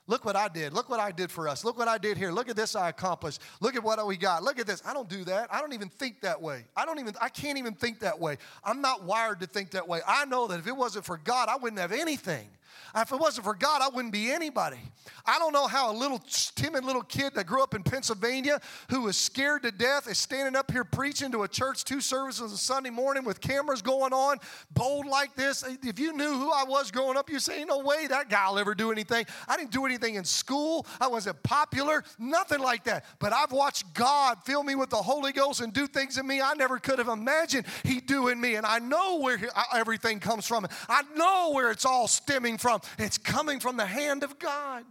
Look 0.07 0.27
what 0.27 0.37
I 0.37 0.49
did. 0.49 0.75
Look 0.75 0.91
what 0.91 1.01
I 1.01 1.13
did 1.13 1.31
for 1.31 1.49
us. 1.49 1.65
Look 1.65 1.79
what 1.79 1.89
I 1.89 1.97
did 1.97 2.19
here. 2.19 2.31
Look 2.31 2.51
at 2.51 2.57
this 2.57 2.77
I 2.77 2.91
accomplished. 2.91 3.41
Look 3.61 3.75
at 3.75 3.83
what 3.83 4.05
we 4.07 4.19
got. 4.19 4.43
Look 4.43 4.59
at 4.59 4.67
this. 4.67 4.83
I 4.87 4.93
don't 4.93 5.09
do 5.09 5.25
that. 5.25 5.49
I 5.51 5.61
don't 5.61 5.73
even 5.73 5.89
think 5.89 6.21
that 6.21 6.43
way. 6.43 6.65
I 6.77 6.85
don't 6.85 6.99
even 6.99 7.15
I 7.23 7.31
can't 7.31 7.57
even 7.57 7.75
think 7.75 8.01
that 8.01 8.21
way. 8.21 8.37
I'm 8.63 8.83
not 8.83 9.05
wired 9.05 9.41
to 9.41 9.47
think 9.47 9.71
that 9.71 9.89
way. 9.89 10.01
I 10.07 10.27
know 10.27 10.47
that 10.49 10.59
if 10.59 10.67
it 10.67 10.77
wasn't 10.77 11.07
for 11.07 11.17
God, 11.17 11.49
I 11.49 11.57
wouldn't 11.57 11.81
have 11.81 11.93
anything. 11.93 12.49
Uh, 12.95 13.01
if 13.01 13.13
it 13.13 13.19
wasn't 13.19 13.45
for 13.45 13.55
God, 13.55 13.83
I 13.83 13.89
wouldn't 13.89 14.13
be 14.13 14.31
anybody. 14.31 14.79
I 15.27 15.39
don't 15.39 15.53
know 15.53 15.67
how 15.67 15.91
a 15.91 15.97
little 15.97 16.21
timid 16.55 16.85
little 16.85 17.03
kid 17.03 17.35
that 17.35 17.47
grew 17.47 17.63
up 17.63 17.75
in 17.75 17.83
Pennsylvania 17.83 18.61
who 18.91 19.03
was 19.03 19.17
scared 19.17 19.63
to 19.63 19.73
death 19.73 20.09
is 20.09 20.19
standing 20.19 20.55
up 20.57 20.71
here 20.71 20.85
preaching 20.85 21.33
to 21.33 21.43
a 21.43 21.49
church 21.49 21.85
two 21.85 22.01
services 22.01 22.43
on 22.53 22.57
Sunday 22.57 22.91
morning 22.91 23.25
with 23.25 23.41
cameras 23.41 23.83
going 23.83 24.13
on, 24.13 24.39
bold 24.73 25.07
like 25.07 25.35
this. 25.35 25.65
Uh, 25.65 25.77
if 25.83 25.99
you 25.99 26.13
knew 26.13 26.39
who 26.39 26.51
I 26.51 26.65
was 26.65 26.91
growing 26.91 27.17
up, 27.17 27.31
you'd 27.31 27.41
say, 27.41 27.65
no 27.65 27.79
way 27.79 28.07
that 28.07 28.29
guy 28.29 28.51
will 28.51 28.59
ever 28.59 28.75
do 28.75 28.93
anything. 28.93 29.27
I 29.49 29.57
didn't 29.57 29.71
do 29.71 29.87
anything 29.87 30.17
in 30.17 30.25
school. 30.25 30.87
I 31.01 31.09
wasn't 31.09 31.43
popular, 31.43 32.05
nothing 32.19 32.61
like 32.61 32.85
that. 32.85 33.05
But 33.19 33.33
I've 33.33 33.53
watched 33.53 33.95
God 33.95 34.39
fill 34.45 34.63
me 34.63 34.75
with 34.75 34.91
the 34.91 34.97
Holy 34.97 35.33
Ghost 35.33 35.61
and 35.61 35.73
do 35.73 35.87
things 35.87 36.19
in 36.19 36.27
me 36.27 36.41
I 36.41 36.55
never 36.55 36.79
could 36.79 36.99
have 36.99 37.09
imagined 37.09 37.67
He'd 37.85 38.07
do 38.07 38.29
in 38.29 38.41
me. 38.41 38.57
And 38.57 38.67
I 38.67 38.79
know 38.79 39.21
where 39.21 39.39
uh, 39.55 39.63
everything 39.75 40.21
comes 40.21 40.47
from. 40.47 40.67
I 40.89 41.03
know 41.17 41.53
where 41.53 41.71
it's 41.71 41.85
all 41.85 42.09
stemming 42.09 42.59
from. 42.59 42.64
It's 42.99 43.19
coming 43.19 43.61
from 43.61 43.77
the 43.77 43.87
hand 43.87 44.23
of 44.23 44.39
God. 44.39 44.85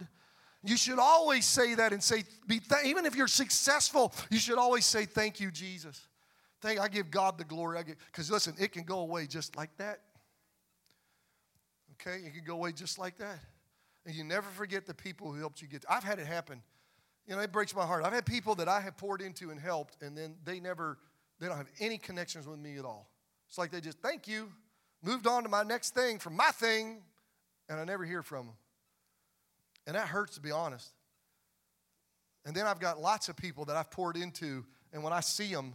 You 0.62 0.76
should 0.76 0.98
always 0.98 1.44
say 1.44 1.74
that 1.74 1.92
and 1.92 2.02
say, 2.02 2.24
be 2.46 2.58
th- 2.58 2.86
even 2.86 3.04
if 3.04 3.14
you're 3.14 3.28
successful, 3.28 4.14
you 4.30 4.38
should 4.38 4.58
always 4.58 4.86
say, 4.86 5.04
Thank 5.04 5.38
you, 5.38 5.50
Jesus. 5.50 6.08
Thank, 6.62 6.80
I 6.80 6.88
give 6.88 7.10
God 7.10 7.36
the 7.36 7.44
glory. 7.44 7.82
Because 8.06 8.30
listen, 8.30 8.54
it 8.58 8.72
can 8.72 8.84
go 8.84 9.00
away 9.00 9.26
just 9.26 9.56
like 9.56 9.76
that. 9.76 10.00
Okay? 12.00 12.24
It 12.26 12.34
can 12.34 12.44
go 12.44 12.54
away 12.54 12.72
just 12.72 12.98
like 12.98 13.18
that. 13.18 13.38
And 14.06 14.14
you 14.14 14.24
never 14.24 14.48
forget 14.50 14.86
the 14.86 14.94
people 14.94 15.30
who 15.30 15.38
helped 15.38 15.60
you 15.60 15.68
get. 15.68 15.84
I've 15.88 16.04
had 16.04 16.18
it 16.18 16.26
happen. 16.26 16.62
You 17.26 17.36
know, 17.36 17.42
it 17.42 17.52
breaks 17.52 17.74
my 17.74 17.84
heart. 17.84 18.04
I've 18.04 18.12
had 18.12 18.26
people 18.26 18.54
that 18.56 18.68
I 18.68 18.80
have 18.80 18.96
poured 18.96 19.20
into 19.22 19.50
and 19.50 19.58
helped, 19.58 19.96
and 20.02 20.16
then 20.16 20.36
they 20.44 20.60
never, 20.60 20.98
they 21.40 21.46
don't 21.46 21.56
have 21.56 21.70
any 21.80 21.96
connections 21.96 22.46
with 22.46 22.58
me 22.58 22.76
at 22.78 22.84
all. 22.84 23.08
It's 23.48 23.56
like 23.56 23.70
they 23.70 23.80
just, 23.80 23.98
thank 24.00 24.28
you, 24.28 24.50
moved 25.02 25.26
on 25.26 25.42
to 25.42 25.48
my 25.48 25.62
next 25.62 25.94
thing 25.94 26.18
from 26.18 26.36
my 26.36 26.50
thing, 26.50 27.02
and 27.68 27.78
I 27.78 27.84
never 27.84 28.04
hear 28.04 28.22
from 28.22 28.46
them. 28.46 28.54
And 29.86 29.96
that 29.96 30.08
hurts, 30.08 30.34
to 30.34 30.40
be 30.40 30.50
honest. 30.50 30.90
And 32.44 32.54
then 32.54 32.66
I've 32.66 32.80
got 32.80 33.00
lots 33.00 33.28
of 33.28 33.36
people 33.36 33.64
that 33.66 33.76
I've 33.76 33.90
poured 33.90 34.16
into, 34.16 34.64
and 34.92 35.02
when 35.02 35.12
I 35.12 35.20
see 35.20 35.52
them, 35.52 35.74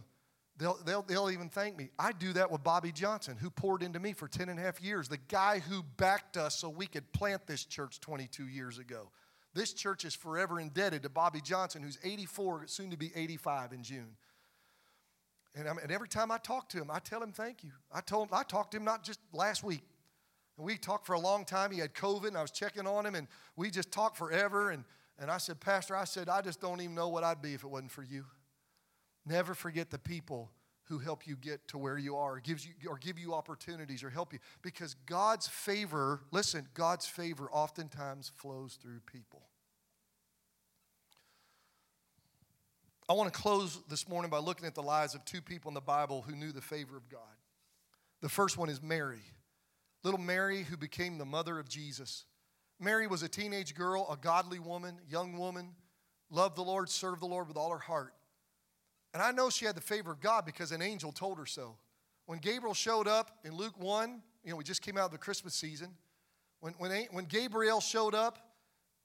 they'll, 0.56 0.78
they'll, 0.84 1.02
they'll 1.02 1.30
even 1.30 1.48
thank 1.48 1.76
me. 1.76 1.90
I 1.98 2.12
do 2.12 2.32
that 2.34 2.50
with 2.50 2.62
Bobby 2.62 2.92
Johnson, 2.92 3.36
who 3.36 3.50
poured 3.50 3.82
into 3.82 3.98
me 3.98 4.12
for 4.12 4.28
10 4.28 4.48
and 4.48 4.58
a 4.58 4.62
half 4.62 4.80
years, 4.80 5.08
the 5.08 5.18
guy 5.28 5.58
who 5.58 5.82
backed 5.96 6.36
us 6.36 6.56
so 6.56 6.68
we 6.68 6.86
could 6.86 7.10
plant 7.12 7.46
this 7.46 7.64
church 7.64 8.00
22 8.00 8.46
years 8.46 8.78
ago. 8.78 9.10
This 9.52 9.72
church 9.72 10.04
is 10.04 10.14
forever 10.14 10.60
indebted 10.60 11.02
to 11.02 11.08
Bobby 11.08 11.40
Johnson, 11.40 11.82
who's 11.82 11.98
84, 12.04 12.66
soon 12.66 12.90
to 12.90 12.96
be 12.96 13.10
85 13.14 13.72
in 13.72 13.82
June. 13.82 14.16
And, 15.56 15.66
and 15.66 15.90
every 15.90 16.08
time 16.08 16.30
I 16.30 16.38
talk 16.38 16.68
to 16.70 16.78
him, 16.78 16.90
I 16.90 17.00
tell 17.00 17.20
him 17.20 17.32
thank 17.32 17.64
you. 17.64 17.72
I 17.92 18.00
told 18.00 18.28
I 18.32 18.44
talked 18.44 18.70
to 18.72 18.76
him 18.76 18.84
not 18.84 19.02
just 19.02 19.18
last 19.32 19.64
week, 19.64 19.82
and 20.60 20.66
we 20.66 20.76
talked 20.76 21.06
for 21.06 21.14
a 21.14 21.18
long 21.18 21.46
time. 21.46 21.70
He 21.70 21.78
had 21.78 21.94
COVID, 21.94 22.28
and 22.28 22.36
I 22.36 22.42
was 22.42 22.50
checking 22.50 22.86
on 22.86 23.06
him, 23.06 23.14
and 23.14 23.26
we 23.56 23.70
just 23.70 23.90
talked 23.90 24.18
forever. 24.18 24.70
And, 24.70 24.84
and 25.18 25.30
I 25.30 25.38
said, 25.38 25.58
Pastor, 25.58 25.96
I 25.96 26.04
said, 26.04 26.28
I 26.28 26.42
just 26.42 26.60
don't 26.60 26.82
even 26.82 26.94
know 26.94 27.08
what 27.08 27.24
I'd 27.24 27.40
be 27.40 27.54
if 27.54 27.64
it 27.64 27.70
wasn't 27.70 27.90
for 27.90 28.02
you. 28.02 28.26
Never 29.24 29.54
forget 29.54 29.88
the 29.88 29.98
people 29.98 30.50
who 30.82 30.98
help 30.98 31.26
you 31.26 31.36
get 31.36 31.66
to 31.68 31.78
where 31.78 31.96
you 31.96 32.14
are, 32.16 32.34
or 32.34 32.40
gives 32.40 32.66
you 32.66 32.72
or 32.90 32.98
give 32.98 33.18
you 33.18 33.32
opportunities 33.32 34.04
or 34.04 34.10
help 34.10 34.34
you. 34.34 34.38
Because 34.60 34.96
God's 35.06 35.48
favor, 35.48 36.20
listen, 36.30 36.68
God's 36.74 37.06
favor 37.06 37.48
oftentimes 37.50 38.30
flows 38.36 38.78
through 38.82 39.00
people. 39.10 39.40
I 43.08 43.14
want 43.14 43.32
to 43.32 43.40
close 43.40 43.78
this 43.88 44.06
morning 44.10 44.30
by 44.30 44.38
looking 44.40 44.66
at 44.66 44.74
the 44.74 44.82
lives 44.82 45.14
of 45.14 45.24
two 45.24 45.40
people 45.40 45.70
in 45.70 45.74
the 45.74 45.80
Bible 45.80 46.20
who 46.20 46.36
knew 46.36 46.52
the 46.52 46.60
favor 46.60 46.98
of 46.98 47.08
God. 47.08 47.20
The 48.20 48.28
first 48.28 48.58
one 48.58 48.68
is 48.68 48.82
Mary. 48.82 49.22
Little 50.02 50.20
Mary 50.20 50.62
who 50.62 50.76
became 50.76 51.18
the 51.18 51.24
mother 51.24 51.58
of 51.58 51.68
Jesus. 51.68 52.24
Mary 52.78 53.06
was 53.06 53.22
a 53.22 53.28
teenage 53.28 53.74
girl, 53.74 54.06
a 54.10 54.16
godly 54.16 54.58
woman, 54.58 54.98
young 55.08 55.36
woman, 55.36 55.70
loved 56.30 56.56
the 56.56 56.62
Lord, 56.62 56.88
served 56.88 57.20
the 57.20 57.26
Lord 57.26 57.48
with 57.48 57.56
all 57.56 57.70
her 57.70 57.78
heart. 57.78 58.14
And 59.12 59.22
I 59.22 59.32
know 59.32 59.50
she 59.50 59.66
had 59.66 59.74
the 59.74 59.80
favor 59.80 60.10
of 60.10 60.20
God 60.20 60.46
because 60.46 60.72
an 60.72 60.82
angel 60.82 61.12
told 61.12 61.38
her 61.38 61.46
so. 61.46 61.76
When 62.26 62.38
Gabriel 62.38 62.74
showed 62.74 63.08
up 63.08 63.38
in 63.44 63.54
Luke 63.54 63.74
1, 63.78 64.22
you 64.44 64.50
know, 64.50 64.56
we 64.56 64.64
just 64.64 64.82
came 64.82 64.96
out 64.96 65.06
of 65.06 65.10
the 65.10 65.18
Christmas 65.18 65.54
season. 65.54 65.88
When, 66.60 66.74
when, 66.74 67.06
when 67.10 67.24
Gabriel 67.24 67.80
showed 67.80 68.14
up 68.14 68.38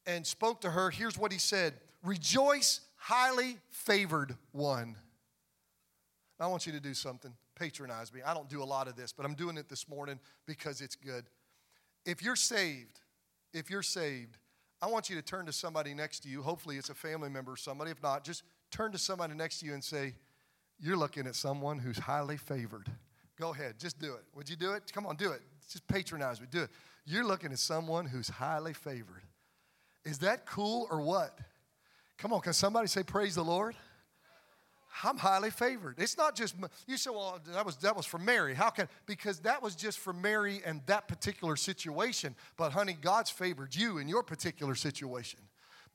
and 0.05 0.25
spoke 0.25 0.61
to 0.61 0.69
her, 0.69 0.89
here's 0.89 1.17
what 1.17 1.31
he 1.31 1.39
said 1.39 1.73
Rejoice, 2.03 2.81
highly 2.95 3.57
favored 3.69 4.35
one. 4.51 4.95
I 6.39 6.47
want 6.47 6.65
you 6.67 6.73
to 6.73 6.79
do 6.79 6.93
something. 6.93 7.33
Patronize 7.55 8.13
me. 8.13 8.21
I 8.25 8.33
don't 8.33 8.49
do 8.49 8.61
a 8.61 8.65
lot 8.65 8.87
of 8.87 8.95
this, 8.95 9.13
but 9.13 9.25
I'm 9.25 9.33
doing 9.33 9.57
it 9.57 9.69
this 9.69 9.87
morning 9.87 10.19
because 10.45 10.81
it's 10.81 10.95
good. 10.95 11.25
If 12.05 12.21
you're 12.21 12.35
saved, 12.35 12.99
if 13.53 13.69
you're 13.69 13.81
saved, 13.81 14.37
I 14.81 14.87
want 14.87 15.09
you 15.09 15.15
to 15.15 15.21
turn 15.21 15.45
to 15.45 15.53
somebody 15.53 15.93
next 15.93 16.19
to 16.21 16.29
you. 16.29 16.41
Hopefully, 16.41 16.77
it's 16.77 16.89
a 16.89 16.93
family 16.93 17.29
member 17.29 17.53
or 17.53 17.57
somebody. 17.57 17.91
If 17.91 18.03
not, 18.03 18.23
just 18.23 18.43
turn 18.71 18.91
to 18.91 18.97
somebody 18.97 19.33
next 19.33 19.59
to 19.59 19.65
you 19.65 19.73
and 19.73 19.83
say, 19.83 20.13
You're 20.79 20.97
looking 20.97 21.27
at 21.27 21.35
someone 21.35 21.79
who's 21.79 21.97
highly 21.97 22.37
favored. 22.37 22.91
Go 23.39 23.53
ahead, 23.53 23.75
just 23.79 23.99
do 23.99 24.13
it. 24.13 24.23
Would 24.35 24.49
you 24.49 24.55
do 24.55 24.73
it? 24.73 24.91
Come 24.93 25.05
on, 25.05 25.15
do 25.15 25.31
it. 25.31 25.41
Just 25.69 25.87
patronize 25.87 26.39
me. 26.39 26.47
Do 26.49 26.63
it. 26.63 26.69
You're 27.05 27.25
looking 27.25 27.51
at 27.51 27.59
someone 27.59 28.05
who's 28.05 28.29
highly 28.29 28.73
favored. 28.73 29.23
Is 30.05 30.19
that 30.19 30.45
cool 30.45 30.87
or 30.89 31.01
what? 31.01 31.37
Come 32.17 32.31
on, 32.31 32.41
can 32.41 32.53
somebody 32.53 32.87
say, 32.87 33.03
Praise 33.03 33.35
the 33.35 33.43
Lord? 33.43 33.75
I'm 35.03 35.17
highly 35.17 35.49
favored. 35.49 35.95
It's 35.99 36.17
not 36.17 36.35
just 36.35 36.55
you 36.87 36.97
say, 36.97 37.09
well, 37.09 37.39
that 37.53 37.65
was 37.65 37.77
that 37.77 37.95
was 37.95 38.05
for 38.05 38.17
Mary. 38.17 38.53
How 38.53 38.69
can 38.69 38.87
because 39.05 39.39
that 39.39 39.61
was 39.61 39.75
just 39.75 39.99
for 39.99 40.13
Mary 40.13 40.61
and 40.65 40.81
that 40.85 41.07
particular 41.07 41.55
situation. 41.55 42.35
But 42.57 42.71
honey, 42.71 42.97
God's 42.99 43.29
favored 43.29 43.75
you 43.75 43.97
in 43.97 44.07
your 44.07 44.23
particular 44.23 44.75
situation. 44.75 45.39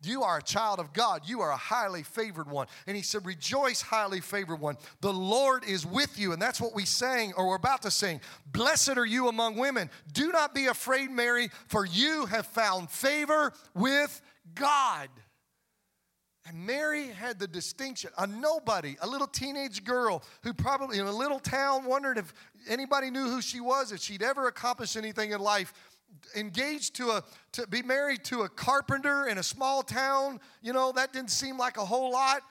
You 0.02 0.22
are 0.22 0.38
a 0.38 0.42
child 0.42 0.80
of 0.80 0.92
God. 0.92 1.22
You 1.26 1.42
are 1.42 1.50
a 1.50 1.56
highly 1.56 2.02
favored 2.02 2.50
one. 2.50 2.66
And 2.86 2.96
he 2.96 3.02
said, 3.02 3.26
Rejoice, 3.26 3.82
highly 3.82 4.20
favored 4.20 4.60
one. 4.60 4.76
The 5.00 5.12
Lord 5.12 5.64
is 5.64 5.84
with 5.84 6.18
you. 6.18 6.32
And 6.32 6.40
that's 6.40 6.60
what 6.60 6.74
we 6.74 6.86
sang, 6.86 7.34
or 7.36 7.48
we're 7.48 7.56
about 7.56 7.82
to 7.82 7.90
sing. 7.90 8.20
Blessed 8.46 8.96
are 8.96 9.04
you 9.04 9.28
among 9.28 9.56
women. 9.56 9.90
Do 10.12 10.32
not 10.32 10.54
be 10.54 10.66
afraid, 10.66 11.10
Mary, 11.10 11.50
for 11.68 11.84
you 11.84 12.26
have 12.26 12.46
found 12.46 12.90
favor 12.90 13.52
with 13.74 14.22
God. 14.54 15.10
And 16.46 16.66
Mary 16.66 17.08
had 17.08 17.38
the 17.38 17.46
distinction, 17.46 18.10
a 18.16 18.26
nobody, 18.26 18.96
a 19.02 19.06
little 19.06 19.26
teenage 19.26 19.84
girl 19.84 20.22
who 20.42 20.54
probably 20.54 20.98
in 20.98 21.06
a 21.06 21.12
little 21.12 21.38
town 21.38 21.84
wondered 21.84 22.16
if 22.16 22.32
anybody 22.68 23.10
knew 23.10 23.28
who 23.28 23.42
she 23.42 23.60
was, 23.60 23.92
if 23.92 24.00
she'd 24.00 24.22
ever 24.22 24.46
accomplished 24.46 24.96
anything 24.96 25.32
in 25.32 25.40
life. 25.40 25.74
Engaged 26.34 26.96
to 26.96 27.10
a 27.10 27.22
to 27.52 27.66
be 27.68 27.82
married 27.82 28.24
to 28.24 28.42
a 28.42 28.48
carpenter 28.48 29.28
in 29.28 29.38
a 29.38 29.44
small 29.44 29.80
town 29.80 30.40
you 30.60 30.72
know 30.72 30.90
that 30.90 31.12
didn't 31.12 31.30
seem 31.30 31.56
like 31.56 31.76
a 31.76 31.84
whole 31.84 32.10
lot. 32.10 32.42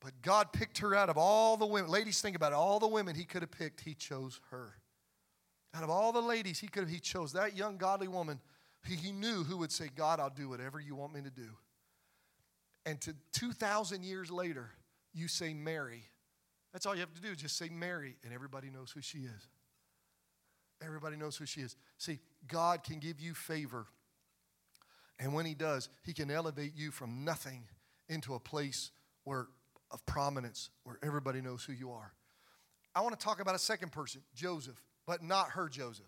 But 0.00 0.12
god 0.22 0.54
picked 0.54 0.78
her 0.78 0.94
out 0.94 1.10
of 1.10 1.18
all 1.18 1.58
the 1.58 1.66
women. 1.66 1.90
Ladies 1.90 2.22
think 2.22 2.34
about 2.34 2.52
it. 2.52 2.54
All 2.54 2.78
the 2.78 2.88
women 2.88 3.14
he 3.14 3.24
could 3.24 3.42
have 3.42 3.50
picked 3.50 3.80
he 3.80 3.92
chose 3.92 4.40
her. 4.50 4.72
Out 5.74 5.82
of 5.82 5.90
all 5.90 6.12
the 6.12 6.22
ladies 6.22 6.58
he 6.58 6.66
could 6.66 6.84
have 6.84 6.90
he 6.90 6.98
chose 6.98 7.34
that 7.34 7.54
young 7.54 7.76
godly 7.76 8.08
woman. 8.08 8.40
He, 8.86 8.94
he 8.94 9.12
knew 9.12 9.44
who 9.44 9.58
would 9.58 9.72
say 9.72 9.88
god 9.94 10.18
i'll 10.18 10.30
do 10.30 10.48
whatever 10.48 10.80
you 10.80 10.94
want 10.94 11.12
me 11.12 11.20
to 11.20 11.30
do 11.30 11.50
and 12.88 13.00
to 13.00 13.14
2000 13.32 14.04
years 14.04 14.30
later 14.30 14.70
you 15.12 15.28
say 15.28 15.52
mary 15.52 16.02
that's 16.72 16.86
all 16.86 16.94
you 16.94 17.00
have 17.00 17.14
to 17.14 17.20
do 17.20 17.34
just 17.34 17.56
say 17.56 17.68
mary 17.68 18.16
and 18.24 18.32
everybody 18.32 18.70
knows 18.70 18.90
who 18.90 19.00
she 19.00 19.18
is 19.18 19.48
everybody 20.84 21.16
knows 21.16 21.36
who 21.36 21.46
she 21.46 21.60
is 21.60 21.76
see 21.96 22.18
God 22.46 22.84
can 22.84 22.98
give 22.98 23.20
you 23.20 23.34
favor. 23.34 23.86
And 25.18 25.34
when 25.34 25.46
He 25.46 25.54
does, 25.54 25.88
He 26.04 26.12
can 26.12 26.30
elevate 26.30 26.72
you 26.76 26.90
from 26.90 27.24
nothing 27.24 27.64
into 28.08 28.34
a 28.34 28.40
place 28.40 28.90
where, 29.24 29.48
of 29.90 30.04
prominence 30.06 30.70
where 30.84 30.98
everybody 31.02 31.40
knows 31.40 31.64
who 31.64 31.72
you 31.72 31.90
are. 31.90 32.12
I 32.94 33.00
want 33.00 33.18
to 33.18 33.24
talk 33.24 33.40
about 33.40 33.54
a 33.54 33.60
second 33.60 33.92
person, 33.92 34.22
Joseph, 34.34 34.80
but 35.06 35.22
not 35.22 35.50
her 35.50 35.68
Joseph. 35.68 36.06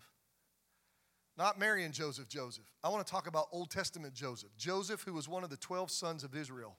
Not 1.41 1.57
Mary 1.57 1.83
and 1.85 1.93
Joseph, 1.93 2.27
Joseph. 2.27 2.65
I 2.83 2.89
want 2.89 3.05
to 3.05 3.11
talk 3.11 3.25
about 3.25 3.47
Old 3.51 3.71
Testament 3.71 4.13
Joseph. 4.13 4.55
Joseph, 4.57 5.01
who 5.01 5.13
was 5.13 5.27
one 5.27 5.43
of 5.43 5.49
the 5.49 5.57
12 5.57 5.89
sons 5.89 6.23
of 6.23 6.35
Israel. 6.35 6.77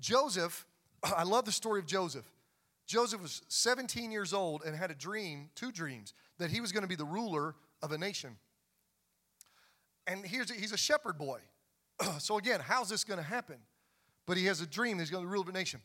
Joseph, 0.00 0.66
I 1.04 1.22
love 1.22 1.44
the 1.44 1.52
story 1.52 1.78
of 1.78 1.86
Joseph. 1.86 2.28
Joseph 2.86 3.22
was 3.22 3.42
17 3.46 4.10
years 4.10 4.34
old 4.34 4.62
and 4.64 4.74
had 4.74 4.90
a 4.90 4.94
dream, 4.94 5.50
two 5.54 5.70
dreams, 5.70 6.14
that 6.38 6.50
he 6.50 6.60
was 6.60 6.72
going 6.72 6.82
to 6.82 6.88
be 6.88 6.96
the 6.96 7.04
ruler 7.04 7.54
of 7.80 7.92
a 7.92 7.98
nation 7.98 8.36
and 10.10 10.26
here's, 10.26 10.50
he's 10.50 10.72
a 10.72 10.76
shepherd 10.76 11.16
boy. 11.16 11.40
so 12.18 12.36
again, 12.38 12.60
how's 12.60 12.88
this 12.88 13.04
going 13.04 13.18
to 13.18 13.24
happen? 13.24 13.56
But 14.26 14.36
he 14.36 14.46
has 14.46 14.60
a 14.60 14.66
dream 14.66 14.98
he's 14.98 15.10
going 15.10 15.24
to 15.24 15.30
rule 15.30 15.44
the 15.44 15.52
nation. 15.52 15.80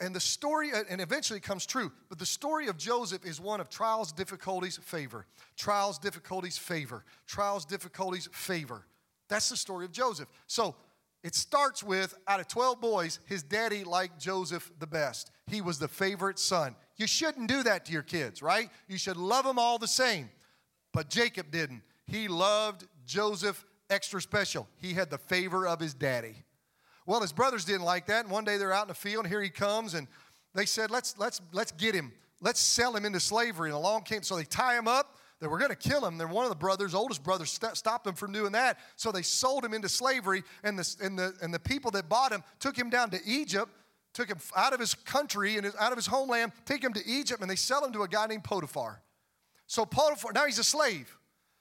And 0.00 0.14
the 0.14 0.20
story, 0.20 0.72
uh, 0.72 0.84
and 0.88 1.00
eventually 1.00 1.40
comes 1.40 1.66
true, 1.66 1.90
but 2.08 2.18
the 2.18 2.26
story 2.26 2.68
of 2.68 2.76
Joseph 2.76 3.26
is 3.26 3.40
one 3.40 3.60
of 3.60 3.68
trials, 3.68 4.12
difficulties, 4.12 4.78
favor. 4.78 5.26
Trials, 5.56 5.98
difficulties, 5.98 6.56
favor. 6.56 7.04
Trials, 7.26 7.64
difficulties, 7.64 8.28
favor. 8.32 8.86
That's 9.28 9.48
the 9.48 9.56
story 9.56 9.84
of 9.84 9.92
Joseph. 9.92 10.28
So 10.46 10.76
it 11.24 11.34
starts 11.34 11.82
with 11.82 12.14
out 12.28 12.38
of 12.38 12.46
12 12.46 12.80
boys, 12.80 13.18
his 13.26 13.42
daddy 13.42 13.82
liked 13.82 14.20
Joseph 14.20 14.70
the 14.78 14.86
best. 14.86 15.32
He 15.48 15.60
was 15.60 15.78
the 15.78 15.88
favorite 15.88 16.38
son. 16.38 16.76
You 16.96 17.06
shouldn't 17.06 17.48
do 17.48 17.62
that 17.64 17.84
to 17.86 17.92
your 17.92 18.02
kids, 18.02 18.40
right? 18.40 18.70
You 18.86 18.98
should 18.98 19.16
love 19.16 19.44
them 19.44 19.58
all 19.58 19.78
the 19.78 19.88
same. 19.88 20.30
But 20.92 21.10
Jacob 21.10 21.50
didn't. 21.50 21.82
He 22.06 22.28
loved 22.28 22.86
Joseph 23.04 23.64
extra 23.90 24.22
special. 24.22 24.68
He 24.76 24.94
had 24.94 25.10
the 25.10 25.18
favor 25.18 25.66
of 25.66 25.80
his 25.80 25.92
daddy. 25.92 26.44
Well, 27.08 27.22
his 27.22 27.32
brothers 27.32 27.64
didn't 27.64 27.86
like 27.86 28.04
that, 28.08 28.26
and 28.26 28.30
one 28.30 28.44
day 28.44 28.58
they're 28.58 28.70
out 28.70 28.82
in 28.82 28.88
the 28.88 28.94
field, 28.94 29.24
and 29.24 29.32
here 29.32 29.40
he 29.40 29.48
comes, 29.48 29.94
and 29.94 30.06
they 30.54 30.66
said, 30.66 30.90
"Let's 30.90 31.14
let's 31.16 31.40
let's 31.52 31.72
get 31.72 31.94
him. 31.94 32.12
Let's 32.42 32.60
sell 32.60 32.94
him 32.94 33.06
into 33.06 33.18
slavery." 33.18 33.70
And 33.70 33.76
along 33.76 34.02
came, 34.02 34.22
so 34.22 34.36
they 34.36 34.44
tie 34.44 34.76
him 34.76 34.86
up. 34.86 35.16
They 35.40 35.46
were 35.46 35.56
going 35.56 35.70
to 35.70 35.76
kill 35.76 36.04
him. 36.04 36.18
Then 36.18 36.28
one 36.28 36.44
of 36.44 36.50
the 36.50 36.56
brothers, 36.56 36.94
oldest 36.94 37.22
brother, 37.22 37.46
st- 37.46 37.78
stopped 37.78 38.04
them 38.04 38.14
from 38.14 38.32
doing 38.32 38.52
that. 38.52 38.78
So 38.96 39.10
they 39.10 39.22
sold 39.22 39.64
him 39.64 39.72
into 39.72 39.88
slavery, 39.88 40.42
and 40.62 40.78
the 40.78 40.96
and 41.00 41.18
the 41.18 41.32
and 41.40 41.54
the 41.54 41.58
people 41.58 41.90
that 41.92 42.10
bought 42.10 42.30
him 42.30 42.44
took 42.60 42.76
him 42.76 42.90
down 42.90 43.08
to 43.12 43.18
Egypt, 43.24 43.70
took 44.12 44.28
him 44.28 44.36
out 44.54 44.74
of 44.74 44.80
his 44.80 44.92
country 44.92 45.56
and 45.56 45.66
out 45.80 45.92
of 45.92 45.96
his 45.96 46.08
homeland, 46.08 46.52
take 46.66 46.84
him 46.84 46.92
to 46.92 47.00
Egypt, 47.06 47.40
and 47.40 47.50
they 47.50 47.56
sell 47.56 47.82
him 47.82 47.94
to 47.94 48.02
a 48.02 48.08
guy 48.08 48.26
named 48.26 48.44
Potiphar. 48.44 49.00
So 49.66 49.86
Potiphar, 49.86 50.32
now 50.34 50.44
he's 50.44 50.58
a 50.58 50.64
slave. 50.64 51.16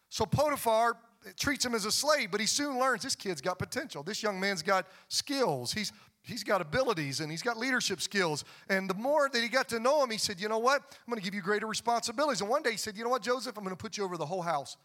So 0.09 0.25
Potiphar 0.25 0.97
treats 1.37 1.65
him 1.65 1.73
as 1.75 1.85
a 1.85 1.91
slave, 1.91 2.31
but 2.31 2.39
he 2.39 2.45
soon 2.45 2.79
learns 2.79 3.03
this 3.03 3.15
kid's 3.15 3.41
got 3.41 3.59
potential. 3.59 4.03
This 4.03 4.23
young 4.23 4.39
man's 4.39 4.61
got 4.61 4.87
skills. 5.09 5.73
He's 5.73 5.91
he's 6.27 6.43
got 6.43 6.61
abilities 6.61 7.21
and 7.21 7.31
he's 7.31 7.41
got 7.41 7.57
leadership 7.57 8.01
skills. 8.01 8.43
And 8.69 8.89
the 8.89 8.93
more 8.93 9.29
that 9.31 9.41
he 9.41 9.47
got 9.47 9.69
to 9.69 9.79
know 9.79 10.03
him, 10.03 10.11
he 10.11 10.17
said, 10.17 10.39
You 10.39 10.49
know 10.49 10.59
what? 10.59 10.81
I'm 10.81 11.11
going 11.11 11.19
to 11.19 11.23
give 11.23 11.33
you 11.33 11.41
greater 11.41 11.67
responsibilities. 11.67 12.41
And 12.41 12.49
one 12.49 12.61
day 12.61 12.71
he 12.71 12.77
said, 12.77 12.97
You 12.97 13.03
know 13.03 13.09
what, 13.09 13.21
Joseph? 13.21 13.57
I'm 13.57 13.63
going 13.63 13.75
to 13.75 13.81
put 13.81 13.97
you 13.97 14.03
over 14.03 14.17
the 14.17 14.25
whole 14.25 14.41
house. 14.41 14.77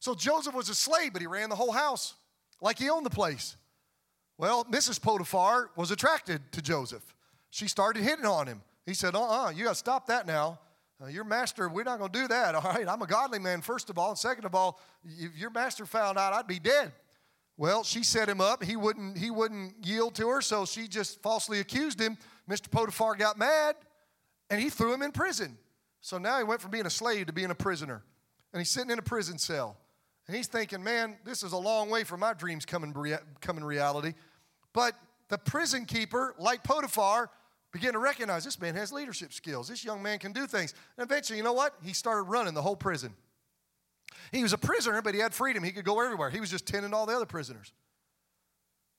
So 0.00 0.14
Joseph 0.14 0.54
was 0.54 0.68
a 0.68 0.74
slave, 0.74 1.12
but 1.12 1.22
he 1.22 1.26
ran 1.26 1.48
the 1.48 1.56
whole 1.56 1.72
house 1.72 2.14
like 2.60 2.78
he 2.78 2.90
owned 2.90 3.06
the 3.06 3.10
place. 3.10 3.56
Well, 4.36 4.64
Mrs. 4.66 5.00
Potiphar 5.00 5.70
was 5.76 5.90
attracted 5.90 6.52
to 6.52 6.62
Joseph. 6.62 7.14
She 7.50 7.66
started 7.66 8.02
hitting 8.02 8.26
on 8.26 8.46
him. 8.46 8.62
He 8.86 8.94
said, 8.94 9.14
Uh 9.14 9.22
uh-uh, 9.22 9.46
uh 9.46 9.50
you 9.50 9.64
got 9.64 9.70
to 9.70 9.76
stop 9.76 10.06
that 10.06 10.26
now. 10.26 10.60
Uh, 11.00 11.06
your 11.06 11.24
master, 11.24 11.68
we're 11.68 11.84
not 11.84 11.98
going 11.98 12.10
to 12.10 12.18
do 12.20 12.28
that, 12.28 12.54
all 12.54 12.62
right? 12.62 12.88
I'm 12.88 13.02
a 13.02 13.06
godly 13.06 13.38
man, 13.38 13.60
first 13.60 13.90
of 13.90 13.98
all. 13.98 14.10
And 14.10 14.18
second 14.18 14.44
of 14.44 14.54
all, 14.54 14.80
if 15.04 15.36
your 15.36 15.50
master 15.50 15.86
found 15.86 16.18
out, 16.18 16.32
I'd 16.32 16.46
be 16.46 16.58
dead. 16.58 16.92
Well, 17.56 17.82
she 17.82 18.04
set 18.04 18.28
him 18.28 18.40
up. 18.40 18.62
He 18.62 18.76
wouldn't, 18.76 19.18
he 19.18 19.30
wouldn't 19.30 19.84
yield 19.84 20.14
to 20.16 20.28
her, 20.28 20.40
so 20.40 20.64
she 20.64 20.86
just 20.86 21.20
falsely 21.22 21.58
accused 21.58 22.00
him. 22.00 22.16
Mr. 22.48 22.70
Potiphar 22.70 23.16
got 23.16 23.36
mad, 23.36 23.74
and 24.48 24.60
he 24.60 24.70
threw 24.70 24.94
him 24.94 25.02
in 25.02 25.12
prison. 25.12 25.58
So 26.00 26.18
now 26.18 26.38
he 26.38 26.44
went 26.44 26.60
from 26.60 26.70
being 26.70 26.86
a 26.86 26.90
slave 26.90 27.26
to 27.26 27.32
being 27.32 27.50
a 27.50 27.56
prisoner. 27.56 28.02
And 28.52 28.60
he's 28.60 28.70
sitting 28.70 28.90
in 28.90 28.98
a 28.98 29.02
prison 29.02 29.38
cell. 29.38 29.76
And 30.26 30.36
he's 30.36 30.46
thinking, 30.46 30.82
man, 30.84 31.16
this 31.24 31.42
is 31.42 31.52
a 31.52 31.56
long 31.56 31.90
way 31.90 32.04
from 32.04 32.20
my 32.20 32.32
dreams 32.32 32.64
coming, 32.64 32.94
coming 33.40 33.64
reality. 33.64 34.14
But 34.72 34.94
the 35.28 35.38
prison 35.38 35.84
keeper, 35.84 36.34
like 36.38 36.62
Potiphar, 36.62 37.30
began 37.72 37.92
to 37.92 37.98
recognize 37.98 38.44
this 38.44 38.60
man 38.60 38.74
has 38.74 38.92
leadership 38.92 39.32
skills. 39.32 39.68
This 39.68 39.84
young 39.84 40.02
man 40.02 40.18
can 40.18 40.32
do 40.32 40.46
things. 40.46 40.74
And 40.96 41.04
eventually, 41.04 41.36
you 41.36 41.44
know 41.44 41.52
what? 41.52 41.74
He 41.82 41.92
started 41.92 42.22
running 42.22 42.54
the 42.54 42.62
whole 42.62 42.76
prison. 42.76 43.12
He 44.32 44.42
was 44.42 44.52
a 44.52 44.58
prisoner, 44.58 45.02
but 45.02 45.14
he 45.14 45.20
had 45.20 45.34
freedom. 45.34 45.62
He 45.62 45.72
could 45.72 45.84
go 45.84 46.00
everywhere. 46.00 46.30
He 46.30 46.40
was 46.40 46.50
just 46.50 46.66
tending 46.66 46.94
all 46.94 47.06
the 47.06 47.14
other 47.14 47.26
prisoners. 47.26 47.72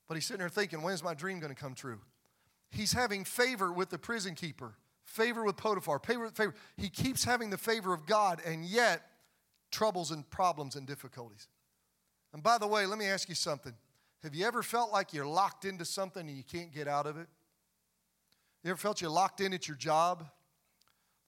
But 0.07 0.15
he's 0.15 0.25
sitting 0.25 0.39
there 0.39 0.49
thinking, 0.49 0.81
when's 0.81 1.03
my 1.03 1.13
dream 1.13 1.39
going 1.39 1.53
to 1.53 1.59
come 1.59 1.75
true? 1.75 1.99
He's 2.71 2.93
having 2.93 3.23
favor 3.23 3.71
with 3.71 3.89
the 3.89 3.97
prison 3.97 4.35
keeper, 4.35 4.75
favor 5.03 5.43
with 5.43 5.57
Potiphar, 5.57 5.99
favor, 5.99 6.29
favor. 6.29 6.53
He 6.77 6.89
keeps 6.89 7.23
having 7.23 7.49
the 7.49 7.57
favor 7.57 7.93
of 7.93 8.05
God, 8.05 8.41
and 8.45 8.63
yet 8.63 9.01
troubles 9.71 10.11
and 10.11 10.27
problems 10.29 10.75
and 10.75 10.85
difficulties. 10.85 11.47
And 12.33 12.43
by 12.43 12.57
the 12.57 12.67
way, 12.67 12.85
let 12.85 12.99
me 12.99 13.05
ask 13.05 13.29
you 13.29 13.35
something. 13.35 13.73
Have 14.23 14.35
you 14.35 14.45
ever 14.45 14.61
felt 14.61 14.91
like 14.91 15.13
you're 15.13 15.25
locked 15.25 15.65
into 15.65 15.85
something 15.85 16.27
and 16.27 16.37
you 16.37 16.43
can't 16.43 16.73
get 16.73 16.87
out 16.87 17.05
of 17.05 17.17
it? 17.17 17.27
You 18.63 18.71
ever 18.71 18.77
felt 18.77 19.01
you're 19.01 19.09
locked 19.09 19.41
in 19.41 19.53
at 19.53 19.67
your 19.67 19.77
job? 19.77 20.25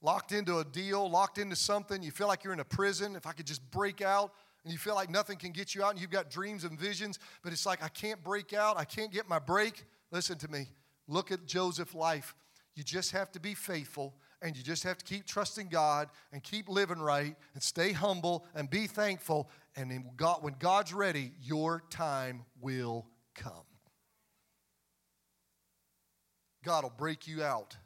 locked 0.02 0.32
into 0.32 0.58
a 0.58 0.64
deal, 0.64 1.08
locked 1.08 1.38
into 1.38 1.56
something. 1.56 2.02
You 2.02 2.10
feel 2.10 2.26
like 2.26 2.44
you're 2.44 2.52
in 2.52 2.60
a 2.60 2.64
prison. 2.64 3.16
If 3.16 3.26
I 3.26 3.32
could 3.32 3.46
just 3.46 3.68
break 3.70 4.02
out, 4.02 4.32
and 4.64 4.72
you 4.72 4.78
feel 4.78 4.94
like 4.94 5.10
nothing 5.10 5.38
can 5.38 5.52
get 5.52 5.74
you 5.74 5.82
out, 5.82 5.92
and 5.92 6.00
you've 6.00 6.10
got 6.10 6.30
dreams 6.30 6.64
and 6.64 6.78
visions, 6.78 7.18
but 7.42 7.52
it's 7.52 7.66
like, 7.66 7.82
I 7.82 7.88
can't 7.88 8.22
break 8.22 8.52
out. 8.52 8.78
I 8.78 8.84
can't 8.84 9.12
get 9.12 9.28
my 9.28 9.38
break. 9.38 9.84
Listen 10.10 10.38
to 10.38 10.48
me. 10.48 10.68
Look 11.08 11.32
at 11.32 11.46
Joseph's 11.46 11.94
life. 11.94 12.34
You 12.74 12.84
just 12.84 13.12
have 13.12 13.32
to 13.32 13.40
be 13.40 13.54
faithful 13.54 14.14
and 14.40 14.56
you 14.56 14.62
just 14.62 14.82
have 14.82 14.98
to 14.98 15.04
keep 15.04 15.26
trusting 15.26 15.68
God 15.68 16.08
and 16.32 16.42
keep 16.42 16.68
living 16.68 16.98
right 16.98 17.36
and 17.54 17.62
stay 17.62 17.92
humble 17.92 18.46
and 18.54 18.68
be 18.68 18.86
thankful. 18.86 19.50
And 19.76 20.04
God, 20.16 20.42
when 20.42 20.54
God's 20.58 20.92
ready, 20.92 21.32
your 21.40 21.82
time 21.90 22.44
will 22.60 23.06
come. 23.34 23.71
God 26.64 26.84
will 26.84 26.92
break 26.96 27.26
you 27.26 27.42
out 27.42 27.76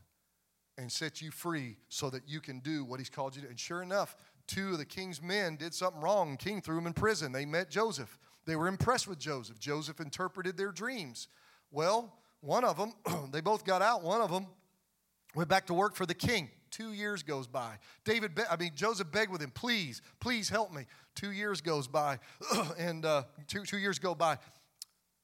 and 0.78 0.90
set 0.90 1.22
you 1.22 1.30
free 1.30 1.76
so 1.88 2.10
that 2.10 2.22
you 2.26 2.40
can 2.40 2.60
do 2.60 2.84
what 2.84 3.00
He's 3.00 3.08
called 3.08 3.34
you 3.34 3.42
to. 3.42 3.48
And 3.48 3.58
sure 3.58 3.82
enough, 3.82 4.16
two 4.46 4.72
of 4.72 4.78
the 4.78 4.84
king's 4.84 5.22
men 5.22 5.56
did 5.56 5.74
something 5.74 6.00
wrong. 6.00 6.36
king 6.36 6.60
threw 6.60 6.76
them 6.76 6.86
in 6.86 6.92
prison. 6.92 7.32
They 7.32 7.46
met 7.46 7.70
Joseph. 7.70 8.18
They 8.44 8.56
were 8.56 8.68
impressed 8.68 9.08
with 9.08 9.18
Joseph. 9.18 9.58
Joseph 9.58 10.00
interpreted 10.00 10.56
their 10.56 10.70
dreams. 10.70 11.28
Well, 11.70 12.14
one 12.40 12.64
of 12.64 12.76
them, 12.76 12.92
they 13.32 13.40
both 13.40 13.64
got 13.64 13.82
out. 13.82 14.02
One 14.02 14.20
of 14.20 14.30
them 14.30 14.46
went 15.34 15.48
back 15.48 15.66
to 15.66 15.74
work 15.74 15.94
for 15.94 16.06
the 16.06 16.14
king. 16.14 16.50
Two 16.70 16.92
years 16.92 17.22
goes 17.22 17.46
by. 17.46 17.78
David, 18.04 18.34
be- 18.34 18.42
I 18.50 18.56
mean, 18.56 18.72
Joseph 18.74 19.10
begged 19.10 19.32
with 19.32 19.40
him, 19.40 19.50
please, 19.50 20.02
please 20.20 20.48
help 20.48 20.72
me. 20.72 20.86
Two 21.14 21.32
years 21.32 21.60
goes 21.60 21.88
by, 21.88 22.18
and 22.78 23.04
uh, 23.04 23.22
two, 23.46 23.64
two 23.64 23.78
years 23.78 23.98
go 23.98 24.14
by. 24.14 24.38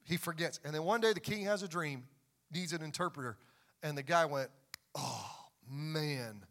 He 0.05 0.17
forgets. 0.17 0.59
And 0.65 0.75
then 0.75 0.83
one 0.83 1.01
day 1.01 1.13
the 1.13 1.21
king 1.21 1.45
has 1.45 1.63
a 1.63 1.69
dream, 1.69 2.05
needs 2.53 2.73
an 2.73 2.83
interpreter. 2.83 3.37
And 3.83 3.97
the 3.97 4.03
guy 4.03 4.25
went, 4.25 4.51
oh, 4.95 5.31
man, 5.71 6.45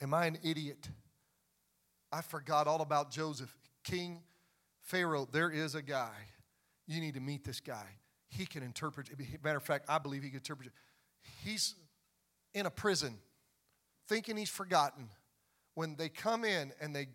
am 0.00 0.14
I 0.14 0.26
an 0.26 0.38
idiot? 0.42 0.88
I 2.12 2.22
forgot 2.22 2.66
all 2.66 2.80
about 2.80 3.10
Joseph. 3.10 3.54
King 3.84 4.22
Pharaoh, 4.80 5.28
there 5.30 5.50
is 5.50 5.74
a 5.74 5.82
guy. 5.82 6.14
You 6.86 7.00
need 7.00 7.14
to 7.14 7.20
meet 7.20 7.44
this 7.44 7.60
guy. 7.60 7.84
He 8.30 8.46
can 8.46 8.62
interpret. 8.62 9.10
Matter 9.44 9.58
of 9.58 9.62
fact, 9.62 9.84
I 9.88 9.98
believe 9.98 10.22
he 10.22 10.30
can 10.30 10.38
interpret. 10.38 10.70
He's 11.44 11.74
in 12.54 12.64
a 12.64 12.70
prison 12.70 13.18
thinking 14.08 14.36
he's 14.36 14.48
forgotten. 14.48 15.10
When 15.74 15.96
they 15.96 16.08
come 16.08 16.44
in 16.44 16.72
and 16.80 16.96
they 16.96 17.08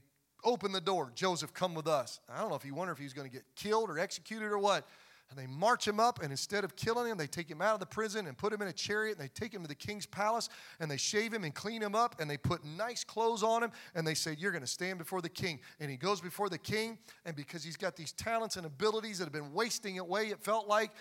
open 0.43 0.71
the 0.71 0.81
door, 0.81 1.11
Joseph, 1.15 1.53
come 1.53 1.73
with 1.73 1.87
us. 1.87 2.19
I 2.29 2.39
don't 2.39 2.49
know 2.49 2.55
if 2.55 2.63
he 2.63 2.71
wondered 2.71 2.93
if 2.93 2.97
he 2.99 3.05
was 3.05 3.13
going 3.13 3.27
to 3.27 3.33
get 3.33 3.43
killed 3.55 3.89
or 3.89 3.97
executed 3.97 4.45
or 4.45 4.59
what. 4.59 4.87
And 5.29 5.39
they 5.39 5.47
march 5.47 5.87
him 5.87 5.99
up, 5.99 6.21
and 6.21 6.31
instead 6.31 6.63
of 6.63 6.75
killing 6.75 7.09
him, 7.09 7.17
they 7.17 7.27
take 7.27 7.49
him 7.49 7.61
out 7.61 7.73
of 7.73 7.79
the 7.79 7.87
prison 7.87 8.27
and 8.27 8.37
put 8.37 8.53
him 8.53 8.61
in 8.61 8.67
a 8.67 8.73
chariot, 8.73 9.17
and 9.17 9.23
they 9.23 9.31
take 9.33 9.51
him 9.51 9.63
to 9.63 9.67
the 9.67 9.73
king's 9.73 10.05
palace, 10.05 10.47
and 10.79 10.91
they 10.91 10.97
shave 10.97 11.33
him 11.33 11.43
and 11.43 11.55
clean 11.55 11.81
him 11.81 11.95
up, 11.95 12.15
and 12.19 12.29
they 12.29 12.37
put 12.37 12.63
nice 12.63 13.03
clothes 13.03 13.41
on 13.41 13.63
him, 13.63 13.71
and 13.95 14.05
they 14.05 14.13
say, 14.13 14.35
You're 14.37 14.51
going 14.51 14.63
to 14.63 14.67
stand 14.67 14.99
before 14.99 15.21
the 15.21 15.29
king. 15.29 15.59
And 15.79 15.89
he 15.89 15.97
goes 15.97 16.21
before 16.21 16.49
the 16.49 16.59
king, 16.59 16.99
and 17.25 17.35
because 17.35 17.63
he's 17.63 17.77
got 17.77 17.95
these 17.95 18.11
talents 18.11 18.57
and 18.57 18.65
abilities 18.65 19.17
that 19.17 19.25
have 19.25 19.33
been 19.33 19.53
wasting 19.53 19.97
away, 19.97 20.27
it 20.27 20.39
felt 20.39 20.67
like, 20.67 20.91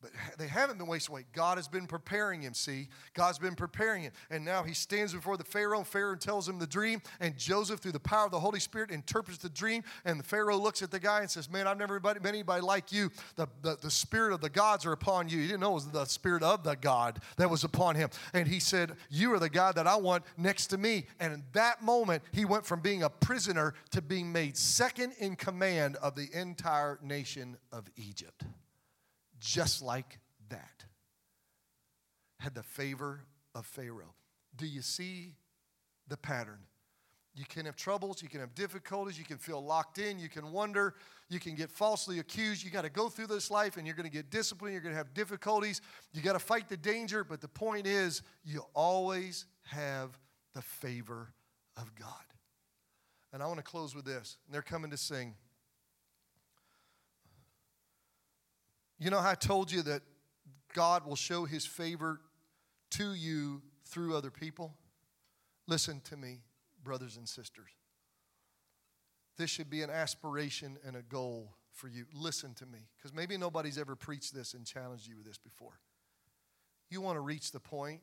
but 0.00 0.10
they 0.38 0.46
haven't 0.46 0.78
been 0.78 0.86
wasting 0.86 1.12
away. 1.12 1.24
God 1.34 1.58
has 1.58 1.68
been 1.68 1.86
preparing 1.86 2.40
him, 2.40 2.54
see? 2.54 2.88
God's 3.12 3.38
been 3.38 3.54
preparing 3.54 4.02
him. 4.02 4.12
And 4.30 4.44
now 4.44 4.62
he 4.62 4.72
stands 4.72 5.12
before 5.12 5.36
the 5.36 5.44
Pharaoh. 5.44 5.84
Pharaoh 5.84 6.16
tells 6.16 6.48
him 6.48 6.58
the 6.58 6.66
dream. 6.66 7.02
And 7.20 7.36
Joseph, 7.36 7.80
through 7.80 7.92
the 7.92 8.00
power 8.00 8.24
of 8.24 8.30
the 8.30 8.40
Holy 8.40 8.60
Spirit, 8.60 8.90
interprets 8.90 9.38
the 9.38 9.50
dream. 9.50 9.82
And 10.04 10.18
the 10.18 10.24
Pharaoh 10.24 10.56
looks 10.56 10.82
at 10.82 10.90
the 10.90 11.00
guy 11.00 11.20
and 11.20 11.30
says, 11.30 11.50
Man, 11.50 11.66
I've 11.66 11.78
never 11.78 12.00
met 12.00 12.24
anybody 12.24 12.62
like 12.62 12.92
you. 12.92 13.10
The, 13.36 13.46
the, 13.62 13.76
the 13.80 13.90
spirit 13.90 14.32
of 14.32 14.40
the 14.40 14.48
gods 14.48 14.86
are 14.86 14.92
upon 14.92 15.28
you. 15.28 15.38
He 15.38 15.46
didn't 15.46 15.60
know 15.60 15.72
it 15.72 15.74
was 15.74 15.90
the 15.90 16.06
spirit 16.06 16.42
of 16.42 16.64
the 16.64 16.76
God 16.76 17.20
that 17.36 17.50
was 17.50 17.64
upon 17.64 17.94
him. 17.94 18.08
And 18.32 18.48
he 18.48 18.60
said, 18.60 18.92
You 19.10 19.34
are 19.34 19.38
the 19.38 19.50
God 19.50 19.74
that 19.74 19.86
I 19.86 19.96
want 19.96 20.24
next 20.38 20.68
to 20.68 20.78
me. 20.78 21.06
And 21.18 21.32
in 21.32 21.42
that 21.52 21.82
moment, 21.82 22.22
he 22.32 22.44
went 22.44 22.64
from 22.64 22.80
being 22.80 23.02
a 23.02 23.10
prisoner 23.10 23.74
to 23.90 24.00
being 24.00 24.32
made 24.32 24.56
second 24.56 25.12
in 25.18 25.36
command 25.36 25.96
of 25.96 26.14
the 26.14 26.28
entire 26.32 26.98
nation 27.02 27.58
of 27.72 27.84
Egypt 27.96 28.44
just 29.40 29.82
like 29.82 30.18
that. 30.48 30.84
Had 32.38 32.54
the 32.54 32.62
favor 32.62 33.20
of 33.54 33.66
Pharaoh. 33.66 34.14
Do 34.56 34.66
you 34.66 34.82
see 34.82 35.34
the 36.08 36.16
pattern? 36.16 36.58
You 37.34 37.44
can 37.48 37.64
have 37.66 37.76
troubles, 37.76 38.22
you 38.22 38.28
can 38.28 38.40
have 38.40 38.54
difficulties, 38.54 39.18
you 39.18 39.24
can 39.24 39.38
feel 39.38 39.64
locked 39.64 39.98
in, 39.98 40.18
you 40.18 40.28
can 40.28 40.50
wonder, 40.50 40.94
you 41.28 41.38
can 41.38 41.54
get 41.54 41.70
falsely 41.70 42.18
accused. 42.18 42.64
You 42.64 42.70
got 42.70 42.82
to 42.82 42.90
go 42.90 43.08
through 43.08 43.28
this 43.28 43.50
life 43.50 43.76
and 43.76 43.86
you're 43.86 43.94
going 43.94 44.08
to 44.08 44.12
get 44.12 44.30
disciplined, 44.30 44.72
you're 44.72 44.82
going 44.82 44.94
to 44.94 44.98
have 44.98 45.14
difficulties. 45.14 45.80
You 46.12 46.22
got 46.22 46.32
to 46.32 46.40
fight 46.40 46.68
the 46.68 46.76
danger, 46.76 47.22
but 47.22 47.40
the 47.40 47.48
point 47.48 47.86
is, 47.86 48.22
you 48.44 48.64
always 48.74 49.46
have 49.62 50.18
the 50.54 50.62
favor 50.62 51.32
of 51.76 51.94
God. 51.94 52.08
And 53.32 53.42
I 53.42 53.46
want 53.46 53.58
to 53.58 53.64
close 53.64 53.94
with 53.94 54.04
this. 54.04 54.36
And 54.46 54.54
they're 54.54 54.62
coming 54.62 54.90
to 54.90 54.96
sing. 54.96 55.34
You 59.00 59.08
know 59.08 59.18
how 59.18 59.30
I 59.30 59.34
told 59.34 59.72
you 59.72 59.82
that 59.82 60.02
God 60.74 61.06
will 61.06 61.16
show 61.16 61.46
his 61.46 61.64
favor 61.64 62.20
to 62.90 63.14
you 63.14 63.62
through 63.86 64.14
other 64.14 64.30
people? 64.30 64.76
Listen 65.66 66.00
to 66.04 66.16
me, 66.16 66.42
brothers 66.84 67.16
and 67.16 67.26
sisters. 67.26 67.70
This 69.38 69.48
should 69.48 69.70
be 69.70 69.80
an 69.80 69.88
aspiration 69.88 70.76
and 70.86 70.96
a 70.96 71.02
goal 71.02 71.54
for 71.72 71.88
you. 71.88 72.04
Listen 72.12 72.52
to 72.54 72.66
me, 72.66 72.80
because 72.98 73.14
maybe 73.14 73.38
nobody's 73.38 73.78
ever 73.78 73.96
preached 73.96 74.34
this 74.34 74.52
and 74.52 74.66
challenged 74.66 75.08
you 75.08 75.16
with 75.16 75.24
this 75.24 75.38
before. 75.38 75.80
You 76.90 77.00
want 77.00 77.16
to 77.16 77.20
reach 77.20 77.52
the 77.52 77.60
point. 77.60 78.02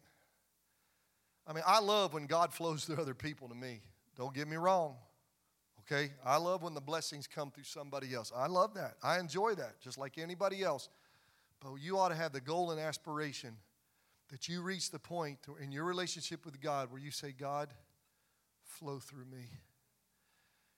I 1.45 1.53
mean, 1.53 1.63
I 1.67 1.79
love 1.79 2.13
when 2.13 2.25
God 2.25 2.53
flows 2.53 2.85
through 2.85 2.97
other 2.97 3.13
people 3.13 3.49
to 3.49 3.55
me. 3.55 3.81
Don't 4.15 4.33
get 4.33 4.47
me 4.47 4.55
wrong. 4.55 4.95
Okay? 5.89 6.11
I 6.25 6.37
love 6.37 6.63
when 6.63 6.73
the 6.73 6.81
blessings 6.81 7.27
come 7.27 7.51
through 7.51 7.63
somebody 7.63 8.13
else. 8.13 8.31
I 8.35 8.47
love 8.47 8.73
that. 8.73 8.95
I 9.01 9.19
enjoy 9.19 9.55
that, 9.55 9.79
just 9.79 9.97
like 9.97 10.17
anybody 10.17 10.63
else. 10.63 10.89
But 11.61 11.75
you 11.75 11.97
ought 11.97 12.09
to 12.09 12.15
have 12.15 12.33
the 12.33 12.41
goal 12.41 12.71
and 12.71 12.79
aspiration 12.79 13.55
that 14.29 14.49
you 14.49 14.61
reach 14.61 14.91
the 14.91 14.99
point 14.99 15.39
in 15.61 15.71
your 15.71 15.85
relationship 15.85 16.45
with 16.45 16.59
God 16.59 16.91
where 16.91 17.01
you 17.01 17.11
say, 17.11 17.31
God, 17.31 17.69
flow 18.63 18.99
through 18.99 19.25
me. 19.25 19.45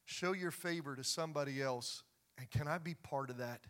Show 0.05 0.33
your 0.33 0.51
favor 0.51 0.95
to 0.95 1.03
somebody 1.03 1.61
else. 1.61 2.03
And 2.37 2.49
can 2.49 2.67
I 2.67 2.77
be 2.77 2.93
part 2.93 3.29
of 3.29 3.37
that? 3.37 3.61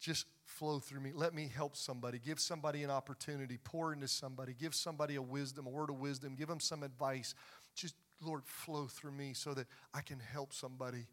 Just 0.00 0.26
flow 0.44 0.80
through 0.80 1.00
me. 1.00 1.12
Let 1.14 1.34
me 1.34 1.50
help 1.54 1.76
somebody. 1.76 2.18
Give 2.18 2.40
somebody 2.40 2.82
an 2.82 2.90
opportunity. 2.90 3.58
Pour 3.62 3.92
into 3.92 4.08
somebody. 4.08 4.54
Give 4.58 4.74
somebody 4.74 5.14
a 5.14 5.22
wisdom, 5.22 5.66
a 5.66 5.70
word 5.70 5.90
of 5.90 5.98
wisdom. 5.98 6.34
Give 6.34 6.48
them 6.48 6.60
some 6.60 6.82
advice. 6.82 7.34
Just 7.74 7.94
Lord, 8.20 8.42
flow 8.44 8.86
through 8.86 9.12
me 9.12 9.32
so 9.34 9.54
that 9.54 9.66
I 9.92 10.00
can 10.00 10.18
help 10.18 10.52
somebody 10.52 11.06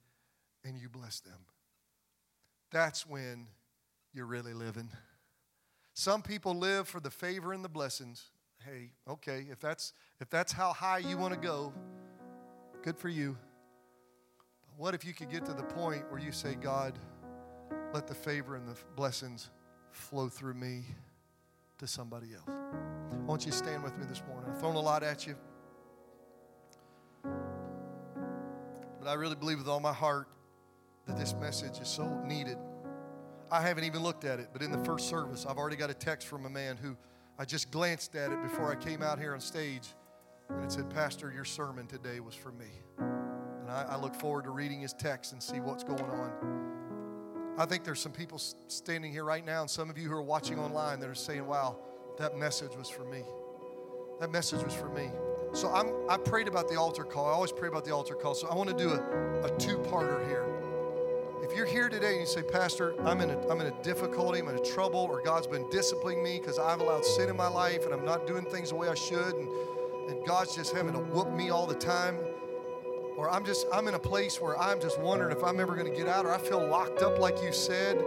and 0.63 0.77
you 0.77 0.89
bless 0.89 1.19
them. 1.19 1.39
That's 2.71 3.05
when 3.05 3.47
you're 4.13 4.25
really 4.25 4.53
living. 4.53 4.89
Some 5.93 6.21
people 6.21 6.55
live 6.55 6.87
for 6.87 6.99
the 6.99 7.09
favor 7.09 7.53
and 7.53 7.63
the 7.63 7.69
blessings. 7.69 8.29
Hey, 8.65 8.91
okay, 9.07 9.45
if 9.49 9.59
that's 9.59 9.93
if 10.19 10.29
that's 10.29 10.51
how 10.51 10.71
high 10.71 10.99
you 10.99 11.17
want 11.17 11.33
to 11.33 11.39
go, 11.39 11.73
good 12.83 12.97
for 12.97 13.09
you. 13.09 13.37
But 14.61 14.79
what 14.79 14.93
if 14.93 15.03
you 15.03 15.13
could 15.13 15.29
get 15.29 15.45
to 15.45 15.53
the 15.53 15.63
point 15.63 16.09
where 16.09 16.21
you 16.21 16.31
say, 16.31 16.55
God, 16.55 16.97
let 17.93 18.07
the 18.07 18.13
favor 18.13 18.55
and 18.55 18.67
the 18.67 18.77
blessings 18.95 19.49
flow 19.91 20.29
through 20.29 20.53
me 20.53 20.83
to 21.79 21.87
somebody 21.87 22.27
else? 22.35 22.47
I 22.47 23.15
want 23.25 23.45
you 23.45 23.51
stand 23.51 23.83
with 23.83 23.97
me 23.97 24.05
this 24.07 24.21
morning. 24.27 24.49
I've 24.49 24.59
thrown 24.59 24.75
a 24.75 24.79
lot 24.79 25.03
at 25.03 25.27
you. 25.27 25.35
But 29.01 29.09
I 29.09 29.13
really 29.15 29.35
believe 29.35 29.57
with 29.57 29.67
all 29.67 29.79
my 29.79 29.93
heart 29.93 30.27
that 31.07 31.17
this 31.17 31.33
message 31.33 31.79
is 31.79 31.87
so 31.87 32.07
needed. 32.23 32.57
I 33.49 33.59
haven't 33.59 33.83
even 33.83 34.03
looked 34.03 34.25
at 34.25 34.39
it, 34.39 34.49
but 34.53 34.61
in 34.61 34.71
the 34.71 34.77
first 34.85 35.09
service, 35.09 35.45
I've 35.47 35.57
already 35.57 35.75
got 35.75 35.89
a 35.89 35.95
text 35.95 36.27
from 36.27 36.45
a 36.45 36.49
man 36.49 36.77
who 36.77 36.95
I 37.39 37.45
just 37.45 37.71
glanced 37.71 38.15
at 38.15 38.31
it 38.31 38.41
before 38.43 38.71
I 38.71 38.75
came 38.75 39.01
out 39.01 39.17
here 39.17 39.33
on 39.33 39.41
stage, 39.41 39.89
and 40.49 40.63
it 40.63 40.71
said, 40.71 40.87
Pastor, 40.91 41.31
your 41.33 41.45
sermon 41.45 41.87
today 41.87 42.19
was 42.19 42.35
for 42.35 42.51
me. 42.51 42.67
And 42.99 43.71
I, 43.71 43.87
I 43.89 43.95
look 43.97 44.13
forward 44.13 44.43
to 44.43 44.51
reading 44.51 44.81
his 44.81 44.93
text 44.93 45.33
and 45.33 45.41
see 45.41 45.59
what's 45.59 45.83
going 45.83 46.03
on. 46.03 47.55
I 47.57 47.65
think 47.65 47.83
there's 47.83 47.99
some 47.99 48.11
people 48.11 48.37
standing 48.67 49.11
here 49.11 49.25
right 49.25 49.45
now, 49.45 49.61
and 49.61 49.69
some 49.69 49.89
of 49.89 49.97
you 49.97 50.09
who 50.09 50.15
are 50.15 50.21
watching 50.21 50.59
online 50.59 50.99
that 50.99 51.09
are 51.09 51.15
saying, 51.15 51.47
Wow, 51.47 51.79
that 52.19 52.37
message 52.37 52.75
was 52.77 52.87
for 52.87 53.03
me. 53.05 53.23
That 54.19 54.31
message 54.31 54.63
was 54.63 54.75
for 54.75 54.89
me. 54.89 55.09
So 55.53 55.69
I'm, 55.73 55.91
I 56.07 56.17
prayed 56.17 56.47
about 56.47 56.69
the 56.69 56.75
altar 56.77 57.03
call. 57.03 57.27
I 57.27 57.31
always 57.31 57.51
pray 57.51 57.67
about 57.67 57.83
the 57.83 57.93
altar 57.93 58.15
call. 58.15 58.33
So 58.33 58.47
I 58.47 58.55
want 58.55 58.69
to 58.69 58.75
do 58.75 58.91
a, 58.91 59.41
a 59.43 59.57
two 59.57 59.77
parter 59.77 60.25
here. 60.27 60.45
If 61.43 61.57
you're 61.57 61.65
here 61.65 61.89
today 61.89 62.11
and 62.11 62.21
you 62.21 62.25
say, 62.25 62.43
Pastor, 62.43 62.93
I'm 63.05 63.19
in, 63.19 63.31
a, 63.31 63.47
I'm 63.49 63.59
in 63.59 63.67
a 63.67 63.83
difficulty, 63.83 64.39
I'm 64.39 64.47
in 64.47 64.55
a 64.55 64.63
trouble, 64.63 64.99
or 64.99 65.21
God's 65.21 65.47
been 65.47 65.69
disciplining 65.69 66.23
me 66.23 66.39
because 66.39 66.57
I've 66.57 66.79
allowed 66.79 67.03
sin 67.03 67.29
in 67.29 67.35
my 67.35 67.49
life 67.49 67.83
and 67.83 67.93
I'm 67.93 68.05
not 68.05 68.25
doing 68.25 68.45
things 68.45 68.69
the 68.69 68.75
way 68.75 68.87
I 68.87 68.93
should, 68.93 69.35
and, 69.35 69.49
and 70.09 70.25
God's 70.25 70.55
just 70.55 70.73
having 70.73 70.93
to 70.93 70.99
whoop 70.99 71.29
me 71.33 71.49
all 71.49 71.65
the 71.65 71.75
time, 71.75 72.17
or 73.17 73.29
I'm 73.29 73.43
just 73.43 73.67
I'm 73.73 73.87
in 73.89 73.95
a 73.95 73.99
place 73.99 74.39
where 74.39 74.57
I'm 74.57 74.79
just 74.79 74.99
wondering 74.99 75.35
if 75.35 75.43
I'm 75.43 75.59
ever 75.59 75.75
going 75.75 75.91
to 75.91 75.97
get 75.97 76.07
out, 76.07 76.25
or 76.25 76.33
I 76.33 76.37
feel 76.37 76.65
locked 76.65 77.01
up 77.01 77.19
like 77.19 77.41
you 77.43 77.51
said, 77.51 78.01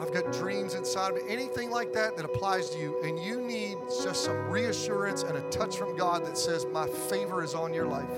I've 0.00 0.12
got 0.12 0.32
dreams 0.32 0.74
inside 0.74 1.10
of 1.10 1.16
me. 1.16 1.22
Anything 1.28 1.70
like 1.70 1.92
that 1.92 2.16
that 2.16 2.24
applies 2.24 2.70
to 2.70 2.78
you, 2.78 3.00
and 3.02 3.18
you 3.18 3.40
need 3.40 3.78
just 4.02 4.24
some 4.24 4.48
reassurance 4.48 5.22
and 5.22 5.36
a 5.36 5.42
touch 5.50 5.76
from 5.76 5.96
God 5.96 6.24
that 6.26 6.36
says, 6.36 6.66
My 6.72 6.86
favor 6.88 7.42
is 7.42 7.54
on 7.54 7.72
your 7.72 7.86
life. 7.86 8.10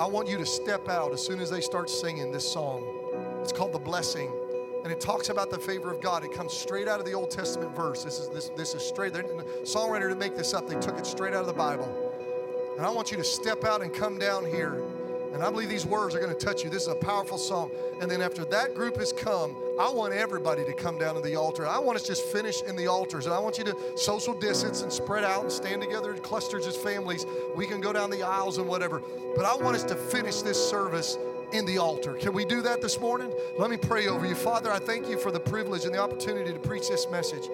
I 0.00 0.06
want 0.06 0.28
you 0.28 0.38
to 0.38 0.46
step 0.46 0.88
out 0.88 1.12
as 1.12 1.24
soon 1.24 1.40
as 1.40 1.50
they 1.50 1.60
start 1.60 1.90
singing 1.90 2.30
this 2.30 2.50
song. 2.50 2.84
It's 3.42 3.52
called 3.52 3.72
The 3.72 3.80
Blessing. 3.80 4.32
And 4.84 4.92
it 4.92 5.00
talks 5.00 5.28
about 5.28 5.50
the 5.50 5.58
favor 5.58 5.90
of 5.90 6.00
God. 6.00 6.22
It 6.22 6.32
comes 6.32 6.52
straight 6.52 6.86
out 6.86 7.00
of 7.00 7.04
the 7.04 7.12
Old 7.12 7.30
Testament 7.30 7.74
verse. 7.74 8.04
This 8.04 8.20
is 8.20 8.28
this 8.28 8.50
this 8.50 8.74
is 8.74 8.82
straight. 8.82 9.12
The 9.12 9.24
songwriter 9.64 10.02
didn't 10.02 10.20
make 10.20 10.36
this 10.36 10.54
up. 10.54 10.68
They 10.68 10.78
took 10.78 10.96
it 10.98 11.04
straight 11.04 11.34
out 11.34 11.40
of 11.40 11.46
the 11.48 11.52
Bible. 11.52 12.14
And 12.76 12.86
I 12.86 12.90
want 12.90 13.10
you 13.10 13.16
to 13.16 13.24
step 13.24 13.64
out 13.64 13.82
and 13.82 13.92
come 13.92 14.18
down 14.18 14.46
here. 14.46 14.80
And 15.32 15.42
I 15.42 15.50
believe 15.50 15.68
these 15.68 15.86
words 15.86 16.14
are 16.14 16.20
going 16.20 16.34
to 16.34 16.44
touch 16.44 16.64
you. 16.64 16.70
This 16.70 16.82
is 16.82 16.88
a 16.88 16.94
powerful 16.94 17.38
song. 17.38 17.70
And 18.00 18.10
then 18.10 18.22
after 18.22 18.44
that 18.46 18.74
group 18.74 18.96
has 18.96 19.12
come, 19.12 19.56
I 19.78 19.90
want 19.90 20.12
everybody 20.14 20.64
to 20.64 20.72
come 20.72 20.98
down 20.98 21.14
to 21.14 21.20
the 21.20 21.36
altar. 21.36 21.66
I 21.66 21.78
want 21.78 21.96
us 21.96 22.06
just 22.06 22.24
finish 22.26 22.62
in 22.62 22.76
the 22.76 22.86
altars. 22.86 23.26
And 23.26 23.34
I 23.34 23.38
want 23.38 23.58
you 23.58 23.64
to 23.64 23.76
social 23.96 24.34
distance 24.34 24.82
and 24.82 24.92
spread 24.92 25.24
out 25.24 25.42
and 25.42 25.52
stand 25.52 25.82
together 25.82 26.12
in 26.12 26.20
clusters 26.20 26.66
as 26.66 26.76
families. 26.76 27.26
We 27.54 27.66
can 27.66 27.80
go 27.80 27.92
down 27.92 28.10
the 28.10 28.22
aisles 28.22 28.58
and 28.58 28.66
whatever. 28.66 29.02
But 29.36 29.44
I 29.44 29.54
want 29.56 29.76
us 29.76 29.84
to 29.84 29.94
finish 29.94 30.42
this 30.42 30.58
service 30.70 31.18
in 31.52 31.64
the 31.64 31.78
altar. 31.78 32.14
Can 32.14 32.32
we 32.32 32.44
do 32.44 32.60
that 32.62 32.82
this 32.82 33.00
morning? 33.00 33.32
Let 33.58 33.70
me 33.70 33.76
pray 33.76 34.06
over 34.08 34.26
you. 34.26 34.34
Father, 34.34 34.70
I 34.70 34.78
thank 34.78 35.08
you 35.08 35.18
for 35.18 35.30
the 35.30 35.40
privilege 35.40 35.84
and 35.84 35.94
the 35.94 35.98
opportunity 35.98 36.52
to 36.52 36.58
preach 36.58 36.88
this 36.88 37.08
message. 37.10 37.48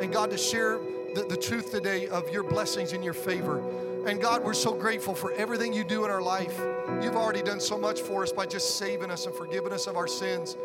And 0.00 0.12
God, 0.12 0.30
to 0.30 0.38
share 0.38 0.78
the, 1.14 1.24
the 1.28 1.36
truth 1.36 1.70
today 1.70 2.06
of 2.08 2.30
your 2.30 2.42
blessings 2.42 2.92
and 2.92 3.04
your 3.04 3.14
favor. 3.14 3.62
And 4.04 4.20
God, 4.20 4.42
we're 4.42 4.52
so 4.52 4.74
grateful 4.74 5.14
for 5.14 5.32
everything 5.32 5.72
you 5.72 5.84
do 5.84 6.04
in 6.04 6.10
our 6.10 6.20
life. 6.20 6.58
You've 7.00 7.14
already 7.14 7.40
done 7.40 7.60
so 7.60 7.78
much 7.78 8.00
for 8.00 8.24
us 8.24 8.32
by 8.32 8.46
just 8.46 8.76
saving 8.76 9.12
us 9.12 9.26
and 9.26 9.34
forgiving 9.34 9.72
us 9.72 9.86
of 9.86 9.96
our 9.96 10.08
sins. 10.08 10.56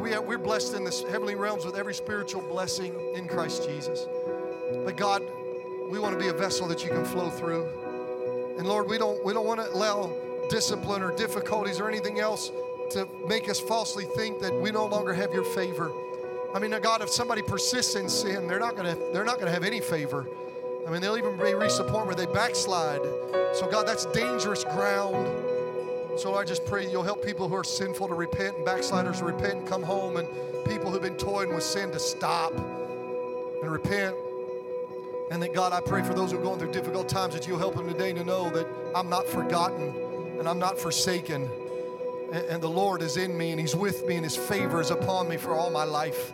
We 0.00 0.10
have, 0.12 0.24
we're 0.24 0.38
blessed 0.38 0.74
in 0.74 0.82
the 0.82 1.06
heavenly 1.10 1.34
realms 1.34 1.66
with 1.66 1.76
every 1.76 1.92
spiritual 1.92 2.40
blessing 2.40 2.94
in 3.14 3.28
Christ 3.28 3.68
Jesus. 3.68 4.06
But 4.84 4.96
God, 4.96 5.22
we 5.90 5.98
want 5.98 6.14
to 6.14 6.18
be 6.18 6.28
a 6.28 6.32
vessel 6.32 6.66
that 6.68 6.82
you 6.84 6.88
can 6.88 7.04
flow 7.04 7.28
through. 7.28 7.68
And 8.56 8.66
Lord, 8.66 8.88
we 8.88 8.96
don't, 8.96 9.22
we 9.22 9.34
don't 9.34 9.46
want 9.46 9.60
to 9.60 9.70
allow 9.74 10.10
discipline 10.48 11.02
or 11.02 11.14
difficulties 11.16 11.80
or 11.80 11.90
anything 11.90 12.18
else 12.18 12.50
to 12.92 13.06
make 13.28 13.50
us 13.50 13.60
falsely 13.60 14.04
think 14.04 14.40
that 14.40 14.54
we 14.54 14.70
no 14.70 14.86
longer 14.86 15.12
have 15.12 15.34
your 15.34 15.44
favor. 15.44 15.92
I 16.54 16.58
mean, 16.58 16.70
God, 16.80 17.02
if 17.02 17.10
somebody 17.10 17.42
persists 17.42 17.94
in 17.94 18.08
sin, 18.08 18.46
they're 18.46 18.58
not 18.58 18.76
gonna 18.76 18.96
they're 19.12 19.24
not 19.24 19.38
gonna 19.38 19.50
have 19.50 19.64
any 19.64 19.80
favor. 19.80 20.26
I 20.86 20.90
mean, 20.90 21.00
they'll 21.00 21.16
even 21.16 21.36
reach 21.36 21.76
the 21.76 21.82
where 21.82 22.14
they 22.14 22.26
backslide. 22.26 23.00
So, 23.54 23.68
God, 23.68 23.88
that's 23.88 24.06
dangerous 24.06 24.62
ground. 24.62 25.26
So, 26.16 26.36
I 26.36 26.44
just 26.44 26.64
pray 26.64 26.88
you'll 26.88 27.02
help 27.02 27.24
people 27.24 27.48
who 27.48 27.56
are 27.56 27.64
sinful 27.64 28.06
to 28.08 28.14
repent 28.14 28.56
and 28.56 28.64
backsliders 28.64 29.18
to 29.18 29.24
repent 29.24 29.54
and 29.54 29.66
come 29.66 29.82
home, 29.82 30.16
and 30.16 30.28
people 30.64 30.90
who've 30.90 31.02
been 31.02 31.16
toying 31.16 31.52
with 31.52 31.64
sin 31.64 31.90
to 31.90 31.98
stop 31.98 32.52
and 32.54 33.70
repent. 33.70 34.14
And 35.32 35.42
that, 35.42 35.52
God, 35.52 35.72
I 35.72 35.80
pray 35.80 36.04
for 36.04 36.14
those 36.14 36.30
who 36.30 36.38
are 36.38 36.42
going 36.42 36.60
through 36.60 36.70
difficult 36.70 37.08
times 37.08 37.34
that 37.34 37.48
you'll 37.48 37.58
help 37.58 37.74
them 37.74 37.88
today 37.88 38.12
to 38.12 38.22
know 38.22 38.48
that 38.50 38.66
I'm 38.94 39.08
not 39.08 39.26
forgotten 39.26 39.92
and 40.38 40.48
I'm 40.48 40.60
not 40.60 40.78
forsaken. 40.78 41.50
And 42.32 42.62
the 42.62 42.68
Lord 42.68 43.02
is 43.02 43.16
in 43.16 43.36
me 43.36 43.50
and 43.50 43.60
He's 43.60 43.74
with 43.74 44.06
me 44.06 44.16
and 44.16 44.24
His 44.24 44.36
favor 44.36 44.80
is 44.80 44.92
upon 44.92 45.28
me 45.28 45.36
for 45.36 45.54
all 45.54 45.70
my 45.70 45.84
life. 45.84 46.32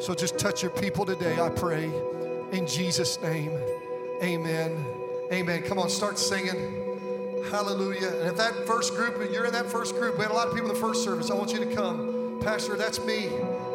So 0.00 0.14
just 0.14 0.38
touch 0.38 0.62
your 0.62 0.70
people 0.70 1.04
today, 1.04 1.38
I 1.38 1.50
pray. 1.50 1.92
In 2.52 2.66
Jesus' 2.66 3.20
name, 3.20 3.52
amen. 4.22 4.84
Amen. 5.32 5.62
Come 5.62 5.78
on, 5.78 5.88
start 5.88 6.18
singing. 6.18 6.90
Hallelujah. 7.50 8.08
And 8.08 8.28
if 8.28 8.36
that 8.36 8.66
first 8.66 8.94
group, 8.94 9.16
you're 9.32 9.46
in 9.46 9.52
that 9.52 9.66
first 9.66 9.94
group, 9.94 10.16
we 10.16 10.22
had 10.22 10.30
a 10.30 10.34
lot 10.34 10.48
of 10.48 10.54
people 10.54 10.68
in 10.68 10.74
the 10.74 10.80
first 10.80 11.04
service. 11.04 11.30
I 11.30 11.34
want 11.34 11.52
you 11.52 11.60
to 11.60 11.74
come. 11.74 12.38
Pastor, 12.40 12.76
that's 12.76 13.00
me. 13.04 13.28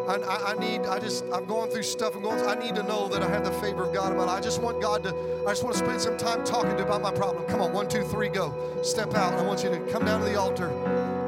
I, 0.07 0.53
I, 0.53 0.59
need, 0.59 0.81
I 0.81 0.99
just, 0.99 1.23
I'm 1.33 1.45
going 1.45 1.71
through 1.71 1.83
stuff. 1.83 2.15
I'm 2.15 2.21
going, 2.21 2.39
I 2.45 2.55
need 2.55 2.75
to 2.75 2.83
know 2.83 3.07
that 3.07 3.23
I 3.23 3.29
have 3.29 3.43
the 3.43 3.51
favor 3.53 3.85
of 3.85 3.93
God 3.93 4.15
life. 4.15 4.29
I 4.29 4.39
just 4.39 4.61
want 4.61 4.81
God 4.81 5.03
to, 5.03 5.09
I 5.45 5.49
just 5.49 5.63
want 5.63 5.75
to 5.75 5.83
spend 5.83 5.99
some 5.99 6.17
time 6.17 6.43
talking 6.43 6.77
to 6.77 6.83
about 6.83 7.01
my 7.01 7.11
problem. 7.11 7.45
Come 7.47 7.61
on, 7.61 7.73
one, 7.73 7.87
two, 7.87 8.03
three, 8.03 8.29
go. 8.29 8.53
Step 8.83 9.15
out. 9.15 9.33
I 9.33 9.41
want 9.41 9.63
you 9.63 9.69
to 9.69 9.79
come 9.91 10.05
down 10.05 10.19
to 10.19 10.25
the 10.25 10.39
altar. 10.39 10.69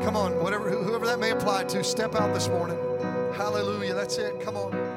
Come 0.04 0.16
on, 0.16 0.42
whatever, 0.44 0.70
whoever 0.70 1.06
that 1.08 1.20
may 1.20 1.32
apply 1.32 1.64
to, 1.66 1.84
step 1.84 2.16
out 2.16 2.34
this 2.34 2.48
morning. 2.50 2.78
Hallelujah. 3.34 3.94
That's 3.94 4.18
it. 4.18 4.40
Come 4.40 4.58
on. 4.58 4.97